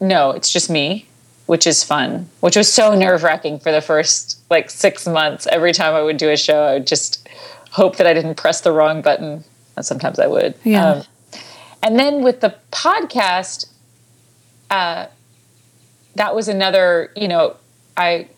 no, 0.00 0.30
it's 0.30 0.50
just 0.50 0.70
me, 0.70 1.06
which 1.46 1.66
is 1.66 1.84
fun, 1.84 2.28
which 2.40 2.56
was 2.56 2.72
so 2.72 2.94
nerve 2.94 3.22
wracking 3.22 3.58
for 3.58 3.70
the 3.70 3.80
first 3.80 4.38
like 4.50 4.70
six 4.70 5.06
months. 5.06 5.46
Every 5.50 5.72
time 5.72 5.94
I 5.94 6.02
would 6.02 6.16
do 6.16 6.30
a 6.30 6.36
show, 6.36 6.64
I 6.64 6.72
would 6.74 6.86
just 6.86 7.23
hope 7.74 7.96
that 7.96 8.06
I 8.06 8.14
didn't 8.14 8.36
press 8.36 8.60
the 8.60 8.70
wrong 8.72 9.02
button. 9.02 9.42
And 9.76 9.84
sometimes 9.84 10.18
I 10.20 10.28
would. 10.28 10.54
Um, 10.54 10.60
Yeah. 10.64 11.02
and 11.82 11.98
then 11.98 12.22
with 12.22 12.40
the 12.40 12.54
podcast, 12.70 13.66
uh, 14.70 15.06
that 16.14 16.34
was 16.34 16.46
another, 16.48 17.10
you 17.16 17.26
know, 17.28 17.56
I 17.96 18.28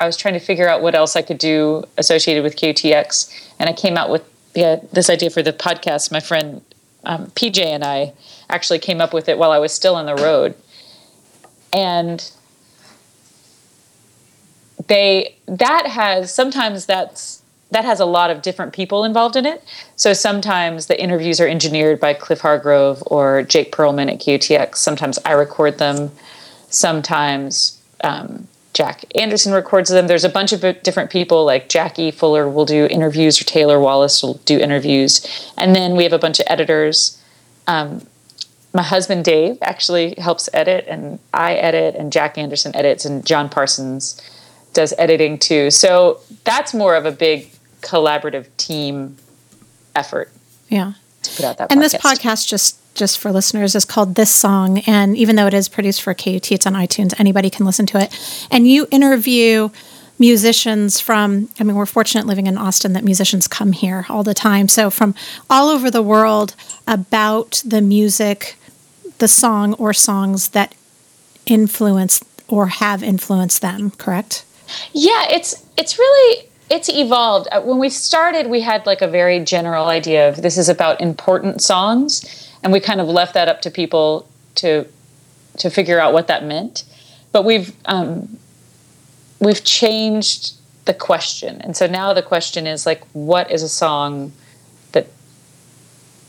I 0.00 0.06
was 0.06 0.16
trying 0.16 0.34
to 0.34 0.40
figure 0.40 0.68
out 0.68 0.80
what 0.80 0.94
else 0.94 1.16
I 1.16 1.22
could 1.22 1.38
do 1.38 1.82
associated 1.96 2.44
with 2.44 2.54
KUTX, 2.56 3.32
and 3.58 3.68
I 3.68 3.72
came 3.72 3.96
out 3.96 4.10
with 4.10 4.22
yeah, 4.54 4.76
this 4.92 5.10
idea 5.10 5.30
for 5.30 5.42
the 5.42 5.52
podcast. 5.52 6.12
My 6.12 6.20
friend 6.20 6.62
um, 7.04 7.26
PJ 7.32 7.64
and 7.64 7.82
I 7.84 8.12
actually 8.50 8.78
came 8.78 9.00
up 9.00 9.12
with 9.12 9.28
it 9.28 9.38
while 9.38 9.50
I 9.50 9.58
was 9.58 9.72
still 9.72 9.94
on 9.96 10.06
the 10.06 10.14
road, 10.14 10.54
and 11.72 12.30
they 14.86 15.34
that 15.46 15.86
has 15.86 16.32
sometimes 16.32 16.86
that's 16.86 17.37
that 17.70 17.84
has 17.84 18.00
a 18.00 18.06
lot 18.06 18.30
of 18.30 18.42
different 18.42 18.72
people 18.72 19.04
involved 19.04 19.36
in 19.36 19.44
it. 19.44 19.62
So 19.96 20.12
sometimes 20.12 20.86
the 20.86 21.00
interviews 21.00 21.40
are 21.40 21.46
engineered 21.46 22.00
by 22.00 22.14
Cliff 22.14 22.40
Hargrove 22.40 23.02
or 23.06 23.42
Jake 23.42 23.72
Perlman 23.72 24.10
at 24.10 24.20
KUTX. 24.20 24.76
Sometimes 24.76 25.18
I 25.24 25.32
record 25.32 25.78
them. 25.78 26.10
Sometimes 26.70 27.80
um, 28.02 28.48
Jack 28.78 29.04
Anderson 29.16 29.52
records 29.52 29.90
them. 29.90 30.06
There's 30.06 30.24
a 30.24 30.28
bunch 30.28 30.52
of 30.52 30.60
different 30.82 31.10
people, 31.10 31.44
like 31.44 31.68
Jackie 31.68 32.10
Fuller 32.10 32.48
will 32.48 32.64
do 32.64 32.86
interviews, 32.86 33.40
or 33.40 33.44
Taylor 33.44 33.80
Wallace 33.80 34.22
will 34.22 34.34
do 34.44 34.58
interviews, 34.58 35.52
and 35.56 35.74
then 35.74 35.96
we 35.96 36.04
have 36.04 36.12
a 36.12 36.18
bunch 36.18 36.38
of 36.38 36.46
editors. 36.48 37.20
Um, 37.66 38.06
my 38.72 38.82
husband 38.82 39.24
Dave 39.24 39.58
actually 39.62 40.14
helps 40.18 40.48
edit, 40.52 40.84
and 40.86 41.18
I 41.34 41.54
edit, 41.54 41.96
and 41.96 42.12
Jack 42.12 42.38
Anderson 42.38 42.76
edits, 42.76 43.04
and 43.04 43.26
John 43.26 43.48
Parsons 43.48 44.22
does 44.74 44.94
editing 44.96 45.38
too. 45.38 45.72
So 45.72 46.20
that's 46.44 46.72
more 46.72 46.94
of 46.94 47.04
a 47.04 47.10
big 47.10 47.50
collaborative 47.88 48.46
team 48.56 49.16
effort. 49.96 50.30
Yeah. 50.68 50.94
to 51.22 51.36
put 51.36 51.44
out 51.44 51.58
that. 51.58 51.72
And 51.72 51.80
podcast. 51.80 51.82
this 51.82 51.94
podcast 51.94 52.48
just 52.48 52.78
just 52.94 53.18
for 53.18 53.30
listeners 53.30 53.76
is 53.76 53.84
called 53.84 54.16
This 54.16 54.34
Song, 54.34 54.80
and 54.80 55.16
even 55.16 55.36
though 55.36 55.46
it 55.46 55.54
is 55.54 55.68
produced 55.68 56.02
for 56.02 56.14
KUT, 56.14 56.50
it's 56.50 56.66
on 56.66 56.72
iTunes. 56.74 57.14
Anybody 57.18 57.48
can 57.48 57.64
listen 57.64 57.86
to 57.86 57.98
it, 57.98 58.46
and 58.50 58.66
you 58.66 58.86
interview 58.90 59.70
musicians 60.20 60.98
from 60.98 61.48
i 61.60 61.62
mean 61.62 61.76
we're 61.76 61.86
fortunate 61.86 62.26
living 62.26 62.48
in 62.48 62.58
austin 62.58 62.92
that 62.92 63.04
musicians 63.04 63.46
come 63.46 63.70
here 63.70 64.04
all 64.08 64.24
the 64.24 64.34
time 64.34 64.66
so 64.66 64.90
from 64.90 65.14
all 65.48 65.68
over 65.68 65.92
the 65.92 66.02
world 66.02 66.56
about 66.88 67.62
the 67.64 67.80
music 67.80 68.56
the 69.18 69.28
song 69.28 69.74
or 69.74 69.92
songs 69.92 70.48
that 70.48 70.74
influence 71.46 72.20
or 72.48 72.66
have 72.66 73.00
influenced 73.00 73.62
them 73.62 73.92
correct 73.92 74.44
yeah 74.92 75.24
it's 75.30 75.64
it's 75.76 76.00
really 76.00 76.47
it's 76.70 76.88
evolved. 76.88 77.48
Uh, 77.50 77.62
when 77.62 77.78
we 77.78 77.88
started 77.88 78.48
we 78.48 78.60
had 78.60 78.86
like 78.86 79.02
a 79.02 79.08
very 79.08 79.40
general 79.40 79.86
idea 79.86 80.28
of 80.28 80.42
this 80.42 80.58
is 80.58 80.68
about 80.68 81.00
important 81.00 81.62
songs 81.62 82.48
and 82.62 82.72
we 82.72 82.80
kind 82.80 83.00
of 83.00 83.08
left 83.08 83.34
that 83.34 83.48
up 83.48 83.62
to 83.62 83.70
people 83.70 84.28
to 84.56 84.86
to 85.58 85.70
figure 85.70 86.00
out 86.00 86.12
what 86.12 86.26
that 86.28 86.44
meant. 86.44 86.84
But 87.32 87.44
we've 87.44 87.74
um, 87.86 88.38
we've 89.40 89.64
changed 89.64 90.54
the 90.84 90.94
question. 90.94 91.60
And 91.60 91.76
so 91.76 91.86
now 91.86 92.12
the 92.12 92.22
question 92.22 92.66
is 92.66 92.86
like 92.86 93.02
what 93.12 93.50
is 93.50 93.62
a 93.62 93.68
song 93.68 94.32
that 94.92 95.06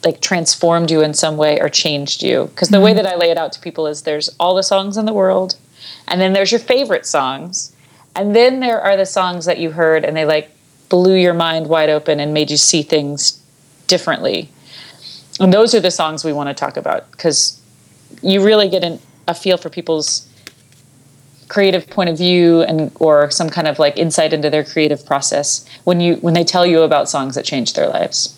like 0.03 0.21
transformed 0.21 0.91
you 0.91 1.01
in 1.01 1.13
some 1.13 1.37
way 1.37 1.59
or 1.59 1.69
changed 1.69 2.21
you? 2.23 2.45
Because 2.45 2.69
the 2.69 2.77
mm-hmm. 2.77 2.85
way 2.85 2.93
that 2.93 3.05
i 3.05 3.15
lay 3.15 3.31
it 3.31 3.37
out 3.37 3.51
to 3.53 3.59
people 3.59 3.87
is 3.87 4.03
there's 4.03 4.29
all 4.39 4.55
the 4.55 4.63
songs 4.63 4.97
in 4.97 5.05
the 5.05 5.13
world 5.13 5.57
and 6.07 6.19
then 6.19 6.33
there's 6.33 6.51
your 6.51 6.59
favorite 6.59 7.05
songs 7.05 7.73
and 8.19 8.35
then 8.35 8.59
there 8.59 8.81
are 8.81 8.97
the 8.97 9.05
songs 9.05 9.45
that 9.45 9.59
you 9.59 9.71
heard 9.71 10.03
and 10.03 10.15
they 10.15 10.25
like 10.25 10.51
blew 10.89 11.15
your 11.15 11.33
mind 11.33 11.67
wide 11.67 11.89
open 11.89 12.19
and 12.19 12.33
made 12.33 12.51
you 12.51 12.57
see 12.57 12.81
things 12.81 13.41
differently. 13.87 14.49
And 15.39 15.53
those 15.53 15.73
are 15.73 15.79
the 15.79 15.89
songs 15.89 16.25
we 16.25 16.33
want 16.33 16.49
to 16.49 16.53
talk 16.53 16.75
about 16.75 17.09
because 17.11 17.61
you 18.21 18.43
really 18.43 18.67
get 18.67 18.83
an, 18.83 18.99
a 19.29 19.33
feel 19.33 19.55
for 19.55 19.69
people's 19.69 20.27
creative 21.47 21.89
point 21.89 22.09
of 22.09 22.17
view 22.17 22.61
and 22.63 22.91
or 22.99 23.31
some 23.31 23.49
kind 23.49 23.67
of 23.67 23.79
like 23.79 23.95
insight 23.97 24.33
into 24.33 24.49
their 24.49 24.65
creative 24.65 25.05
process 25.05 25.65
when 25.85 26.01
you 26.01 26.15
when 26.15 26.33
they 26.33 26.43
tell 26.43 26.65
you 26.65 26.81
about 26.81 27.07
songs 27.07 27.35
that 27.35 27.45
changed 27.45 27.77
their 27.77 27.87
lives. 27.87 28.37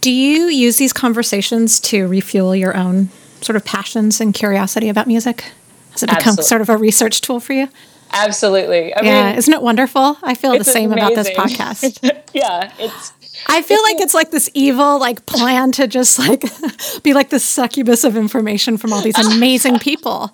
Do 0.00 0.10
you 0.10 0.46
use 0.46 0.78
these 0.78 0.92
conversations 0.92 1.78
to 1.80 2.08
refuel 2.08 2.56
your 2.56 2.76
own 2.76 3.10
sort 3.40 3.54
of 3.54 3.64
passions 3.64 4.20
and 4.20 4.34
curiosity 4.34 4.88
about 4.88 5.06
music? 5.06 5.44
Has 5.92 6.02
it 6.02 6.08
become 6.08 6.32
Absolutely. 6.38 6.44
sort 6.44 6.60
of 6.60 6.68
a 6.70 6.76
research 6.76 7.20
tool 7.20 7.38
for 7.38 7.52
you 7.52 7.68
Absolutely. 8.12 8.94
I 8.94 9.02
yeah, 9.02 9.26
mean, 9.26 9.38
isn't 9.38 9.52
it 9.52 9.62
wonderful? 9.62 10.18
I 10.22 10.34
feel 10.34 10.56
the 10.56 10.64
same 10.64 10.92
amazing. 10.92 11.12
about 11.12 11.24
this 11.24 11.30
podcast. 11.30 12.22
yeah, 12.34 12.72
it's 12.78 13.12
I 13.46 13.62
feel 13.62 13.82
like 13.82 14.00
it's 14.00 14.14
like 14.14 14.30
this 14.30 14.50
evil 14.54 14.98
like 14.98 15.26
plan 15.26 15.72
to 15.72 15.86
just 15.86 16.18
like 16.18 16.44
be 17.02 17.14
like 17.14 17.30
the 17.30 17.40
succubus 17.40 18.04
of 18.04 18.16
information 18.16 18.76
from 18.76 18.92
all 18.92 19.00
these 19.00 19.18
amazing 19.18 19.78
people. 19.80 20.32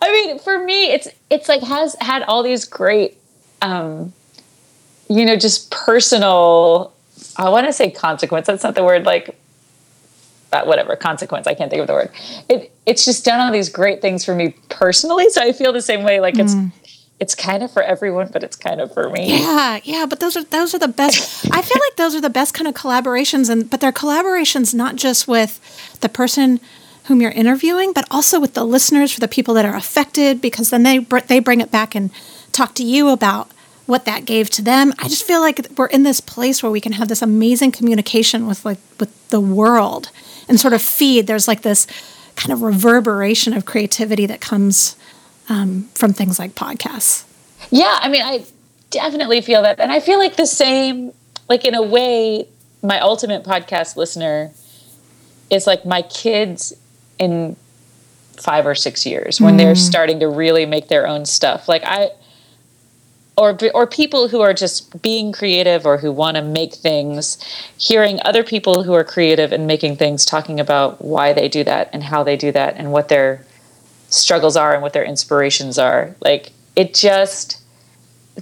I 0.00 0.10
mean, 0.10 0.38
for 0.38 0.62
me, 0.62 0.92
it's 0.92 1.08
it's 1.30 1.48
like 1.48 1.62
has 1.62 1.96
had 2.00 2.22
all 2.22 2.42
these 2.42 2.64
great, 2.64 3.18
um, 3.60 4.12
you 5.08 5.24
know, 5.24 5.36
just 5.36 5.70
personal. 5.70 6.92
I 7.36 7.48
want 7.48 7.66
to 7.66 7.72
say 7.72 7.90
consequence. 7.90 8.46
That's 8.46 8.62
not 8.62 8.74
the 8.74 8.84
word. 8.84 9.04
Like, 9.04 9.38
uh, 10.52 10.64
whatever 10.64 10.96
consequence. 10.96 11.46
I 11.46 11.54
can't 11.54 11.70
think 11.70 11.80
of 11.80 11.86
the 11.86 11.94
word. 11.94 12.10
It 12.48 12.72
it's 12.86 13.04
just 13.04 13.24
done 13.24 13.40
all 13.40 13.52
these 13.52 13.68
great 13.68 14.00
things 14.00 14.24
for 14.24 14.34
me 14.34 14.54
personally. 14.68 15.28
So 15.30 15.42
I 15.42 15.52
feel 15.52 15.72
the 15.72 15.82
same 15.82 16.02
way. 16.02 16.20
Like 16.20 16.38
it's 16.38 16.54
mm. 16.54 16.72
it's 17.20 17.34
kind 17.34 17.62
of 17.62 17.70
for 17.72 17.82
everyone, 17.82 18.28
but 18.32 18.42
it's 18.42 18.56
kind 18.56 18.80
of 18.80 18.92
for 18.92 19.08
me. 19.10 19.38
Yeah, 19.38 19.80
yeah. 19.84 20.06
But 20.06 20.20
those 20.20 20.36
are 20.36 20.44
those 20.44 20.74
are 20.74 20.78
the 20.78 20.88
best. 20.88 21.46
I 21.52 21.62
feel 21.62 21.80
like 21.88 21.96
those 21.96 22.14
are 22.14 22.20
the 22.20 22.30
best 22.30 22.54
kind 22.54 22.68
of 22.68 22.74
collaborations, 22.74 23.48
and 23.48 23.68
but 23.68 23.80
they're 23.80 23.92
collaborations 23.92 24.74
not 24.74 24.96
just 24.96 25.26
with 25.26 25.60
the 26.00 26.08
person 26.08 26.60
whom 27.06 27.20
you're 27.20 27.32
interviewing, 27.32 27.92
but 27.92 28.06
also 28.10 28.38
with 28.38 28.54
the 28.54 28.64
listeners 28.64 29.12
for 29.12 29.20
the 29.20 29.28
people 29.28 29.54
that 29.54 29.64
are 29.64 29.74
affected, 29.74 30.40
because 30.40 30.70
then 30.70 30.82
they 30.82 30.98
they 30.98 31.40
bring 31.40 31.60
it 31.60 31.70
back 31.70 31.94
and 31.94 32.10
talk 32.52 32.74
to 32.74 32.84
you 32.84 33.08
about 33.08 33.50
what 33.86 34.04
that 34.04 34.24
gave 34.24 34.48
to 34.50 34.62
them. 34.62 34.92
I 34.98 35.08
just 35.08 35.24
feel 35.24 35.40
like 35.40 35.66
we're 35.76 35.86
in 35.86 36.04
this 36.04 36.20
place 36.20 36.62
where 36.62 36.70
we 36.70 36.80
can 36.80 36.92
have 36.92 37.08
this 37.08 37.22
amazing 37.22 37.72
communication 37.72 38.46
with 38.46 38.64
like 38.64 38.78
with 39.00 39.28
the 39.30 39.40
world 39.40 40.10
and 40.48 40.58
sort 40.58 40.74
of 40.74 40.82
feed. 40.82 41.26
There's 41.26 41.48
like 41.48 41.62
this 41.62 41.86
kind 42.36 42.52
of 42.52 42.62
reverberation 42.62 43.52
of 43.52 43.64
creativity 43.64 44.26
that 44.26 44.40
comes 44.40 44.96
um, 45.48 45.88
from 45.94 46.12
things 46.12 46.38
like 46.38 46.54
podcasts. 46.54 47.24
Yeah, 47.70 47.98
I 48.00 48.08
mean, 48.08 48.22
I 48.22 48.44
definitely 48.90 49.40
feel 49.40 49.62
that, 49.62 49.80
and 49.80 49.92
I 49.92 50.00
feel 50.00 50.18
like 50.18 50.36
the 50.36 50.46
same. 50.46 51.12
Like 51.48 51.64
in 51.64 51.74
a 51.74 51.82
way, 51.82 52.46
my 52.82 53.00
ultimate 53.00 53.44
podcast 53.44 53.96
listener 53.96 54.52
is 55.50 55.66
like 55.66 55.84
my 55.84 56.02
kids 56.02 56.72
in 57.18 57.56
five 58.36 58.66
or 58.66 58.74
six 58.74 59.04
years 59.04 59.40
when 59.40 59.54
mm. 59.54 59.58
they're 59.58 59.74
starting 59.74 60.20
to 60.20 60.28
really 60.28 60.66
make 60.66 60.88
their 60.88 61.06
own 61.06 61.26
stuff. 61.26 61.68
Like 61.68 61.82
I, 61.84 62.10
or 63.36 63.56
or 63.74 63.86
people 63.86 64.28
who 64.28 64.40
are 64.40 64.52
just 64.52 65.00
being 65.02 65.32
creative 65.32 65.86
or 65.86 65.98
who 65.98 66.12
want 66.12 66.36
to 66.36 66.42
make 66.42 66.74
things, 66.74 67.38
hearing 67.78 68.20
other 68.24 68.44
people 68.44 68.82
who 68.82 68.92
are 68.92 69.04
creative 69.04 69.52
and 69.52 69.66
making 69.66 69.96
things, 69.96 70.24
talking 70.24 70.60
about 70.60 71.02
why 71.02 71.32
they 71.32 71.48
do 71.48 71.64
that 71.64 71.88
and 71.92 72.02
how 72.02 72.22
they 72.22 72.36
do 72.36 72.52
that 72.52 72.76
and 72.76 72.92
what 72.92 73.08
their 73.08 73.44
struggles 74.10 74.56
are 74.56 74.74
and 74.74 74.82
what 74.82 74.92
their 74.92 75.04
inspirations 75.04 75.78
are. 75.78 76.14
Like 76.20 76.52
it 76.76 76.94
just 76.94 77.62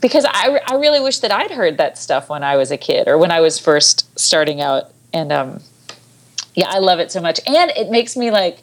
because 0.00 0.24
I, 0.28 0.60
I 0.66 0.74
really 0.74 1.00
wish 1.00 1.18
that 1.18 1.32
I'd 1.32 1.50
heard 1.50 1.76
that 1.78 1.98
stuff 1.98 2.28
when 2.28 2.44
I 2.44 2.56
was 2.56 2.70
a 2.70 2.76
kid 2.76 3.08
or 3.08 3.18
when 3.18 3.30
I 3.30 3.40
was 3.40 3.58
first 3.58 4.08
starting 4.18 4.60
out. 4.60 4.92
And 5.12 5.32
um, 5.32 5.60
yeah, 6.54 6.68
I 6.68 6.78
love 6.78 7.00
it 7.00 7.10
so 7.10 7.20
much. 7.20 7.40
And 7.46 7.70
it 7.72 7.90
makes 7.90 8.16
me 8.16 8.30
like 8.30 8.58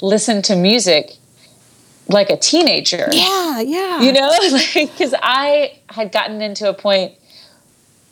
listen 0.00 0.42
to 0.42 0.56
music 0.56 1.12
like 2.12 2.30
a 2.30 2.36
teenager. 2.36 3.08
Yeah, 3.12 3.60
yeah. 3.60 4.00
You 4.00 4.12
know, 4.12 4.28
like 4.52 4.74
because 4.74 5.14
I 5.22 5.78
had 5.88 6.12
gotten 6.12 6.42
into 6.42 6.68
a 6.68 6.74
point. 6.74 7.14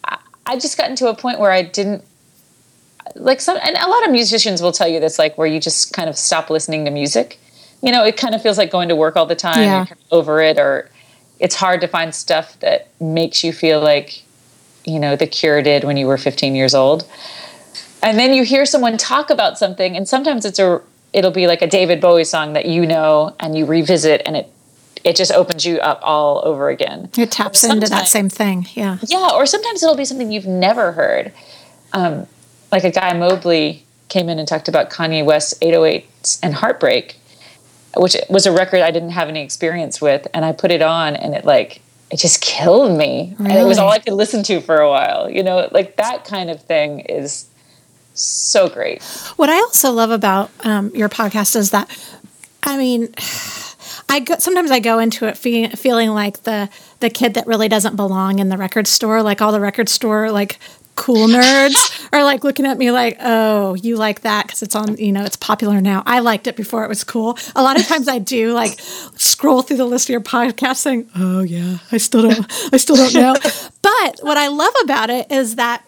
I, 0.05 0.18
I 0.46 0.59
just 0.59 0.78
got 0.78 0.90
into 0.90 1.09
a 1.09 1.14
point 1.14 1.38
where 1.38 1.51
I 1.51 1.62
didn't 1.62 2.05
like 3.14 3.40
some, 3.40 3.59
and 3.62 3.76
a 3.76 3.88
lot 3.88 4.05
of 4.05 4.11
musicians 4.11 4.62
will 4.62 4.72
tell 4.72 4.88
you 4.88 5.01
this, 5.01 5.18
like 5.18 5.36
where 5.36 5.46
you 5.46 5.61
just 5.61 5.92
kind 5.92 6.09
of 6.09 6.16
stop 6.16 6.51
listening 6.51 6.84
to 6.84 6.90
music. 6.90 7.38
You 7.82 7.92
know, 7.92 8.05
it 8.05 8.16
kind 8.16 8.34
of 8.34 8.42
feels 8.42 8.59
like 8.59 8.70
going 8.70 8.88
to 8.88 8.96
work 8.96 9.16
all 9.16 9.26
the 9.26 9.36
time. 9.36 9.61
Yeah. 9.61 9.86
You're 9.88 9.99
over 10.11 10.40
it, 10.40 10.59
or 10.59 10.90
it's 11.38 11.55
hard 11.55 11.80
to 11.80 11.88
find 11.88 12.14
stuff 12.14 12.59
that 12.61 12.88
makes 13.01 13.44
you 13.44 13.53
feel 13.53 13.80
like, 13.80 14.22
you 14.84 14.99
know, 14.99 15.16
the 15.16 15.26
Cure 15.26 15.62
did 15.62 15.84
when 15.84 15.96
you 15.96 16.07
were 16.07 16.18
15 16.18 16.55
years 16.55 16.74
old. 16.74 17.07
And 18.03 18.18
then 18.18 18.32
you 18.32 18.44
hear 18.44 18.64
someone 18.64 18.96
talk 18.96 19.30
about 19.30 19.59
something, 19.59 19.96
and 19.96 20.09
sometimes 20.09 20.44
it's 20.44 20.59
a 20.59 20.82
it'll 21.13 21.31
be 21.31 21.47
like 21.47 21.63
a 21.63 21.67
David 21.67 22.01
Bowie 22.01 22.25
song 22.25 22.53
that 22.53 22.67
you 22.67 22.87
know 22.87 23.35
and 23.41 23.57
you 23.57 23.67
revisit 23.67 24.23
and 24.27 24.37
it 24.37 24.53
it 25.05 25.17
just 25.17 25.33
opens 25.33 25.65
you 25.65 25.79
up 25.79 26.01
all 26.03 26.43
over 26.45 26.69
again. 26.69 27.09
It 27.17 27.31
taps 27.31 27.65
into 27.65 27.87
that 27.89 28.09
same 28.09 28.29
thing. 28.29 28.67
Yeah. 28.75 28.99
Yeah. 29.07 29.31
Or 29.33 29.47
sometimes 29.47 29.83
it'll 29.83 29.97
be 29.97 30.05
something 30.05 30.33
you've 30.33 30.47
never 30.47 30.93
heard. 30.93 31.33
Um, 31.93 32.27
like 32.71 32.85
a 32.85 32.91
guy 32.91 33.13
Mobley 33.15 33.85
came 34.09 34.29
in 34.29 34.39
and 34.39 34.47
talked 34.49 34.69
about 34.69 34.91
Kanye 34.91 35.25
West's 35.25 35.59
808s 35.61 36.41
and 36.43 36.55
Heartbreak, 36.55 37.17
which 37.97 38.17
was 38.29 38.47
a 38.47 38.53
record 38.53 38.81
I 38.81 38.91
didn't 38.91 39.11
have 39.11 39.29
any 39.29 39.43
experience 39.43 40.01
with. 40.01 40.27
And 40.35 40.45
I 40.45 40.53
put 40.53 40.71
it 40.71 40.83
on 40.83 41.17
and 41.17 41.35
it 41.35 41.45
like, 41.45 41.81
it 42.11 42.19
just 42.19 42.41
killed 42.41 42.97
me. 42.99 43.35
Really? 43.39 43.51
And 43.53 43.61
it 43.61 43.65
was 43.65 43.79
all 43.79 43.91
I 43.91 43.99
could 43.99 44.15
listen 44.15 44.43
to 44.45 44.61
for 44.61 44.79
a 44.79 44.89
while. 44.89 45.31
You 45.31 45.43
know, 45.43 45.69
like 45.73 45.97
that 45.97 46.25
kind 46.25 46.51
of 46.51 46.63
thing 46.63 47.01
is 47.01 47.47
so 48.21 48.69
great. 48.69 49.03
What 49.37 49.49
I 49.49 49.57
also 49.57 49.93
love 49.93 50.11
about 50.11 50.51
um, 50.64 50.91
your 50.95 51.09
podcast 51.09 51.57
is 51.57 51.71
that, 51.71 51.89
I 52.62 52.77
mean, 52.77 53.14
I 54.11 54.21
go, 54.21 54.37
sometimes 54.39 54.71
I 54.71 54.81
go 54.81 54.99
into 54.99 55.27
it 55.27 55.37
fe- 55.37 55.69
feeling 55.71 56.11
like 56.11 56.45
the 56.45 56.71
the 57.01 57.11
kid 57.11 57.35
that 57.35 57.47
really 57.47 57.69
doesn't 57.69 57.95
belong 57.95 58.39
in 58.39 58.49
the 58.49 58.57
record 58.57 58.87
store, 58.87 59.23
like 59.23 59.43
all 59.43 59.53
the 59.53 59.61
record 59.61 59.89
store 59.89 60.31
like 60.31 60.59
cool 60.99 61.29
nerds 61.29 62.09
are 62.12 62.25
like 62.25 62.45
looking 62.45 62.66
at 62.66 62.77
me 62.77 62.91
like, 62.91 63.16
oh, 63.21 63.75
you 63.75 63.97
like 63.97 64.23
that 64.23 64.47
because 64.47 64.62
it's 64.62 64.75
on, 64.75 64.97
you 64.97 65.12
know, 65.12 65.25
it's 65.25 65.37
popular 65.37 65.81
now. 65.81 66.03
I 66.05 66.19
liked 66.19 66.47
it 66.47 66.57
before 66.57 66.85
it 66.85 66.89
was 66.89 67.05
cool. 67.05 67.39
A 67.55 67.62
lot 67.62 67.79
of 67.79 67.87
times 67.89 68.09
I 68.09 68.19
do 68.19 68.53
like 68.53 68.79
scroll 69.16 69.62
through 69.62 69.77
the 69.77 69.87
list 69.87 70.07
of 70.07 70.11
your 70.11 70.21
podcast 70.21 70.77
saying, 70.77 71.09
oh 71.16 71.43
yeah, 71.43 71.79
I 71.93 71.99
still 71.99 72.23
don't, 72.23 72.73
I 72.73 72.77
still 72.77 72.97
don't 72.97 73.14
know. 73.14 73.37
But 73.81 74.19
what 74.21 74.37
I 74.37 74.49
love 74.49 74.75
about 74.83 75.09
it 75.09 75.33
is 75.33 75.57
that 75.57 75.83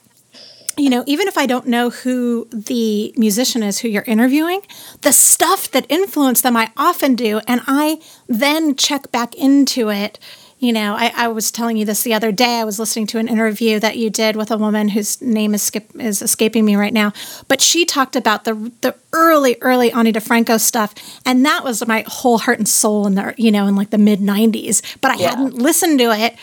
you 0.76 0.90
know, 0.90 1.04
even 1.06 1.28
if 1.28 1.36
I 1.36 1.46
don't 1.46 1.66
know 1.66 1.90
who 1.90 2.48
the 2.52 3.12
musician 3.16 3.62
is 3.62 3.80
who 3.80 3.88
you're 3.88 4.04
interviewing, 4.04 4.62
the 5.02 5.12
stuff 5.12 5.70
that 5.72 5.86
influenced 5.88 6.42
them, 6.42 6.56
I 6.56 6.70
often 6.76 7.14
do. 7.14 7.40
And 7.46 7.60
I 7.66 8.00
then 8.26 8.76
check 8.76 9.10
back 9.10 9.34
into 9.34 9.90
it. 9.90 10.18
You 10.58 10.74
know, 10.74 10.94
I, 10.94 11.10
I, 11.16 11.28
was 11.28 11.50
telling 11.50 11.78
you 11.78 11.86
this 11.86 12.02
the 12.02 12.12
other 12.12 12.32
day. 12.32 12.60
I 12.60 12.64
was 12.64 12.78
listening 12.78 13.06
to 13.08 13.18
an 13.18 13.28
interview 13.28 13.80
that 13.80 13.96
you 13.96 14.10
did 14.10 14.36
with 14.36 14.50
a 14.50 14.58
woman 14.58 14.88
whose 14.88 15.20
name 15.22 15.54
is, 15.54 15.62
skip, 15.62 15.90
is 15.98 16.20
escaping 16.20 16.66
me 16.66 16.76
right 16.76 16.92
now. 16.92 17.14
But 17.48 17.62
she 17.62 17.86
talked 17.86 18.14
about 18.14 18.44
the 18.44 18.70
the 18.82 18.94
early, 19.14 19.56
early 19.62 19.90
Ani 19.90 20.12
DiFranco 20.12 20.60
stuff, 20.60 20.94
and 21.24 21.46
that 21.46 21.64
was 21.64 21.86
my 21.86 22.04
whole 22.06 22.36
heart 22.36 22.58
and 22.58 22.68
soul 22.68 23.06
in 23.06 23.14
the 23.14 23.34
you 23.38 23.50
know 23.50 23.66
in 23.66 23.74
like 23.74 23.88
the 23.88 23.96
mid 23.96 24.20
'90s. 24.20 24.82
But 25.00 25.12
I 25.12 25.14
yeah. 25.14 25.30
hadn't 25.30 25.54
listened 25.54 25.98
to 25.98 26.12
it 26.12 26.36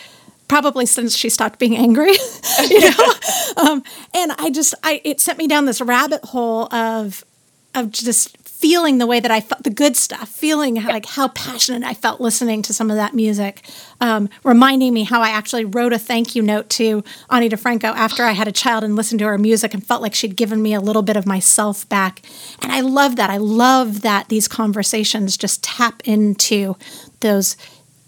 probably 0.48 0.86
since 0.86 1.16
she 1.16 1.30
stopped 1.30 1.60
being 1.60 1.78
angry, 1.78 2.14
you 2.70 2.80
know. 2.80 3.14
um, 3.58 3.84
and 4.14 4.32
I 4.38 4.50
just 4.52 4.74
I 4.84 5.02
it 5.04 5.20
sent 5.22 5.38
me 5.38 5.48
down 5.48 5.66
this 5.66 5.82
rabbit 5.82 6.24
hole 6.26 6.74
of 6.74 7.24
of 7.76 7.92
just 7.92 8.36
feeling 8.58 8.98
the 8.98 9.06
way 9.06 9.20
that 9.20 9.30
I 9.30 9.40
felt 9.40 9.64
the 9.64 9.70
good 9.70 9.96
stuff, 9.96 10.30
feeling 10.30 10.78
how, 10.78 10.90
like 10.90 11.06
how 11.06 11.28
passionate 11.28 11.84
I 11.84 11.94
felt 11.94 12.20
listening 12.20 12.64
to 12.64 12.74
some 12.74 12.90
of 12.90 12.98
that 12.98 13.14
music, 13.14 13.62
um, 14.02 14.30
reminding 14.44 14.96
me 14.96 15.04
how 15.04 15.22
I 15.22 15.30
actually 15.30 15.64
wrote 15.64 15.94
a 15.94 16.00
thank 16.00 16.36
you 16.36 16.42
note 16.42 16.68
to 16.72 17.04
Ani 17.30 17.50
DiFranco 17.50 17.84
after 17.84 18.24
I 18.24 18.32
had 18.32 18.48
a 18.48 18.52
child 18.52 18.84
and 18.84 18.96
listened 18.96 19.20
to 19.20 19.26
her 19.26 19.38
music 19.38 19.76
and 19.76 19.86
felt 19.86 20.02
like 20.02 20.16
she'd 20.16 20.36
given 20.36 20.64
me 20.64 20.74
a 20.74 20.80
little 20.80 21.04
bit 21.04 21.16
of 21.16 21.28
myself 21.28 21.88
back. 21.88 22.24
And 22.64 22.72
I 22.72 22.82
love 22.82 23.16
that. 23.18 23.30
I 23.30 23.38
love 23.38 24.02
that 24.02 24.30
these 24.30 24.48
conversations 24.48 25.38
just 25.38 25.64
tap 25.64 26.02
into 26.06 26.76
those 27.20 27.58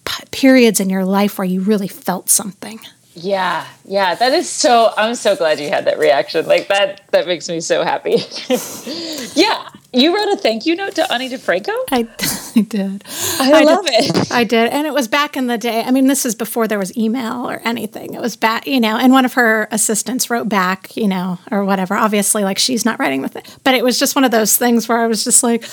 p- 0.09 0.25
periods 0.31 0.79
in 0.79 0.89
your 0.89 1.05
life 1.05 1.37
where 1.37 1.45
you 1.45 1.61
really 1.61 1.87
felt 1.87 2.29
something. 2.29 2.79
Yeah, 3.13 3.67
yeah, 3.85 4.15
that 4.15 4.31
is 4.33 4.49
so. 4.49 4.93
I'm 4.95 5.15
so 5.15 5.35
glad 5.35 5.59
you 5.59 5.69
had 5.69 5.85
that 5.85 5.97
reaction. 5.97 6.45
Like 6.45 6.67
that, 6.69 7.01
that 7.11 7.27
makes 7.27 7.49
me 7.49 7.59
so 7.59 7.83
happy. 7.83 8.15
yeah, 9.35 9.67
you 9.91 10.15
wrote 10.15 10.31
a 10.31 10.37
thank 10.37 10.65
you 10.65 10.75
note 10.75 10.95
to 10.95 11.11
Ani 11.11 11.29
DiFranco? 11.29 11.75
I, 11.91 12.07
I 12.55 12.61
did. 12.61 13.03
I, 13.39 13.51
I 13.53 13.63
love 13.63 13.85
did, 13.85 14.15
it. 14.15 14.31
I 14.31 14.43
did. 14.43 14.71
And 14.71 14.85
it 14.85 14.93
was 14.93 15.07
back 15.07 15.35
in 15.35 15.47
the 15.47 15.57
day. 15.57 15.81
I 15.81 15.91
mean, 15.91 16.07
this 16.07 16.25
is 16.25 16.35
before 16.35 16.67
there 16.67 16.77
was 16.77 16.95
email 16.95 17.49
or 17.49 17.59
anything. 17.65 18.13
It 18.13 18.21
was 18.21 18.35
back, 18.35 18.67
you 18.67 18.79
know, 18.79 18.97
and 18.97 19.11
one 19.11 19.25
of 19.25 19.33
her 19.33 19.67
assistants 19.71 20.29
wrote 20.29 20.47
back, 20.47 20.95
you 20.95 21.07
know, 21.07 21.39
or 21.51 21.65
whatever. 21.65 21.95
Obviously, 21.95 22.43
like 22.43 22.59
she's 22.59 22.85
not 22.85 22.99
writing 22.99 23.21
with 23.21 23.35
it. 23.35 23.57
But 23.63 23.73
it 23.73 23.83
was 23.83 23.97
just 23.99 24.15
one 24.15 24.23
of 24.23 24.31
those 24.31 24.55
things 24.55 24.87
where 24.87 24.99
I 24.99 25.07
was 25.07 25.23
just 25.23 25.41
like, 25.41 25.65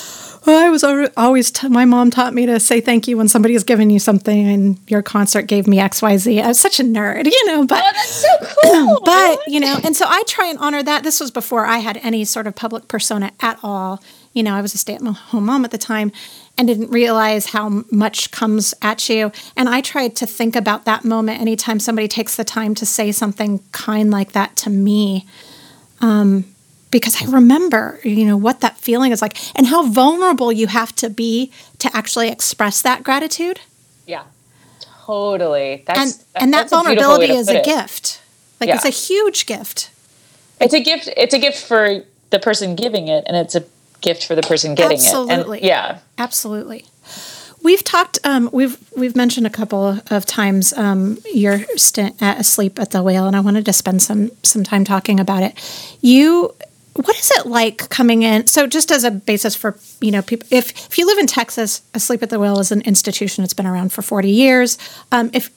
well, 0.47 0.65
I 0.65 0.69
was 0.71 0.85
always, 1.17 1.51
t- 1.51 1.69
my 1.69 1.85
mom 1.85 2.11
taught 2.11 2.33
me 2.33 2.47
to 2.47 2.59
say 2.61 2.81
thank 2.81 3.09
you 3.09 3.17
when 3.17 3.29
somebody 3.29 3.55
is 3.55 3.65
giving 3.65 3.91
you 3.91 3.99
something 3.99 4.47
and 4.47 4.79
your 4.89 5.03
concert 5.03 5.43
gave 5.43 5.67
me 5.67 5.79
XYZ. 5.79 6.43
I 6.43 6.49
was 6.49 6.61
such 6.61 6.81
a 6.81 6.85
nerd, 6.85 7.25
you 7.31 7.47
know, 7.47 7.67
but. 7.67 7.83
Oh, 7.85 7.93
that's 7.93 8.09
so 8.09 8.29
cool. 8.41 9.01
but, 9.05 9.41
you 9.47 9.61
know, 9.61 9.79
and 9.85 9.97
so 9.97 10.07
I 10.09 10.23
try 10.27 10.47
and 10.47 10.59
honor 10.59 10.83
that. 10.83 11.03
This 11.03 11.21
was 11.21 11.31
before 11.31 11.67
I 11.67 11.79
had 11.79 11.99
any 11.99 12.25
sort 12.25 12.47
of 12.47 12.55
public 12.55 12.89
persona 12.89 13.33
at 13.41 13.59
all 13.63 14.03
you 14.37 14.43
know, 14.43 14.55
I 14.55 14.61
was 14.61 14.75
a 14.75 14.79
stay 14.79 14.95
at 14.95 15.01
home 15.01 15.47
mom 15.47 15.65
at 15.65 15.71
the 15.71 15.79
time 15.79 16.13
and 16.59 16.69
didn't 16.69 16.91
realize 16.91 17.47
how 17.47 17.85
much 17.91 18.31
comes 18.33 18.75
at 18.83 19.09
you. 19.09 19.33
And 19.57 19.67
I 19.67 19.81
tried 19.81 20.15
to 20.17 20.27
think 20.27 20.55
about 20.55 20.85
that 20.85 21.07
moment 21.07 21.41
anytime 21.41 21.81
somebody 21.81 22.07
takes 22.07 22.37
the 22.37 22.45
time 22.45 22.75
to 22.75 22.85
say 22.85 23.13
something 23.13 23.61
kind 23.73 24.11
like 24.11 24.33
that 24.33 24.55
to 24.59 24.69
me. 24.69 25.27
Um, 26.03 26.45
because 26.91 27.23
I 27.23 27.31
remember, 27.31 28.01
you 28.05 28.25
know, 28.25 28.37
what 28.37 28.61
that 28.61 28.77
feeling 28.79 29.13
is 29.13 29.21
like 29.21 29.37
and 29.57 29.67
how 29.67 29.87
vulnerable 29.87 30.53
you 30.53 30.67
have 30.67 30.95
to 30.97 31.11
be 31.11 31.51
to 31.79 31.95
actually 31.97 32.29
express 32.29 32.83
that 32.83 33.03
gratitude. 33.03 33.61
Yeah, 34.07 34.25
totally. 35.05 35.85
That's, 35.87 36.19
and, 36.19 36.25
and 36.35 36.55
that 36.55 36.71
vulnerability 36.71 37.33
is 37.33 37.49
a 37.49 37.59
it. 37.59 37.65
gift. 37.65 38.21
Like 38.61 38.69
yeah. 38.69 38.77
it's 38.77 38.85
a 38.85 38.91
huge 38.91 39.47
gift. 39.47 39.91
It's 40.61 40.75
a 40.75 40.81
gift. 40.81 41.09
It's 41.17 41.35
a 41.35 41.39
gift 41.39 41.63
for 41.63 42.03
the 42.31 42.39
person 42.39 42.77
giving 42.77 43.09
it, 43.09 43.25
and 43.27 43.37
it's 43.37 43.55
a 43.55 43.65
gift 44.01 44.27
for 44.27 44.35
the 44.35 44.43
person 44.43 44.75
getting 44.75 44.99
absolutely. 44.99 45.31
it. 45.31 45.39
Absolutely. 45.39 45.67
Yeah. 45.67 45.99
Absolutely. 46.19 46.85
We've 47.63 47.83
talked. 47.83 48.19
Um, 48.25 48.49
we've 48.53 48.79
we've 48.97 49.17
mentioned 49.17 49.47
a 49.47 49.51
couple 49.51 50.01
of 50.11 50.25
times 50.25 50.73
um, 50.75 51.19
your 51.35 51.61
stint 51.77 52.23
at 52.23 52.39
Asleep 52.39 52.79
at 52.79 52.93
the 52.93 53.03
Wheel, 53.03 53.27
and 53.27 53.35
I 53.35 53.41
wanted 53.41 53.65
to 53.67 53.73
spend 53.73 54.03
some 54.03 54.31
some 54.43 54.63
time 54.63 54.85
talking 54.85 55.19
about 55.19 55.43
it. 55.43 55.99
You, 56.01 56.55
what 57.05 57.17
is 57.17 57.31
it 57.33 57.47
like 57.47 57.89
coming 57.89 58.23
in? 58.23 58.47
So, 58.47 58.67
just 58.67 58.91
as 58.91 59.05
a 59.05 59.11
basis 59.11 59.55
for 59.55 59.79
you 60.01 60.11
know, 60.11 60.23
people, 60.23 60.47
if 60.51 60.71
if 60.87 60.99
you 60.99 61.07
live 61.07 61.19
in 61.19 61.27
Texas, 61.27 61.83
Asleep 61.95 62.23
at 62.23 62.31
the 62.31 62.39
Wheel 62.39 62.59
is 62.59 62.73
an 62.73 62.81
institution. 62.83 63.45
It's 63.45 63.55
been 63.55 63.67
around 63.67 63.93
for 63.93 64.03
forty 64.03 64.31
years. 64.31 64.79
Um, 65.13 65.31
if 65.33 65.51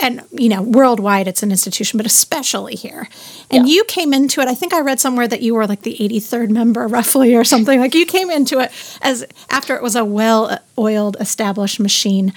and 0.00 0.22
you 0.32 0.48
know 0.48 0.62
worldwide 0.62 1.28
it's 1.28 1.42
an 1.42 1.50
institution 1.50 1.98
but 1.98 2.06
especially 2.06 2.74
here 2.74 3.06
and 3.50 3.68
yeah. 3.68 3.74
you 3.74 3.84
came 3.84 4.12
into 4.14 4.40
it 4.40 4.48
i 4.48 4.54
think 4.54 4.72
i 4.72 4.80
read 4.80 4.98
somewhere 4.98 5.28
that 5.28 5.42
you 5.42 5.54
were 5.54 5.66
like 5.66 5.82
the 5.82 5.96
83rd 6.00 6.48
member 6.48 6.86
roughly 6.88 7.34
or 7.34 7.44
something 7.44 7.78
like 7.78 7.94
you 7.94 8.06
came 8.06 8.30
into 8.30 8.58
it 8.58 8.72
as 9.02 9.26
after 9.50 9.76
it 9.76 9.82
was 9.82 9.94
a 9.94 10.04
well 10.04 10.58
oiled 10.78 11.16
established 11.20 11.78
machine 11.78 12.32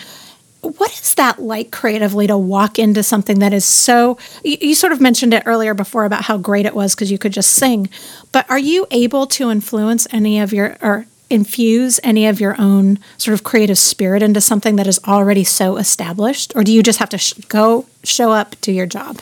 what 0.64 0.92
is 0.94 1.16
that 1.16 1.40
like 1.40 1.72
creatively 1.72 2.26
to 2.26 2.38
walk 2.38 2.80
into 2.80 3.04
something 3.04 3.40
that 3.40 3.54
is 3.54 3.66
so 3.66 4.18
you, 4.44 4.58
you 4.62 4.76
sort 4.76 4.94
of 4.94 5.02
mentioned 5.02 5.34
it 5.34 5.44
earlier 5.46 5.74
before 5.74 6.06
about 6.06 6.24
how 6.24 6.38
great 6.38 6.66
it 6.66 6.74
was 6.74 6.96
because 6.96 7.12
you 7.12 7.18
could 7.18 7.34
just 7.34 7.52
sing 7.52 7.90
but 8.32 8.50
are 8.50 8.60
you 8.60 8.88
able 8.90 9.28
to 9.28 9.52
influence 9.52 10.08
any 10.12 10.40
of 10.40 10.54
your 10.54 10.78
or 10.82 11.06
infuse 11.30 12.00
any 12.04 12.28
of 12.28 12.40
your 12.40 12.56
own 12.60 12.98
sort 13.18 13.34
of 13.34 13.44
creative 13.44 13.78
spirit 13.78 14.24
into 14.24 14.40
something 14.40 14.78
that 14.78 14.88
is 14.88 15.00
already 15.06 15.44
so 15.44 15.78
established 15.78 16.54
or 16.56 16.64
do 16.64 16.72
you 16.72 16.82
just 16.82 17.00
have 17.00 17.10
to 17.10 17.18
sh- 17.18 17.34
go 17.50 17.86
show 18.04 18.32
up 18.32 18.56
do 18.62 18.72
your 18.72 18.86
job? 18.86 19.20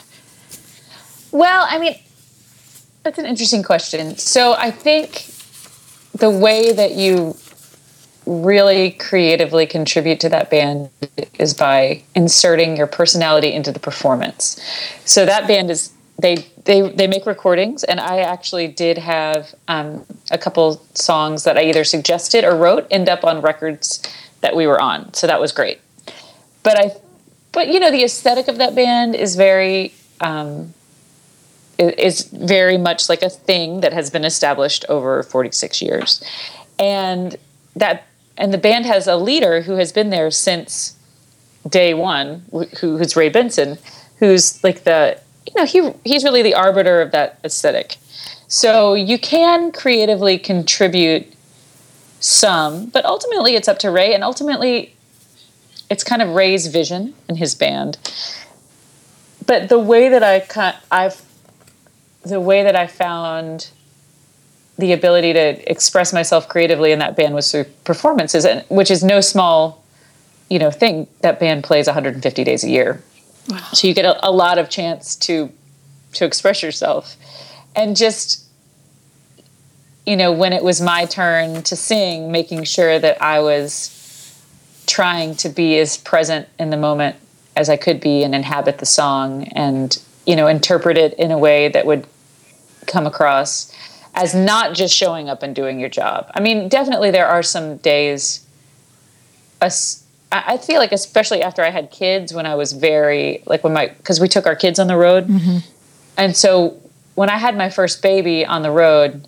Well 1.32 1.66
i 1.68 1.78
mean 1.78 1.96
that's 3.02 3.18
an 3.18 3.26
interesting 3.26 3.64
question. 3.64 4.16
So 4.16 4.54
i 4.54 4.70
think 4.70 5.26
the 6.14 6.30
way 6.30 6.72
that 6.72 6.92
you 6.92 7.34
really 8.26 8.92
creatively 8.92 9.66
contribute 9.66 10.20
to 10.20 10.28
that 10.28 10.50
band 10.50 10.88
is 11.38 11.54
by 11.54 12.02
inserting 12.14 12.76
your 12.76 12.86
personality 12.86 13.52
into 13.52 13.72
the 13.72 13.80
performance 13.80 14.60
so 15.04 15.26
that 15.26 15.48
band 15.48 15.70
is 15.70 15.92
they 16.22 16.36
they 16.64 16.88
they 16.88 17.06
make 17.06 17.26
recordings, 17.26 17.84
and 17.84 18.00
I 18.00 18.20
actually 18.20 18.68
did 18.68 18.96
have 18.98 19.54
um, 19.68 20.06
a 20.30 20.38
couple 20.38 20.80
songs 20.94 21.44
that 21.44 21.58
I 21.58 21.64
either 21.64 21.84
suggested 21.84 22.44
or 22.44 22.56
wrote 22.56 22.86
end 22.90 23.08
up 23.08 23.24
on 23.24 23.42
records 23.42 24.02
that 24.40 24.54
we 24.54 24.66
were 24.66 24.80
on. 24.80 25.12
So 25.14 25.26
that 25.26 25.40
was 25.40 25.52
great. 25.52 25.80
But 26.62 26.78
I, 26.78 26.92
but 27.50 27.68
you 27.68 27.80
know, 27.80 27.90
the 27.90 28.04
aesthetic 28.04 28.48
of 28.48 28.58
that 28.58 28.74
band 28.74 29.14
is 29.14 29.36
very. 29.36 29.92
Um, 30.20 30.72
is 31.78 32.28
very 32.28 32.78
much 32.78 33.08
like 33.08 33.22
a 33.22 33.30
thing 33.30 33.80
that 33.80 33.92
has 33.92 34.08
been 34.08 34.24
established 34.24 34.84
over 34.88 35.24
46 35.24 35.82
years 35.82 36.22
and 36.78 37.34
that 37.74 38.06
and 38.36 38.52
the 38.52 38.58
band 38.58 38.86
has 38.86 39.06
a 39.06 39.16
leader 39.16 39.62
who 39.62 39.72
has 39.74 39.92
been 39.92 40.10
there 40.10 40.30
since 40.30 40.96
day 41.68 41.94
one 41.94 42.44
who, 42.50 42.96
who's 42.96 43.14
ray 43.14 43.28
benson 43.28 43.78
who's 44.18 44.62
like 44.64 44.84
the 44.84 45.18
you 45.46 45.60
know, 45.60 45.66
he 45.66 45.92
he's 46.04 46.24
really 46.24 46.42
the 46.42 46.54
arbiter 46.54 47.00
of 47.00 47.10
that 47.12 47.38
aesthetic. 47.44 47.96
So 48.48 48.94
you 48.94 49.18
can 49.18 49.72
creatively 49.72 50.38
contribute 50.38 51.32
some, 52.20 52.86
but 52.86 53.04
ultimately 53.04 53.56
it's 53.56 53.68
up 53.68 53.78
to 53.80 53.90
Ray, 53.90 54.14
and 54.14 54.22
ultimately 54.22 54.94
it's 55.90 56.04
kind 56.04 56.22
of 56.22 56.30
Ray's 56.30 56.66
vision 56.66 57.14
and 57.28 57.38
his 57.38 57.54
band. 57.54 57.98
But 59.44 59.68
the 59.68 59.78
way 59.78 60.08
that 60.08 60.22
I 60.22 60.74
I've 60.90 61.22
the 62.22 62.40
way 62.40 62.62
that 62.62 62.76
I 62.76 62.86
found 62.86 63.70
the 64.78 64.92
ability 64.92 65.32
to 65.32 65.70
express 65.70 66.12
myself 66.12 66.48
creatively 66.48 66.92
in 66.92 66.98
that 66.98 67.16
band 67.16 67.34
was 67.34 67.50
through 67.50 67.64
performances, 67.84 68.44
and 68.44 68.64
which 68.68 68.90
is 68.90 69.04
no 69.04 69.20
small, 69.20 69.84
you 70.48 70.58
know, 70.58 70.70
thing. 70.70 71.06
That 71.20 71.38
band 71.38 71.64
plays 71.64 71.86
150 71.86 72.44
days 72.44 72.64
a 72.64 72.70
year, 72.70 73.02
Wow. 73.48 73.58
So 73.72 73.88
you 73.88 73.94
get 73.94 74.04
a, 74.04 74.28
a 74.28 74.30
lot 74.30 74.58
of 74.58 74.68
chance 74.70 75.16
to 75.16 75.50
to 76.14 76.24
express 76.24 76.62
yourself, 76.62 77.16
and 77.74 77.96
just 77.96 78.44
you 80.06 80.16
know 80.16 80.32
when 80.32 80.52
it 80.52 80.62
was 80.62 80.80
my 80.80 81.06
turn 81.06 81.62
to 81.64 81.76
sing, 81.76 82.30
making 82.30 82.64
sure 82.64 82.98
that 82.98 83.20
I 83.20 83.40
was 83.40 83.98
trying 84.86 85.34
to 85.36 85.48
be 85.48 85.78
as 85.78 85.96
present 85.96 86.48
in 86.58 86.70
the 86.70 86.76
moment 86.76 87.16
as 87.56 87.68
I 87.68 87.76
could 87.76 88.00
be 88.00 88.22
and 88.22 88.34
inhabit 88.34 88.78
the 88.78 88.86
song 88.86 89.44
and 89.52 90.00
you 90.26 90.36
know 90.36 90.46
interpret 90.46 90.96
it 90.96 91.14
in 91.14 91.30
a 91.30 91.38
way 91.38 91.68
that 91.68 91.86
would 91.86 92.06
come 92.86 93.06
across 93.06 93.71
as 94.14 94.34
not 94.34 94.74
just 94.74 94.94
showing 94.94 95.28
up 95.28 95.42
and 95.42 95.54
doing 95.54 95.80
your 95.80 95.88
job. 95.88 96.30
I 96.34 96.40
mean, 96.40 96.68
definitely 96.68 97.10
there 97.10 97.26
are 97.26 97.42
some 97.42 97.78
days, 97.78 98.46
I 99.60 100.58
feel 100.58 100.78
like 100.78 100.92
especially 100.92 101.42
after 101.42 101.62
I 101.62 101.70
had 101.70 101.90
kids 101.90 102.34
when 102.34 102.46
I 102.46 102.54
was 102.54 102.72
very 102.72 103.42
like 103.46 103.62
when 103.62 103.72
my 103.72 103.88
because 103.88 104.18
we 104.20 104.28
took 104.28 104.46
our 104.46 104.56
kids 104.56 104.78
on 104.78 104.86
the 104.86 104.96
road, 104.96 105.28
mm-hmm. 105.28 105.58
and 106.16 106.36
so 106.36 106.80
when 107.14 107.28
I 107.28 107.36
had 107.36 107.56
my 107.56 107.70
first 107.70 108.02
baby 108.02 108.44
on 108.44 108.62
the 108.62 108.70
road, 108.70 109.26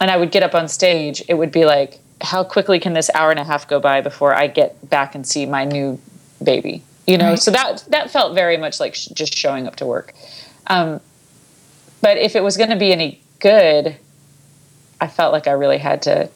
and 0.00 0.10
I 0.10 0.16
would 0.16 0.30
get 0.30 0.42
up 0.42 0.54
on 0.54 0.68
stage, 0.68 1.22
it 1.28 1.34
would 1.34 1.52
be 1.52 1.64
like, 1.64 2.00
how 2.20 2.44
quickly 2.44 2.80
can 2.80 2.92
this 2.92 3.08
hour 3.14 3.30
and 3.30 3.38
a 3.38 3.44
half 3.44 3.68
go 3.68 3.80
by 3.80 4.00
before 4.00 4.34
I 4.34 4.48
get 4.48 4.90
back 4.90 5.14
and 5.14 5.26
see 5.26 5.46
my 5.46 5.64
new 5.64 5.98
baby? 6.42 6.82
You 7.06 7.18
know, 7.18 7.30
right. 7.30 7.38
so 7.38 7.50
that 7.52 7.84
that 7.88 8.10
felt 8.10 8.34
very 8.34 8.56
much 8.56 8.78
like 8.78 8.94
sh- 8.94 9.06
just 9.14 9.34
showing 9.34 9.66
up 9.66 9.76
to 9.76 9.86
work. 9.86 10.12
Um, 10.66 11.00
but 12.00 12.18
if 12.18 12.36
it 12.36 12.42
was 12.42 12.56
going 12.56 12.70
to 12.70 12.76
be 12.76 12.92
any 12.92 13.21
good, 13.42 13.96
I 15.00 15.08
felt 15.08 15.32
like 15.32 15.46
I 15.46 15.52
really 15.52 15.78
had 15.78 16.02
to 16.02 16.30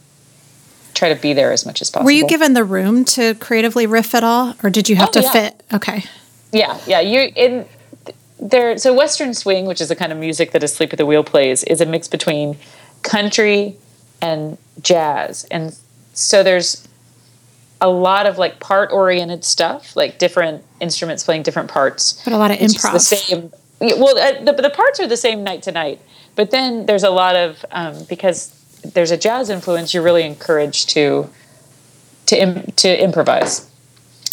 try 0.93 1.15
to 1.15 1.21
be 1.21 1.33
there 1.33 1.53
as 1.53 1.65
much 1.65 1.81
as 1.81 1.91
possible. 1.91 2.05
Were 2.05 2.11
you 2.11 2.27
given 2.27 2.55
the 2.55 2.65
room 2.65 3.05
to 3.05 3.35
creatively 3.37 3.87
riff 3.87 4.15
at 4.15 4.25
all, 4.25 4.55
or 4.63 4.71
did 4.71 4.89
you 4.89 4.97
have 4.97 5.11
oh, 5.11 5.13
to 5.13 5.23
yeah. 5.23 5.33
fit? 5.33 5.63
Okay. 5.73 6.05
Yeah, 6.53 6.79
yeah. 6.87 7.01
You 7.01 7.33
in 7.37 7.67
there. 8.41 8.77
So 8.77 8.93
Western 8.93 9.35
swing, 9.35 9.67
which 9.67 9.81
is 9.81 9.89
the 9.89 9.97
kind 9.97 10.13
of 10.13 10.19
music 10.19 10.51
that 10.51 10.63
Asleep 10.63 10.93
at 10.93 10.99
the 10.99 11.07
Wheel 11.07 11.23
plays, 11.23 11.63
is 11.65 11.81
a 11.81 11.87
mix 11.87 12.09
between 12.09 12.57
country 13.03 13.77
and 14.21 14.59
jazz, 14.83 15.45
and 15.51 15.77
so 16.13 16.43
there's 16.43 16.89
a 17.81 17.89
lot 17.89 18.27
of 18.27 18.39
like 18.39 18.59
part 18.59 18.91
oriented 18.91 19.45
stuff, 19.45 19.95
like 19.95 20.19
different 20.19 20.65
instruments 20.81 21.23
playing 21.23 21.43
different 21.43 21.71
parts. 21.71 22.23
But 22.25 22.33
a 22.33 22.39
lot 22.39 22.51
of 22.51 22.59
improv. 22.59 22.93
the 22.93 23.01
same. 23.01 23.53
well, 23.81 24.19
uh, 24.19 24.43
the, 24.45 24.63
the 24.63 24.71
parts 24.71 24.99
are 24.99 25.07
the 25.07 25.17
same 25.17 25.45
night 25.45 25.63
to 25.65 25.73
night, 25.73 26.01
but 26.37 26.51
then 26.51 26.87
there's 26.87 27.03
a 27.03 27.11
lot 27.11 27.35
of 27.35 27.65
um, 27.73 28.05
because 28.09 28.51
there's 28.95 29.11
a 29.11 29.17
jazz 29.17 29.51
influence. 29.51 29.93
You're 29.93 30.03
really 30.03 30.23
encouraged 30.25 30.91
to 30.91 31.29
to 32.27 32.41
Im- 32.41 32.73
to 32.77 33.03
improvise 33.03 33.69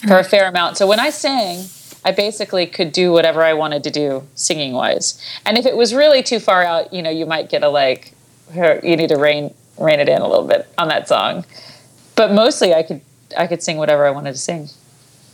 for 0.08 0.20
a 0.20 0.24
fair 0.24 0.48
amount. 0.48 0.78
So 0.78 0.86
when 0.86 1.00
I 1.00 1.10
sang, 1.10 1.66
I 2.06 2.12
basically 2.12 2.66
could 2.68 2.92
do 2.92 3.12
whatever 3.12 3.42
I 3.42 3.54
wanted 3.54 3.84
to 3.86 3.92
do 3.92 4.28
singing 4.36 4.74
wise. 4.74 5.20
And 5.46 5.58
if 5.58 5.66
it 5.66 5.78
was 5.78 5.94
really 5.94 6.22
too 6.22 6.40
far 6.40 6.64
out, 6.64 6.94
you 6.94 7.02
know, 7.02 7.10
you 7.10 7.26
might 7.26 7.50
get 7.50 7.64
a 7.64 7.70
like, 7.70 8.14
you 8.54 8.98
need 8.98 9.10
to 9.10 9.18
rein 9.18 9.54
rein 9.80 10.00
it 10.00 10.10
in 10.10 10.22
a 10.22 10.28
little 10.28 10.48
bit 10.48 10.68
on 10.78 10.90
that 10.90 11.08
song. 11.08 11.46
But 12.16 12.32
mostly, 12.32 12.74
I 12.74 12.84
could 12.84 13.02
I 13.38 13.48
could 13.48 13.64
sing 13.64 13.78
whatever 13.78 14.06
I 14.06 14.12
wanted 14.12 14.34
to 14.34 14.38
sing, 14.38 14.70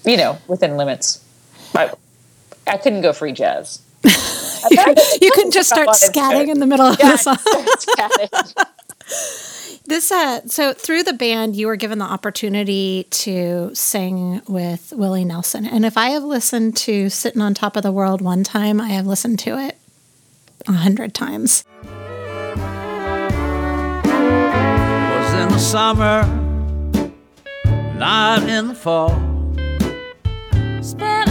you 0.06 0.18
know, 0.18 0.38
within 0.48 0.78
limits. 0.78 1.24
I, 1.76 1.92
I 2.66 2.78
couldn't 2.78 3.02
go 3.02 3.14
free 3.14 3.32
jazz. 3.34 3.82
you, 4.72 4.96
you 5.22 5.32
couldn't 5.32 5.52
just 5.52 5.70
start 5.70 5.90
scatting 5.90 6.50
in 6.50 6.60
the 6.60 6.68
middle 6.68 6.86
of 6.86 6.98
yeah, 7.00 7.12
the 7.12 7.18
song. 7.18 7.38
this 9.86 10.12
uh, 10.12 10.46
so 10.48 10.74
through 10.74 11.04
the 11.04 11.14
band, 11.14 11.56
you 11.56 11.68
were 11.68 11.76
given 11.76 12.00
the 12.00 12.06
opportunity 12.06 13.06
to 13.12 13.72
sing 13.74 14.42
with 14.48 14.94
Willie 14.96 15.26
Nelson, 15.26 15.66
and 15.66 15.86
if 15.86 15.98
I 15.98 16.10
have 16.10 16.24
listened 16.24 16.78
to 16.78 17.10
"Sitting 17.10 17.42
on 17.42 17.54
Top 17.54 17.76
of 17.76 17.84
the 17.84 17.92
World" 17.92 18.22
one 18.22 18.44
time, 18.44 18.80
I 18.82 18.90
have 18.90 19.06
listened 19.06 19.40
to 19.40 19.58
it 19.58 19.78
a 20.68 20.74
hundred 20.74 21.14
times. 21.14 21.64
was 25.30 25.34
in 25.34 25.50
the 25.50 25.60
summer, 25.60 26.24
not 27.96 28.44
in 28.44 28.68
the 28.70 28.76
fall. 28.76 29.10
Spent 30.82 31.29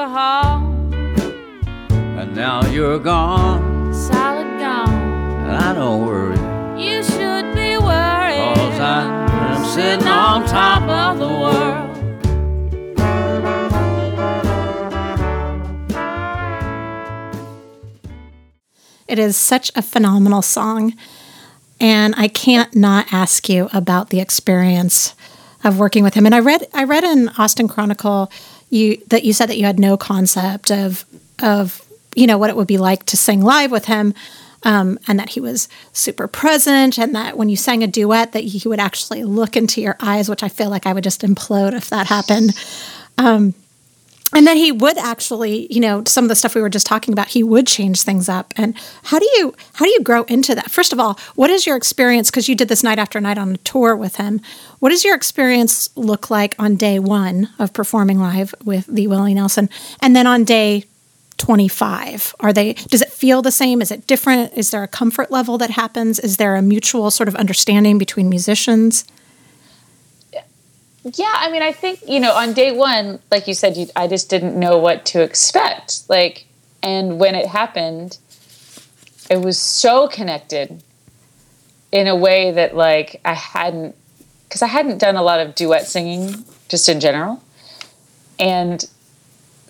alcohol. 0.00 0.66
And 2.18 2.34
now 2.34 2.66
you're 2.70 2.98
gone, 2.98 3.92
solid 3.92 4.58
gone. 4.58 4.88
And 4.88 5.52
I 5.52 5.74
don't 5.74 6.06
worry. 6.06 6.38
You 6.82 7.02
should 7.02 7.54
be 7.54 7.76
worried. 7.76 8.56
Cause 8.56 8.80
I'm 8.80 9.64
sitting 9.64 10.08
on 10.08 10.46
top 10.46 10.82
of 10.82 11.18
the 11.18 11.28
world. 11.28 11.86
It 19.06 19.18
is 19.18 19.36
such 19.36 19.72
a 19.74 19.82
phenomenal 19.82 20.40
song. 20.40 20.94
And 21.80 22.14
I 22.16 22.28
can't 22.28 22.74
not 22.76 23.12
ask 23.12 23.48
you 23.48 23.68
about 23.72 24.10
the 24.10 24.20
experience 24.20 25.14
of 25.64 25.78
working 25.78 26.04
with 26.04 26.14
him. 26.14 26.26
And 26.26 26.34
I 26.34 26.40
read 26.40 26.66
I 26.72 26.84
read 26.84 27.04
in 27.04 27.28
Austin 27.30 27.68
Chronicle 27.68 28.30
you 28.70 29.02
that 29.08 29.24
you 29.24 29.32
said 29.32 29.48
that 29.48 29.58
you 29.58 29.66
had 29.66 29.78
no 29.78 29.96
concept 29.96 30.70
of 30.70 31.04
of 31.42 31.84
you 32.16 32.26
know 32.26 32.38
what 32.38 32.50
it 32.50 32.56
would 32.56 32.66
be 32.66 32.78
like 32.78 33.04
to 33.06 33.16
sing 33.16 33.42
live 33.42 33.70
with 33.70 33.84
him. 33.84 34.14
Um, 34.62 34.98
and 35.08 35.18
that 35.18 35.30
he 35.30 35.40
was 35.40 35.70
super 35.94 36.28
present, 36.28 36.98
and 36.98 37.14
that 37.14 37.38
when 37.38 37.48
you 37.48 37.56
sang 37.56 37.82
a 37.82 37.86
duet, 37.86 38.32
that 38.32 38.44
he 38.44 38.68
would 38.68 38.78
actually 38.78 39.24
look 39.24 39.56
into 39.56 39.80
your 39.80 39.96
eyes, 40.00 40.28
which 40.28 40.42
I 40.42 40.50
feel 40.50 40.68
like 40.68 40.84
I 40.84 40.92
would 40.92 41.02
just 41.02 41.22
implode 41.22 41.72
if 41.72 41.88
that 41.88 42.08
happened. 42.08 42.52
Um, 43.16 43.54
and 44.32 44.46
then 44.46 44.56
he 44.56 44.72
would 44.72 44.98
actually 44.98 45.72
you 45.72 45.80
know 45.80 46.02
some 46.06 46.24
of 46.24 46.28
the 46.28 46.34
stuff 46.34 46.54
we 46.54 46.60
were 46.60 46.70
just 46.70 46.86
talking 46.86 47.12
about 47.12 47.28
he 47.28 47.42
would 47.42 47.66
change 47.66 48.02
things 48.02 48.28
up. 48.28 48.52
And 48.56 48.74
how 49.04 49.18
do 49.18 49.28
you 49.36 49.54
how 49.74 49.84
do 49.84 49.90
you 49.90 50.02
grow 50.02 50.24
into 50.24 50.54
that? 50.54 50.70
First 50.70 50.92
of 50.92 51.00
all 51.00 51.18
what 51.34 51.50
is 51.50 51.66
your 51.66 51.76
experience 51.76 52.30
because 52.30 52.48
you 52.48 52.54
did 52.54 52.68
this 52.68 52.82
night 52.82 52.98
after 52.98 53.20
night 53.20 53.38
on 53.38 53.54
a 53.54 53.58
tour 53.58 53.96
with 53.96 54.16
him. 54.16 54.40
What 54.78 54.90
does 54.90 55.04
your 55.04 55.14
experience 55.14 55.90
look 55.96 56.30
like 56.30 56.54
on 56.58 56.76
day 56.76 56.98
one 56.98 57.50
of 57.58 57.72
performing 57.72 58.18
live 58.18 58.54
with 58.64 58.86
the 58.86 59.06
willie 59.06 59.34
nelson? 59.34 59.68
And 60.00 60.14
then 60.14 60.26
on 60.26 60.44
day 60.44 60.84
25 61.38 62.34
are 62.40 62.52
they 62.52 62.74
does 62.74 63.02
it 63.02 63.10
feel 63.10 63.42
the 63.42 63.50
same? 63.50 63.80
Is 63.80 63.90
it 63.90 64.06
different? 64.06 64.52
Is 64.54 64.70
there 64.70 64.82
a 64.82 64.88
comfort 64.88 65.30
level 65.30 65.58
that 65.58 65.70
happens? 65.70 66.18
Is 66.18 66.36
there 66.36 66.54
a 66.54 66.62
mutual 66.62 67.10
sort 67.10 67.28
of 67.28 67.34
understanding 67.36 67.98
between 67.98 68.28
musicians 68.28 69.04
yeah, 71.02 71.32
I 71.34 71.50
mean, 71.50 71.62
I 71.62 71.72
think 71.72 72.00
you 72.06 72.20
know, 72.20 72.32
on 72.32 72.52
day 72.52 72.72
one, 72.72 73.20
like 73.30 73.48
you 73.48 73.54
said, 73.54 73.76
you, 73.76 73.88
I 73.96 74.06
just 74.06 74.28
didn't 74.28 74.58
know 74.58 74.78
what 74.78 75.04
to 75.06 75.22
expect. 75.22 76.08
Like, 76.08 76.46
and 76.82 77.18
when 77.18 77.34
it 77.34 77.46
happened, 77.46 78.18
it 79.30 79.40
was 79.40 79.58
so 79.58 80.08
connected 80.08 80.82
in 81.92 82.06
a 82.06 82.16
way 82.16 82.52
that 82.52 82.76
like 82.76 83.20
I 83.24 83.34
hadn't, 83.34 83.96
because 84.44 84.62
I 84.62 84.66
hadn't 84.66 84.98
done 84.98 85.16
a 85.16 85.22
lot 85.22 85.40
of 85.40 85.54
duet 85.54 85.86
singing 85.86 86.44
just 86.68 86.88
in 86.88 87.00
general, 87.00 87.42
and 88.38 88.86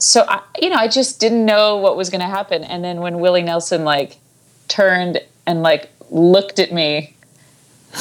so 0.00 0.24
I, 0.26 0.42
you 0.60 0.70
know, 0.70 0.76
I 0.76 0.88
just 0.88 1.20
didn't 1.20 1.44
know 1.44 1.76
what 1.76 1.96
was 1.96 2.10
going 2.10 2.22
to 2.22 2.26
happen. 2.26 2.64
And 2.64 2.82
then 2.82 3.00
when 3.00 3.20
Willie 3.20 3.42
Nelson 3.42 3.84
like 3.84 4.16
turned 4.68 5.20
and 5.46 5.62
like 5.62 5.90
looked 6.10 6.58
at 6.58 6.72
me 6.72 7.14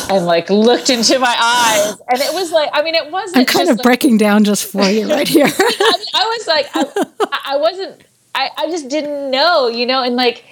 and 0.10 0.26
like 0.26 0.50
looked 0.50 0.90
into 0.90 1.20
my 1.20 1.36
eyes. 1.40 2.00
And 2.10 2.22
it 2.22 2.34
was 2.34 2.52
like 2.52 2.70
i 2.74 2.82
mean 2.84 2.96
it 2.96 3.12
wasn't 3.12 3.38
i'm 3.38 3.46
kind 3.46 3.70
of 3.70 3.78
like, 3.78 3.84
breaking 3.84 4.18
down 4.18 4.44
just 4.44 4.72
for 4.72 4.84
you 4.84 5.10
right 5.10 5.28
here. 5.28 5.46
I, 5.46 5.50
mean, 5.50 6.08
I, 6.14 6.36
was 6.38 6.48
like 6.48 6.70
I, 6.74 7.54
I 7.54 7.58
wasn't 7.58 8.02
I, 8.36 8.50
I 8.58 8.68
just 8.68 8.90
didn't 8.90 9.32
know 9.32 9.68
you 9.68 9.86
know? 9.86 10.04
And 10.04 10.16
like 10.16 10.44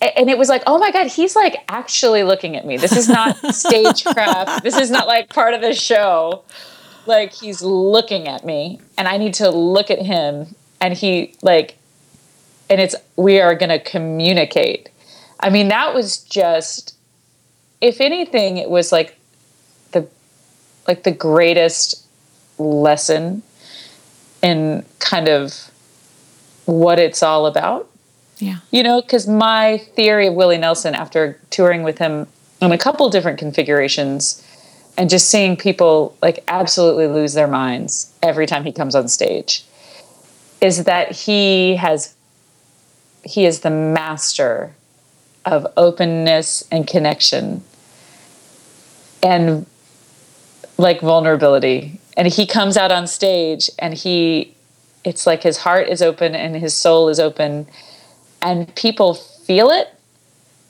and 0.00 0.28
it 0.28 0.38
was 0.38 0.48
like 0.48 0.62
oh 0.66 0.78
my 0.78 0.90
god 0.90 1.06
he's 1.06 1.34
like 1.34 1.56
actually 1.68 2.22
looking 2.22 2.56
at 2.56 2.66
me. 2.66 2.76
This 2.76 2.96
is 2.96 3.08
not 3.08 3.36
stagecraft 3.54 4.62
this 4.62 4.76
is 4.76 4.90
not 4.90 5.06
like 5.06 5.30
part 5.30 5.54
of 5.54 5.60
the 5.60 5.74
show. 5.74 6.44
Like 7.06 7.32
he's 7.32 7.62
looking 7.62 8.26
at 8.28 8.44
me 8.44 8.80
and 8.98 9.06
i 9.06 9.16
need 9.16 9.34
to 9.34 9.50
look 9.50 9.90
at 9.90 10.00
him 10.00 10.54
and 10.80 10.94
he 10.94 11.34
like 11.42 11.76
and 12.68 12.80
it's 12.80 12.94
we 13.16 13.40
are 13.40 13.54
going 13.54 13.68
to 13.68 13.78
communicate. 13.78 14.88
I 15.40 15.50
mean 15.50 15.68
that 15.68 15.94
was 15.94 16.18
just 16.18 16.95
if 17.80 18.00
anything, 18.00 18.56
it 18.56 18.70
was 18.70 18.92
like 18.92 19.18
the 19.92 20.06
like 20.86 21.02
the 21.02 21.12
greatest 21.12 22.06
lesson 22.58 23.42
in 24.42 24.84
kind 24.98 25.28
of 25.28 25.70
what 26.64 26.98
it's 26.98 27.22
all 27.22 27.46
about. 27.46 27.90
Yeah. 28.38 28.58
You 28.70 28.82
know, 28.82 29.00
because 29.00 29.26
my 29.26 29.78
theory 29.78 30.26
of 30.26 30.34
Willie 30.34 30.58
Nelson 30.58 30.94
after 30.94 31.40
touring 31.50 31.82
with 31.82 31.98
him 31.98 32.26
in 32.60 32.72
a 32.72 32.78
couple 32.78 33.08
different 33.10 33.38
configurations 33.38 34.42
and 34.96 35.10
just 35.10 35.30
seeing 35.30 35.56
people 35.56 36.16
like 36.22 36.42
absolutely 36.48 37.06
lose 37.06 37.34
their 37.34 37.46
minds 37.46 38.12
every 38.22 38.46
time 38.46 38.64
he 38.64 38.72
comes 38.72 38.94
on 38.94 39.08
stage 39.08 39.64
is 40.60 40.84
that 40.84 41.12
he 41.12 41.76
has 41.76 42.14
he 43.22 43.44
is 43.44 43.60
the 43.60 43.70
master 43.70 44.74
of 45.46 45.66
openness 45.76 46.66
and 46.72 46.86
connection 46.86 47.62
and 49.22 49.64
like 50.76 51.00
vulnerability. 51.00 52.00
And 52.16 52.28
he 52.28 52.46
comes 52.46 52.76
out 52.76 52.90
on 52.92 53.06
stage 53.06 53.70
and 53.78 53.94
he 53.94 54.54
it's 55.04 55.24
like 55.24 55.44
his 55.44 55.58
heart 55.58 55.88
is 55.88 56.02
open 56.02 56.34
and 56.34 56.56
his 56.56 56.74
soul 56.74 57.08
is 57.08 57.20
open 57.20 57.68
and 58.42 58.74
people 58.74 59.14
feel 59.14 59.70
it 59.70 59.94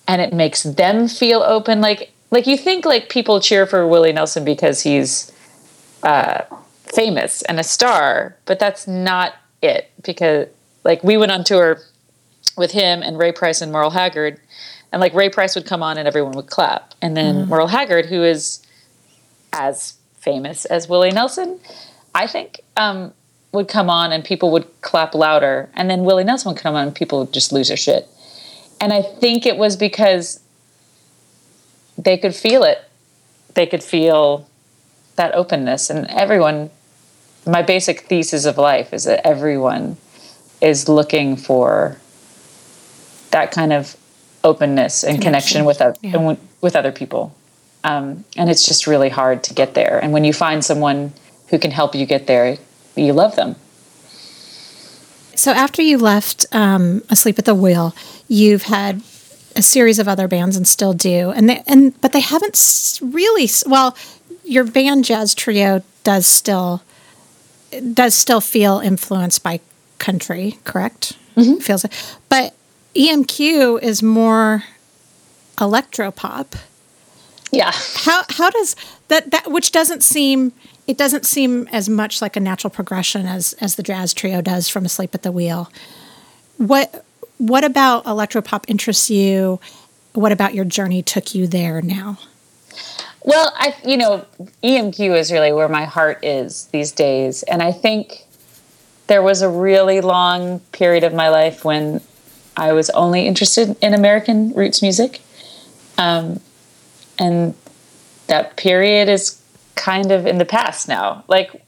and 0.06 0.20
it 0.20 0.32
makes 0.32 0.62
them 0.62 1.08
feel 1.08 1.42
open. 1.42 1.80
Like 1.80 2.12
like 2.30 2.46
you 2.46 2.58
think 2.58 2.84
like 2.84 3.08
people 3.08 3.40
cheer 3.40 3.66
for 3.66 3.86
Willie 3.86 4.12
Nelson 4.12 4.44
because 4.44 4.82
he's 4.82 5.32
uh, 6.02 6.42
famous 6.84 7.42
and 7.42 7.58
a 7.58 7.64
star 7.64 8.36
but 8.44 8.58
that's 8.58 8.86
not 8.86 9.34
it 9.62 9.90
because 10.04 10.46
like 10.84 11.02
we 11.02 11.16
went 11.16 11.32
on 11.32 11.42
tour 11.42 11.80
with 12.57 12.72
him 12.72 13.02
and 13.02 13.18
Ray 13.18 13.32
Price 13.32 13.61
and 13.61 13.70
Merle 13.70 13.90
Haggard 13.90 14.40
and 14.92 15.00
like 15.00 15.14
Ray 15.14 15.28
Price 15.28 15.54
would 15.54 15.66
come 15.66 15.82
on 15.82 15.98
and 15.98 16.07
everyone 16.07 16.32
would 16.32 16.46
clap. 16.46 16.94
And 17.02 17.16
then 17.16 17.44
mm. 17.44 17.48
Merle 17.48 17.66
Haggard, 17.66 18.07
who 18.07 18.22
is 18.22 18.64
as 19.52 19.98
famous 20.18 20.64
as 20.64 20.88
Willie 20.88 21.11
Nelson, 21.11 21.61
I 22.14 22.26
think, 22.26 22.61
um, 22.76 23.12
would 23.52 23.68
come 23.68 23.90
on 23.90 24.12
and 24.12 24.24
people 24.24 24.50
would 24.52 24.66
clap 24.82 25.14
louder. 25.14 25.68
And 25.74 25.90
then 25.90 26.04
Willie 26.04 26.24
Nelson 26.24 26.52
would 26.52 26.61
come 26.61 26.74
on 26.74 26.88
and 26.88 26.96
people 26.96 27.20
would 27.20 27.32
just 27.32 27.52
lose 27.52 27.68
their 27.68 27.76
shit. 27.76 28.09
And 28.80 28.92
I 28.92 29.02
think 29.02 29.46
it 29.46 29.57
was 29.57 29.76
because 29.76 30.40
they 31.96 32.18
could 32.18 32.34
feel 32.34 32.62
it. 32.62 32.78
They 33.54 33.66
could 33.66 33.82
feel 33.82 34.48
that 35.16 35.34
openness. 35.34 35.88
And 35.88 36.07
everyone, 36.09 36.70
my 37.46 37.62
basic 37.62 38.00
thesis 38.00 38.44
of 38.44 38.59
life 38.59 38.92
is 38.92 39.04
that 39.04 39.26
everyone 39.26 39.96
is 40.61 40.88
looking 40.88 41.36
for 41.36 41.98
that 43.30 43.52
kind 43.52 43.72
of 43.72 43.96
openness 44.44 45.02
and 45.02 45.20
connection, 45.20 45.64
connection 45.64 45.64
with 45.64 45.80
uh, 45.80 45.92
yeah. 46.02 46.36
with 46.60 46.76
other 46.76 46.92
people. 46.92 47.34
Um, 47.84 48.24
and 48.36 48.50
it's 48.50 48.66
just 48.66 48.86
really 48.86 49.08
hard 49.08 49.44
to 49.44 49.54
get 49.54 49.74
there. 49.74 50.00
And 50.02 50.12
when 50.12 50.24
you 50.24 50.32
find 50.32 50.64
someone 50.64 51.12
who 51.48 51.58
can 51.58 51.70
help 51.70 51.94
you 51.94 52.04
get 52.04 52.26
there, 52.26 52.58
you 52.96 53.12
love 53.12 53.36
them. 53.36 53.54
So 55.36 55.52
after 55.52 55.82
you 55.82 55.98
left 55.98 56.46
um, 56.50 57.02
Asleep 57.10 57.38
at 57.38 57.44
the 57.44 57.54
Wheel, 57.54 57.94
you've 58.26 58.64
had 58.64 59.02
a 59.54 59.62
series 59.62 59.98
of 59.98 60.08
other 60.08 60.26
bands 60.26 60.56
and 60.56 60.66
still 60.66 60.94
do, 60.94 61.30
and 61.30 61.48
they, 61.48 61.62
and 61.66 61.98
but 62.00 62.12
they 62.12 62.20
haven't 62.20 63.00
really 63.02 63.48
well. 63.66 63.96
Your 64.44 64.64
band 64.64 65.04
Jazz 65.04 65.34
Trio 65.34 65.82
does 66.02 66.26
still 66.26 66.82
does 67.92 68.14
still 68.14 68.40
feel 68.40 68.80
influenced 68.80 69.42
by 69.42 69.60
country, 69.98 70.58
correct? 70.64 71.16
Mm-hmm. 71.36 71.60
Feels, 71.60 71.84
but 72.28 72.55
EMQ 72.97 73.82
is 73.82 74.03
more 74.03 74.64
electro 75.61 76.11
pop. 76.11 76.57
Yeah. 77.53 77.72
How 77.72 78.24
how 78.28 78.51
does 78.51 78.76
that 79.09 79.30
that 79.30 79.51
which 79.51 79.72
doesn't 79.72 80.03
seem 80.03 80.53
it 80.86 80.97
doesn't 80.97 81.26
seem 81.26 81.68
as 81.72 81.88
much 81.88 82.22
like 82.22 82.36
a 82.36 82.40
natural 82.40 82.70
progression 82.70 83.26
as 83.26 83.53
as 83.55 83.76
the 83.76 83.82
jazz 83.82 84.14
trio 84.14 84.40
does 84.40 84.68
from 84.68 84.84
Asleep 84.84 85.14
at 85.14 85.22
the 85.22 85.32
Wheel. 85.32 85.70
What 86.57 87.05
what 87.38 87.64
about 87.64 88.05
electropop 88.05 88.64
interests 88.68 89.11
you? 89.11 89.61
What 90.14 90.32
about 90.32 90.55
your 90.55 90.64
journey 90.64 91.03
took 91.03 91.34
you 91.34 91.47
there 91.47 91.82
now? 91.82 92.18
Well, 93.22 93.53
I 93.57 93.74
you 93.84 93.97
know, 93.97 94.24
EMQ 94.62 95.18
is 95.18 95.32
really 95.32 95.53
where 95.53 95.68
my 95.68 95.84
heart 95.84 96.24
is 96.24 96.66
these 96.66 96.92
days, 96.92 97.42
and 97.44 97.62
I 97.62 97.72
think 97.72 98.24
there 99.09 99.22
was 99.22 99.42
a 99.42 99.49
really 99.49 100.01
long 100.01 100.61
period 100.72 101.05
of 101.05 101.12
my 101.12 101.28
life 101.28 101.64
when 101.64 102.01
I 102.57 102.72
was 102.72 102.90
only 102.90 103.26
interested 103.26 103.76
in 103.82 103.94
American 103.94 104.52
roots 104.52 104.82
music, 104.82 105.20
um, 105.98 106.40
and 107.18 107.54
that 108.28 108.57
period 108.57 109.09
is 109.09 109.42
kind 109.74 110.11
of 110.11 110.26
in 110.26 110.38
the 110.38 110.44
past 110.44 110.88
now. 110.88 111.24
Like, 111.28 111.62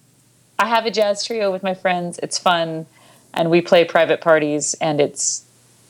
I 0.59 0.66
have 0.66 0.86
a 0.86 0.91
jazz 0.91 1.24
trio 1.24 1.53
with 1.53 1.62
my 1.62 1.74
friends. 1.74 2.18
It's 2.22 2.39
fun, 2.39 2.86
and 3.34 3.51
we 3.51 3.61
play 3.61 3.84
private 3.84 4.20
parties, 4.20 4.74
and 4.80 5.01
it's 5.01 5.45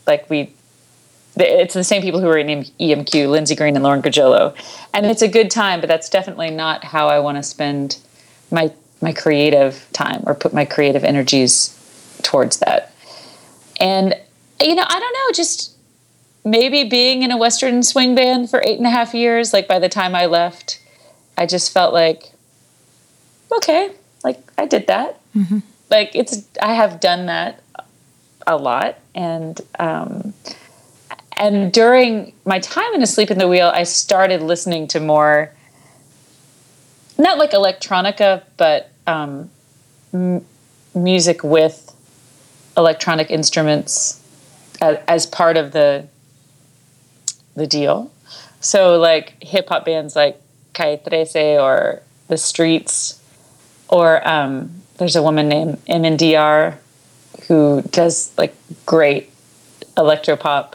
like 0.06 0.28
we 0.28 0.52
it's 1.36 1.74
the 1.74 1.84
same 1.84 2.02
people 2.02 2.20
who 2.20 2.28
are 2.28 2.38
in 2.38 2.64
EMQ, 2.80 3.30
Lindsey 3.30 3.54
Green 3.54 3.76
and 3.76 3.84
Lauren 3.84 4.02
Gargiulo, 4.02 4.56
and 4.92 5.06
it's 5.06 5.22
a 5.22 5.28
good 5.28 5.50
time. 5.50 5.80
But 5.80 5.88
that's 5.88 6.08
definitely 6.08 6.50
not 6.50 6.84
how 6.84 7.08
I 7.08 7.20
want 7.20 7.36
to 7.36 7.42
spend 7.42 7.98
my 8.50 8.72
my 9.00 9.12
creative 9.12 9.86
time 9.92 10.22
or 10.26 10.34
put 10.34 10.52
my 10.52 10.64
creative 10.64 11.04
energies 11.04 11.74
towards 12.22 12.58
that. 12.58 12.92
And 13.80 14.16
you 14.60 14.74
know, 14.74 14.84
I 14.86 14.98
don't 14.98 15.12
know, 15.12 15.32
just 15.34 15.76
maybe 16.44 16.84
being 16.84 17.22
in 17.22 17.30
a 17.30 17.36
Western 17.36 17.82
swing 17.82 18.14
band 18.14 18.50
for 18.50 18.62
eight 18.64 18.78
and 18.78 18.86
a 18.86 18.90
half 18.90 19.14
years. 19.14 19.52
Like 19.52 19.68
by 19.68 19.78
the 19.78 19.88
time 19.88 20.14
I 20.14 20.26
left, 20.26 20.80
I 21.36 21.46
just 21.46 21.72
felt 21.72 21.92
like, 21.92 22.32
okay, 23.52 23.90
like 24.24 24.40
I 24.58 24.66
did 24.66 24.86
that. 24.88 25.20
Mm-hmm. 25.36 25.58
Like 25.90 26.14
it's 26.14 26.46
I 26.60 26.74
have 26.74 27.00
done 27.00 27.26
that 27.26 27.62
a 28.46 28.56
lot, 28.56 28.98
and 29.14 29.60
um, 29.78 30.34
and 31.38 31.72
during 31.72 32.32
my 32.44 32.58
time 32.58 32.94
in 32.94 33.02
Asleep 33.02 33.30
in 33.30 33.38
the 33.38 33.48
Wheel, 33.48 33.70
I 33.72 33.84
started 33.84 34.42
listening 34.42 34.86
to 34.88 35.00
more, 35.00 35.52
not 37.16 37.38
like 37.38 37.52
electronica, 37.52 38.42
but 38.58 38.90
um, 39.06 39.48
m- 40.12 40.44
music 40.94 41.42
with 41.42 41.94
electronic 42.76 43.30
instruments 43.30 44.22
as, 44.80 45.26
part 45.26 45.56
of 45.56 45.72
the 45.72 46.06
the 47.54 47.66
deal. 47.66 48.12
So 48.60 48.98
like 48.98 49.42
hip 49.42 49.68
hop 49.68 49.84
bands 49.84 50.14
like 50.14 50.40
Calle 50.72 50.98
Trece 50.98 51.60
or 51.60 52.02
The 52.28 52.36
Streets, 52.36 53.20
or 53.88 54.26
um, 54.26 54.82
there's 54.98 55.16
a 55.16 55.22
woman 55.22 55.48
named 55.48 55.84
MNDR 55.86 56.76
who 57.46 57.82
does 57.90 58.32
like 58.38 58.54
great 58.86 59.30
electropop. 59.96 60.74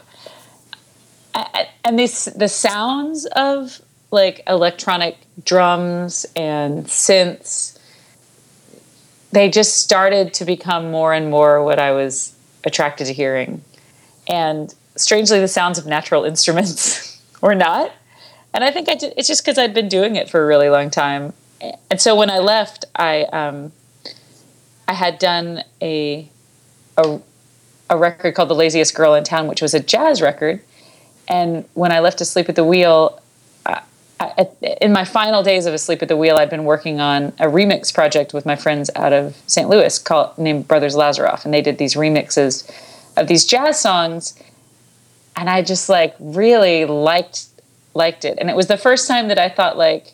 And 1.84 1.98
these 1.98 2.26
the 2.26 2.48
sounds 2.48 3.26
of 3.26 3.80
like 4.10 4.42
electronic 4.46 5.16
drums 5.44 6.24
and 6.36 6.84
synths, 6.86 7.78
they 9.32 9.50
just 9.50 9.78
started 9.78 10.32
to 10.34 10.44
become 10.44 10.90
more 10.90 11.12
and 11.12 11.30
more 11.30 11.64
what 11.64 11.78
I 11.78 11.90
was 11.90 12.34
attracted 12.64 13.08
to 13.08 13.12
hearing. 13.12 13.62
And 14.28 14.74
strangely, 14.96 15.40
the 15.40 15.48
sounds 15.48 15.78
of 15.78 15.86
natural 15.86 16.24
instruments 16.32 17.22
were 17.40 17.54
not. 17.54 17.92
And 18.52 18.62
I 18.62 18.70
think 18.70 18.88
I 18.88 18.94
did, 18.94 19.14
it's 19.16 19.28
just 19.28 19.44
because 19.44 19.58
I'd 19.58 19.74
been 19.74 19.88
doing 19.88 20.16
it 20.16 20.30
for 20.30 20.42
a 20.42 20.46
really 20.46 20.68
long 20.68 20.90
time. 20.90 21.32
And 21.90 22.00
so 22.00 22.14
when 22.14 22.30
I 22.30 22.38
left, 22.38 22.84
I 22.94 23.22
um, 23.24 23.72
I 24.86 24.92
had 24.92 25.18
done 25.18 25.64
a 25.80 26.28
a, 26.96 27.20
a 27.90 27.96
record 27.96 28.34
called 28.34 28.50
The 28.50 28.54
Laziest 28.54 28.94
Girl 28.94 29.14
in 29.14 29.24
Town, 29.24 29.46
which 29.46 29.62
was 29.62 29.74
a 29.74 29.80
jazz 29.80 30.20
record. 30.20 30.60
And 31.26 31.64
when 31.74 31.90
I 31.90 32.00
left 32.00 32.20
Asleep 32.20 32.48
at 32.48 32.54
the 32.54 32.64
Wheel, 32.64 33.20
in 34.80 34.92
my 34.92 35.04
final 35.04 35.42
days 35.42 35.66
of 35.66 35.74
Asleep 35.74 36.02
at 36.02 36.08
the 36.08 36.16
Wheel, 36.16 36.36
I'd 36.36 36.50
been 36.50 36.64
working 36.64 37.00
on 37.00 37.28
a 37.38 37.46
remix 37.46 37.92
project 37.92 38.32
with 38.32 38.46
my 38.46 38.56
friends 38.56 38.90
out 38.94 39.12
of 39.12 39.36
St. 39.46 39.68
Louis 39.68 39.98
called 39.98 40.36
named 40.38 40.68
Brothers 40.68 40.94
Lazaroff, 40.94 41.44
and 41.44 41.52
they 41.52 41.62
did 41.62 41.78
these 41.78 41.94
remixes 41.94 42.70
of 43.16 43.28
these 43.28 43.44
jazz 43.44 43.80
songs, 43.80 44.40
and 45.36 45.48
I 45.48 45.62
just 45.62 45.88
like 45.88 46.14
really 46.18 46.84
liked 46.84 47.46
liked 47.94 48.24
it, 48.24 48.38
and 48.38 48.50
it 48.50 48.56
was 48.56 48.66
the 48.66 48.76
first 48.76 49.06
time 49.06 49.28
that 49.28 49.38
I 49.38 49.48
thought 49.48 49.76
like 49.76 50.12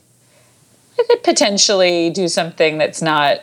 I 0.98 1.04
could 1.08 1.22
potentially 1.22 2.10
do 2.10 2.28
something 2.28 2.78
that's 2.78 3.00
not 3.00 3.40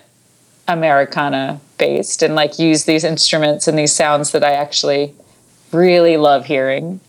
Americana 0.68 1.60
based 1.78 2.22
and 2.22 2.36
like 2.36 2.60
use 2.60 2.86
these 2.86 3.04
instruments 3.04 3.68
and 3.68 3.78
these 3.78 3.94
sounds 3.94 4.32
that 4.32 4.44
I 4.44 4.52
actually 4.52 5.14
really 5.72 6.18
love 6.18 6.46
hearing. 6.46 7.00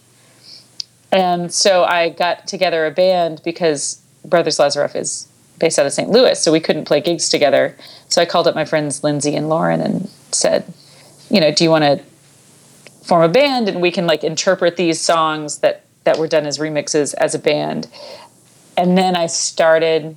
And 1.11 1.53
so 1.53 1.85
I 1.85 2.11
got 2.11 2.47
together 2.47 2.87
a 2.87 2.91
band 2.91 3.41
because 3.45 4.01
Brothers 4.25 4.59
Lazaroff 4.59 4.95
is 4.95 5.29
based 5.59 5.79
out 5.79 5.87
of 5.87 5.93
St. 5.93 6.11
Louis, 6.11 6.41
so 6.41 6.53
we 6.53 6.61
couldn't 6.61 6.85
play 6.85 7.01
gigs 7.01 7.29
together. 7.29 7.77
So 8.09 8.23
I 8.23 8.27
called 8.27 8.47
up 8.47 8.55
my 8.55 8.65
friends 8.65 9.03
Lindsay 9.03 9.35
and 9.35 9.49
Lauren 9.49 9.81
and 9.81 10.09
said, 10.33 10.73
you 11.31 11.41
know, 11.41 11.53
do 11.53 11.65
you 11.65 11.71
want 11.71 11.85
to 11.85 12.03
form 13.09 13.23
a 13.23 13.29
band 13.29 13.69
and 13.69 13.81
we 13.81 13.91
can 13.91 14.07
like 14.07 14.23
interpret 14.23 14.77
these 14.77 15.01
songs 15.01 15.59
that 15.59 15.85
that 16.05 16.19
were 16.19 16.29
done 16.29 16.47
as 16.47 16.59
remixes 16.59 17.15
as 17.15 17.35
a 17.35 17.39
band. 17.39 17.89
And 18.77 18.97
then 18.97 19.17
I 19.17 19.27
started 19.27 20.17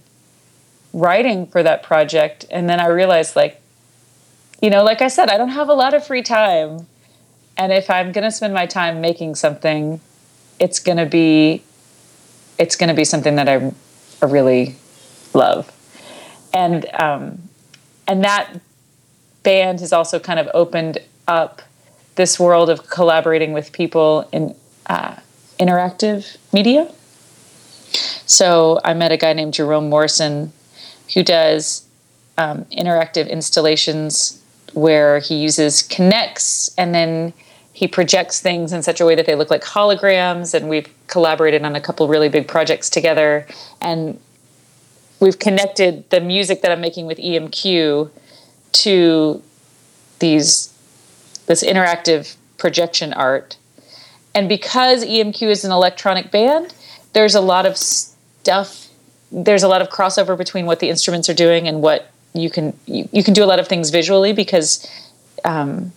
writing 0.93 1.47
for 1.47 1.63
that 1.63 1.83
project 1.83 2.45
and 2.51 2.69
then 2.69 2.79
I 2.79 2.87
realized 2.87 3.35
like 3.35 3.61
you 4.61 4.69
know, 4.69 4.83
like 4.83 5.01
I 5.01 5.07
said, 5.07 5.29
I 5.29 5.37
don't 5.37 5.49
have 5.49 5.69
a 5.69 5.73
lot 5.73 5.95
of 5.95 6.05
free 6.05 6.21
time. 6.21 6.85
And 7.57 7.73
if 7.73 7.89
I'm 7.89 8.11
going 8.11 8.23
to 8.23 8.31
spend 8.31 8.53
my 8.53 8.67
time 8.67 9.01
making 9.01 9.33
something, 9.33 9.99
it's 10.59 10.79
going 10.79 10.97
to 10.97 11.07
be 11.07 11.63
it's 12.59 12.75
going 12.75 12.89
to 12.89 12.93
be 12.93 13.05
something 13.05 13.37
that 13.37 13.49
I, 13.49 13.73
I 14.21 14.25
really 14.25 14.75
love. 15.33 15.71
And 16.53 16.85
um, 16.93 17.49
and 18.07 18.23
that 18.23 18.59
band 19.43 19.79
has 19.79 19.91
also 19.91 20.19
kind 20.19 20.39
of 20.39 20.47
opened 20.53 20.99
up 21.27 21.63
this 22.21 22.39
world 22.39 22.69
of 22.69 22.87
collaborating 22.87 23.51
with 23.51 23.71
people 23.71 24.29
in 24.31 24.55
uh, 24.85 25.15
interactive 25.59 26.37
media. 26.53 26.87
So 28.27 28.79
I 28.85 28.93
met 28.93 29.11
a 29.11 29.17
guy 29.17 29.33
named 29.33 29.55
Jerome 29.55 29.89
Morrison 29.89 30.53
who 31.15 31.23
does 31.23 31.83
um, 32.37 32.65
interactive 32.65 33.27
installations 33.27 34.39
where 34.73 35.17
he 35.17 35.33
uses 35.33 35.81
Kinects 35.81 36.71
and 36.77 36.93
then 36.93 37.33
he 37.73 37.87
projects 37.87 38.39
things 38.39 38.71
in 38.71 38.83
such 38.83 39.01
a 39.01 39.05
way 39.07 39.15
that 39.15 39.25
they 39.25 39.33
look 39.33 39.49
like 39.49 39.63
holograms. 39.63 40.53
And 40.53 40.69
we've 40.69 40.87
collaborated 41.07 41.63
on 41.63 41.75
a 41.75 41.81
couple 41.81 42.07
really 42.07 42.29
big 42.29 42.47
projects 42.47 42.87
together. 42.87 43.47
And 43.81 44.19
we've 45.19 45.39
connected 45.39 46.07
the 46.11 46.21
music 46.21 46.61
that 46.61 46.71
I'm 46.71 46.81
making 46.81 47.07
with 47.07 47.17
EMQ 47.17 48.11
to 48.73 49.41
these 50.19 50.70
this 51.51 51.63
interactive 51.63 52.35
projection 52.57 53.13
art. 53.13 53.57
And 54.33 54.47
because 54.47 55.05
EMQ 55.05 55.41
is 55.43 55.65
an 55.65 55.71
electronic 55.71 56.31
band, 56.31 56.73
there's 57.13 57.35
a 57.35 57.41
lot 57.41 57.65
of 57.65 57.77
stuff 57.77 58.87
there's 59.33 59.63
a 59.63 59.67
lot 59.67 59.81
of 59.81 59.87
crossover 59.89 60.37
between 60.37 60.65
what 60.65 60.81
the 60.81 60.89
instruments 60.89 61.29
are 61.29 61.33
doing 61.33 61.65
and 61.65 61.81
what 61.81 62.11
you 62.33 62.49
can 62.49 62.73
you, 62.85 63.07
you 63.13 63.23
can 63.23 63.33
do 63.33 63.43
a 63.43 63.49
lot 63.51 63.59
of 63.59 63.67
things 63.67 63.89
visually 63.89 64.33
because 64.33 64.85
um, 65.45 65.93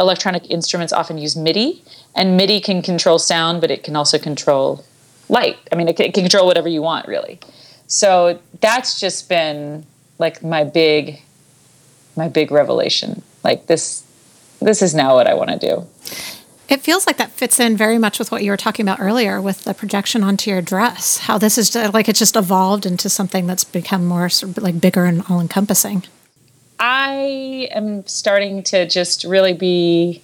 electronic 0.00 0.50
instruments 0.50 0.92
often 0.92 1.18
use 1.18 1.36
MIDI, 1.36 1.82
and 2.16 2.36
MIDI 2.36 2.60
can 2.60 2.82
control 2.82 3.18
sound, 3.18 3.60
but 3.60 3.70
it 3.70 3.84
can 3.84 3.94
also 3.94 4.18
control 4.18 4.84
light. 5.28 5.58
I 5.70 5.76
mean, 5.76 5.88
it 5.88 5.96
can, 5.96 6.06
it 6.06 6.14
can 6.14 6.22
control 6.24 6.46
whatever 6.46 6.68
you 6.68 6.82
want, 6.82 7.06
really. 7.06 7.38
So 7.86 8.40
that's 8.60 8.98
just 8.98 9.28
been 9.28 9.84
like 10.18 10.42
my 10.42 10.64
big, 10.64 11.20
my 12.16 12.28
big 12.28 12.50
revelation. 12.50 13.22
Like 13.44 13.66
this, 13.66 14.04
this 14.60 14.82
is 14.82 14.94
now 14.94 15.14
what 15.14 15.26
I 15.26 15.34
want 15.34 15.50
to 15.50 15.58
do. 15.58 15.86
It 16.68 16.82
feels 16.82 17.04
like 17.04 17.16
that 17.16 17.32
fits 17.32 17.58
in 17.58 17.76
very 17.76 17.98
much 17.98 18.20
with 18.20 18.30
what 18.30 18.44
you 18.44 18.52
were 18.52 18.56
talking 18.56 18.84
about 18.84 19.00
earlier 19.00 19.40
with 19.40 19.64
the 19.64 19.74
projection 19.74 20.22
onto 20.22 20.50
your 20.50 20.62
dress. 20.62 21.18
How 21.18 21.36
this 21.36 21.58
is 21.58 21.74
like 21.74 22.08
it's 22.08 22.20
just 22.20 22.36
evolved 22.36 22.86
into 22.86 23.08
something 23.08 23.48
that's 23.48 23.64
become 23.64 24.06
more 24.06 24.28
sort 24.28 24.56
of 24.56 24.62
like 24.62 24.80
bigger 24.80 25.04
and 25.04 25.24
all 25.28 25.40
encompassing. 25.40 26.04
I 26.78 27.68
am 27.72 28.06
starting 28.06 28.62
to 28.64 28.86
just 28.86 29.24
really 29.24 29.52
be 29.52 30.22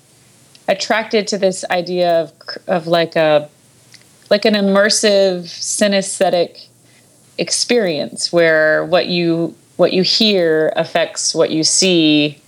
attracted 0.69 1.27
to 1.29 1.39
this 1.39 1.65
idea 1.71 2.23
of 2.23 2.33
of 2.69 2.87
like 2.87 3.17
a 3.17 3.49
like 4.31 4.45
an 4.45 4.55
immersive 4.55 5.45
synesthetic 5.45 6.69
experience 7.39 8.33
where 8.33 8.85
what 8.85 9.07
you 9.07 9.55
what 9.77 9.93
you 9.93 10.03
hear 10.03 10.73
affects 10.77 11.35
what 11.35 11.51
you 11.51 11.65
see 11.65 12.41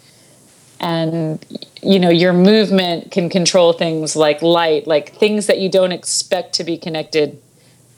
and 0.80 1.44
you 1.82 1.98
know 1.98 2.10
your 2.10 2.32
movement 2.32 3.10
can 3.10 3.28
control 3.28 3.72
things 3.72 4.16
like 4.16 4.42
light 4.42 4.86
like 4.86 5.14
things 5.16 5.46
that 5.46 5.58
you 5.58 5.68
don't 5.68 5.92
expect 5.92 6.54
to 6.54 6.64
be 6.64 6.76
connected 6.76 7.40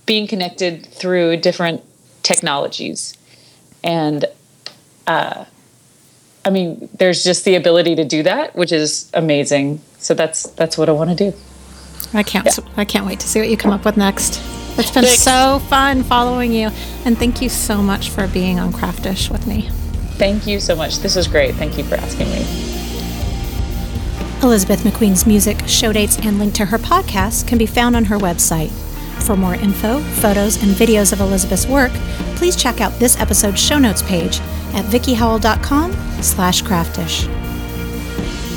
being 0.06 0.26
connected 0.26 0.84
through 0.86 1.36
different 1.36 1.82
technologies 2.22 3.16
and 3.82 4.24
uh, 5.06 5.44
i 6.44 6.50
mean 6.50 6.88
there's 6.98 7.24
just 7.24 7.44
the 7.44 7.54
ability 7.54 7.94
to 7.94 8.04
do 8.04 8.22
that 8.22 8.54
which 8.54 8.72
is 8.72 9.10
amazing 9.14 9.80
so 9.98 10.14
that's 10.14 10.44
that's 10.50 10.76
what 10.76 10.88
i 10.88 10.92
want 10.92 11.10
to 11.10 11.16
do 11.16 11.36
I 12.12 12.24
can't. 12.24 12.44
Yeah. 12.44 12.64
I 12.76 12.84
can't 12.84 13.06
wait 13.06 13.20
to 13.20 13.28
see 13.28 13.38
what 13.38 13.48
you 13.48 13.56
come 13.56 13.70
up 13.70 13.84
with 13.84 13.96
next. 13.96 14.40
It's 14.76 14.90
been 14.90 15.04
Thanks. 15.04 15.20
so 15.22 15.60
fun 15.68 16.02
following 16.02 16.50
you, 16.52 16.70
and 17.04 17.16
thank 17.16 17.40
you 17.40 17.48
so 17.48 17.80
much 17.80 18.08
for 18.10 18.26
being 18.26 18.58
on 18.58 18.72
Craftish 18.72 19.30
with 19.30 19.46
me. 19.46 19.68
thank 20.14 20.46
you 20.46 20.60
so 20.60 20.76
much 20.76 20.98
this 20.98 21.16
is 21.16 21.26
great 21.26 21.54
thank 21.54 21.78
you 21.78 21.84
for 21.84 21.94
asking 21.94 22.28
me 22.30 22.79
Elizabeth 24.42 24.80
McQueen's 24.84 25.26
music, 25.26 25.60
show 25.66 25.92
dates, 25.92 26.18
and 26.18 26.38
link 26.38 26.54
to 26.54 26.64
her 26.64 26.78
podcast 26.78 27.46
can 27.46 27.58
be 27.58 27.66
found 27.66 27.94
on 27.94 28.06
her 28.06 28.16
website. 28.16 28.70
For 29.22 29.36
more 29.36 29.54
info, 29.54 30.00
photos, 30.00 30.62
and 30.62 30.72
videos 30.72 31.12
of 31.12 31.20
Elizabeth's 31.20 31.66
work, 31.66 31.92
please 32.36 32.56
check 32.56 32.80
out 32.80 32.92
this 32.94 33.20
episode's 33.20 33.60
show 33.60 33.78
notes 33.78 34.02
page 34.02 34.40
at 34.72 34.86
vickiehowell.com 34.86 35.92
slash 36.22 36.62
craftish. 36.62 37.26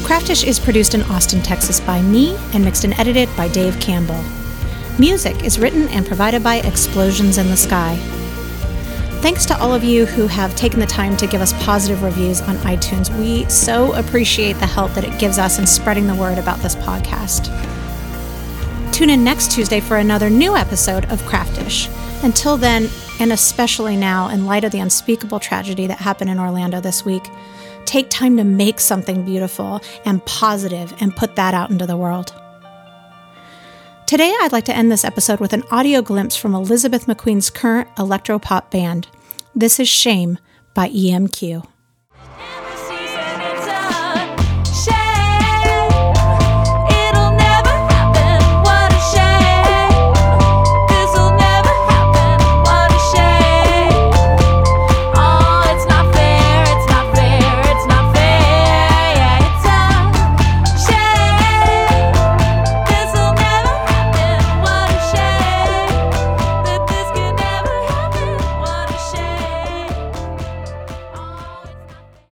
Craftish 0.05 0.45
is 0.45 0.59
produced 0.59 0.95
in 0.95 1.01
Austin, 1.03 1.41
Texas 1.41 1.81
by 1.81 2.01
me 2.01 2.37
and 2.53 2.63
mixed 2.63 2.85
and 2.85 2.97
edited 2.97 3.27
by 3.35 3.49
Dave 3.49 3.77
Campbell. 3.81 4.23
Music 4.97 5.43
is 5.43 5.59
written 5.59 5.89
and 5.89 6.05
provided 6.05 6.41
by 6.41 6.57
Explosions 6.57 7.37
in 7.37 7.47
the 7.47 7.57
Sky. 7.57 7.97
Thanks 9.23 9.45
to 9.45 9.57
all 9.57 9.73
of 9.73 9.85
you 9.85 10.05
who 10.05 10.27
have 10.27 10.53
taken 10.57 10.81
the 10.81 10.85
time 10.85 11.15
to 11.15 11.25
give 11.25 11.39
us 11.39 11.53
positive 11.63 12.03
reviews 12.03 12.41
on 12.41 12.57
iTunes. 12.57 13.09
We 13.17 13.47
so 13.49 13.93
appreciate 13.93 14.59
the 14.59 14.65
help 14.65 14.91
that 14.95 15.05
it 15.05 15.17
gives 15.17 15.37
us 15.37 15.59
in 15.59 15.65
spreading 15.65 16.07
the 16.07 16.15
word 16.15 16.37
about 16.37 16.59
this 16.59 16.75
podcast. 16.75 17.45
Tune 18.91 19.09
in 19.09 19.23
next 19.23 19.49
Tuesday 19.49 19.79
for 19.79 19.95
another 19.95 20.29
new 20.29 20.57
episode 20.57 21.05
of 21.05 21.25
Craftish. 21.25 21.87
Until 22.21 22.57
then, 22.57 22.89
and 23.21 23.31
especially 23.31 23.95
now, 23.95 24.27
in 24.27 24.45
light 24.45 24.65
of 24.65 24.73
the 24.73 24.81
unspeakable 24.81 25.39
tragedy 25.39 25.87
that 25.87 25.99
happened 25.99 26.29
in 26.29 26.37
Orlando 26.37 26.81
this 26.81 27.05
week, 27.05 27.23
take 27.85 28.09
time 28.09 28.35
to 28.35 28.43
make 28.43 28.81
something 28.81 29.23
beautiful 29.23 29.79
and 30.03 30.25
positive 30.25 30.93
and 30.99 31.15
put 31.15 31.37
that 31.37 31.53
out 31.53 31.69
into 31.69 31.85
the 31.85 31.95
world. 31.95 32.33
Today, 34.05 34.35
I'd 34.41 34.51
like 34.51 34.65
to 34.65 34.75
end 34.75 34.91
this 34.91 35.05
episode 35.05 35.39
with 35.39 35.53
an 35.53 35.63
audio 35.71 36.01
glimpse 36.01 36.35
from 36.35 36.53
Elizabeth 36.53 37.05
McQueen's 37.05 37.49
current 37.49 37.87
electropop 37.95 38.69
band. 38.69 39.07
This 39.55 39.79
is 39.79 39.87
Shame 39.87 40.39
by 40.73 40.89
EMQ. 40.89 41.72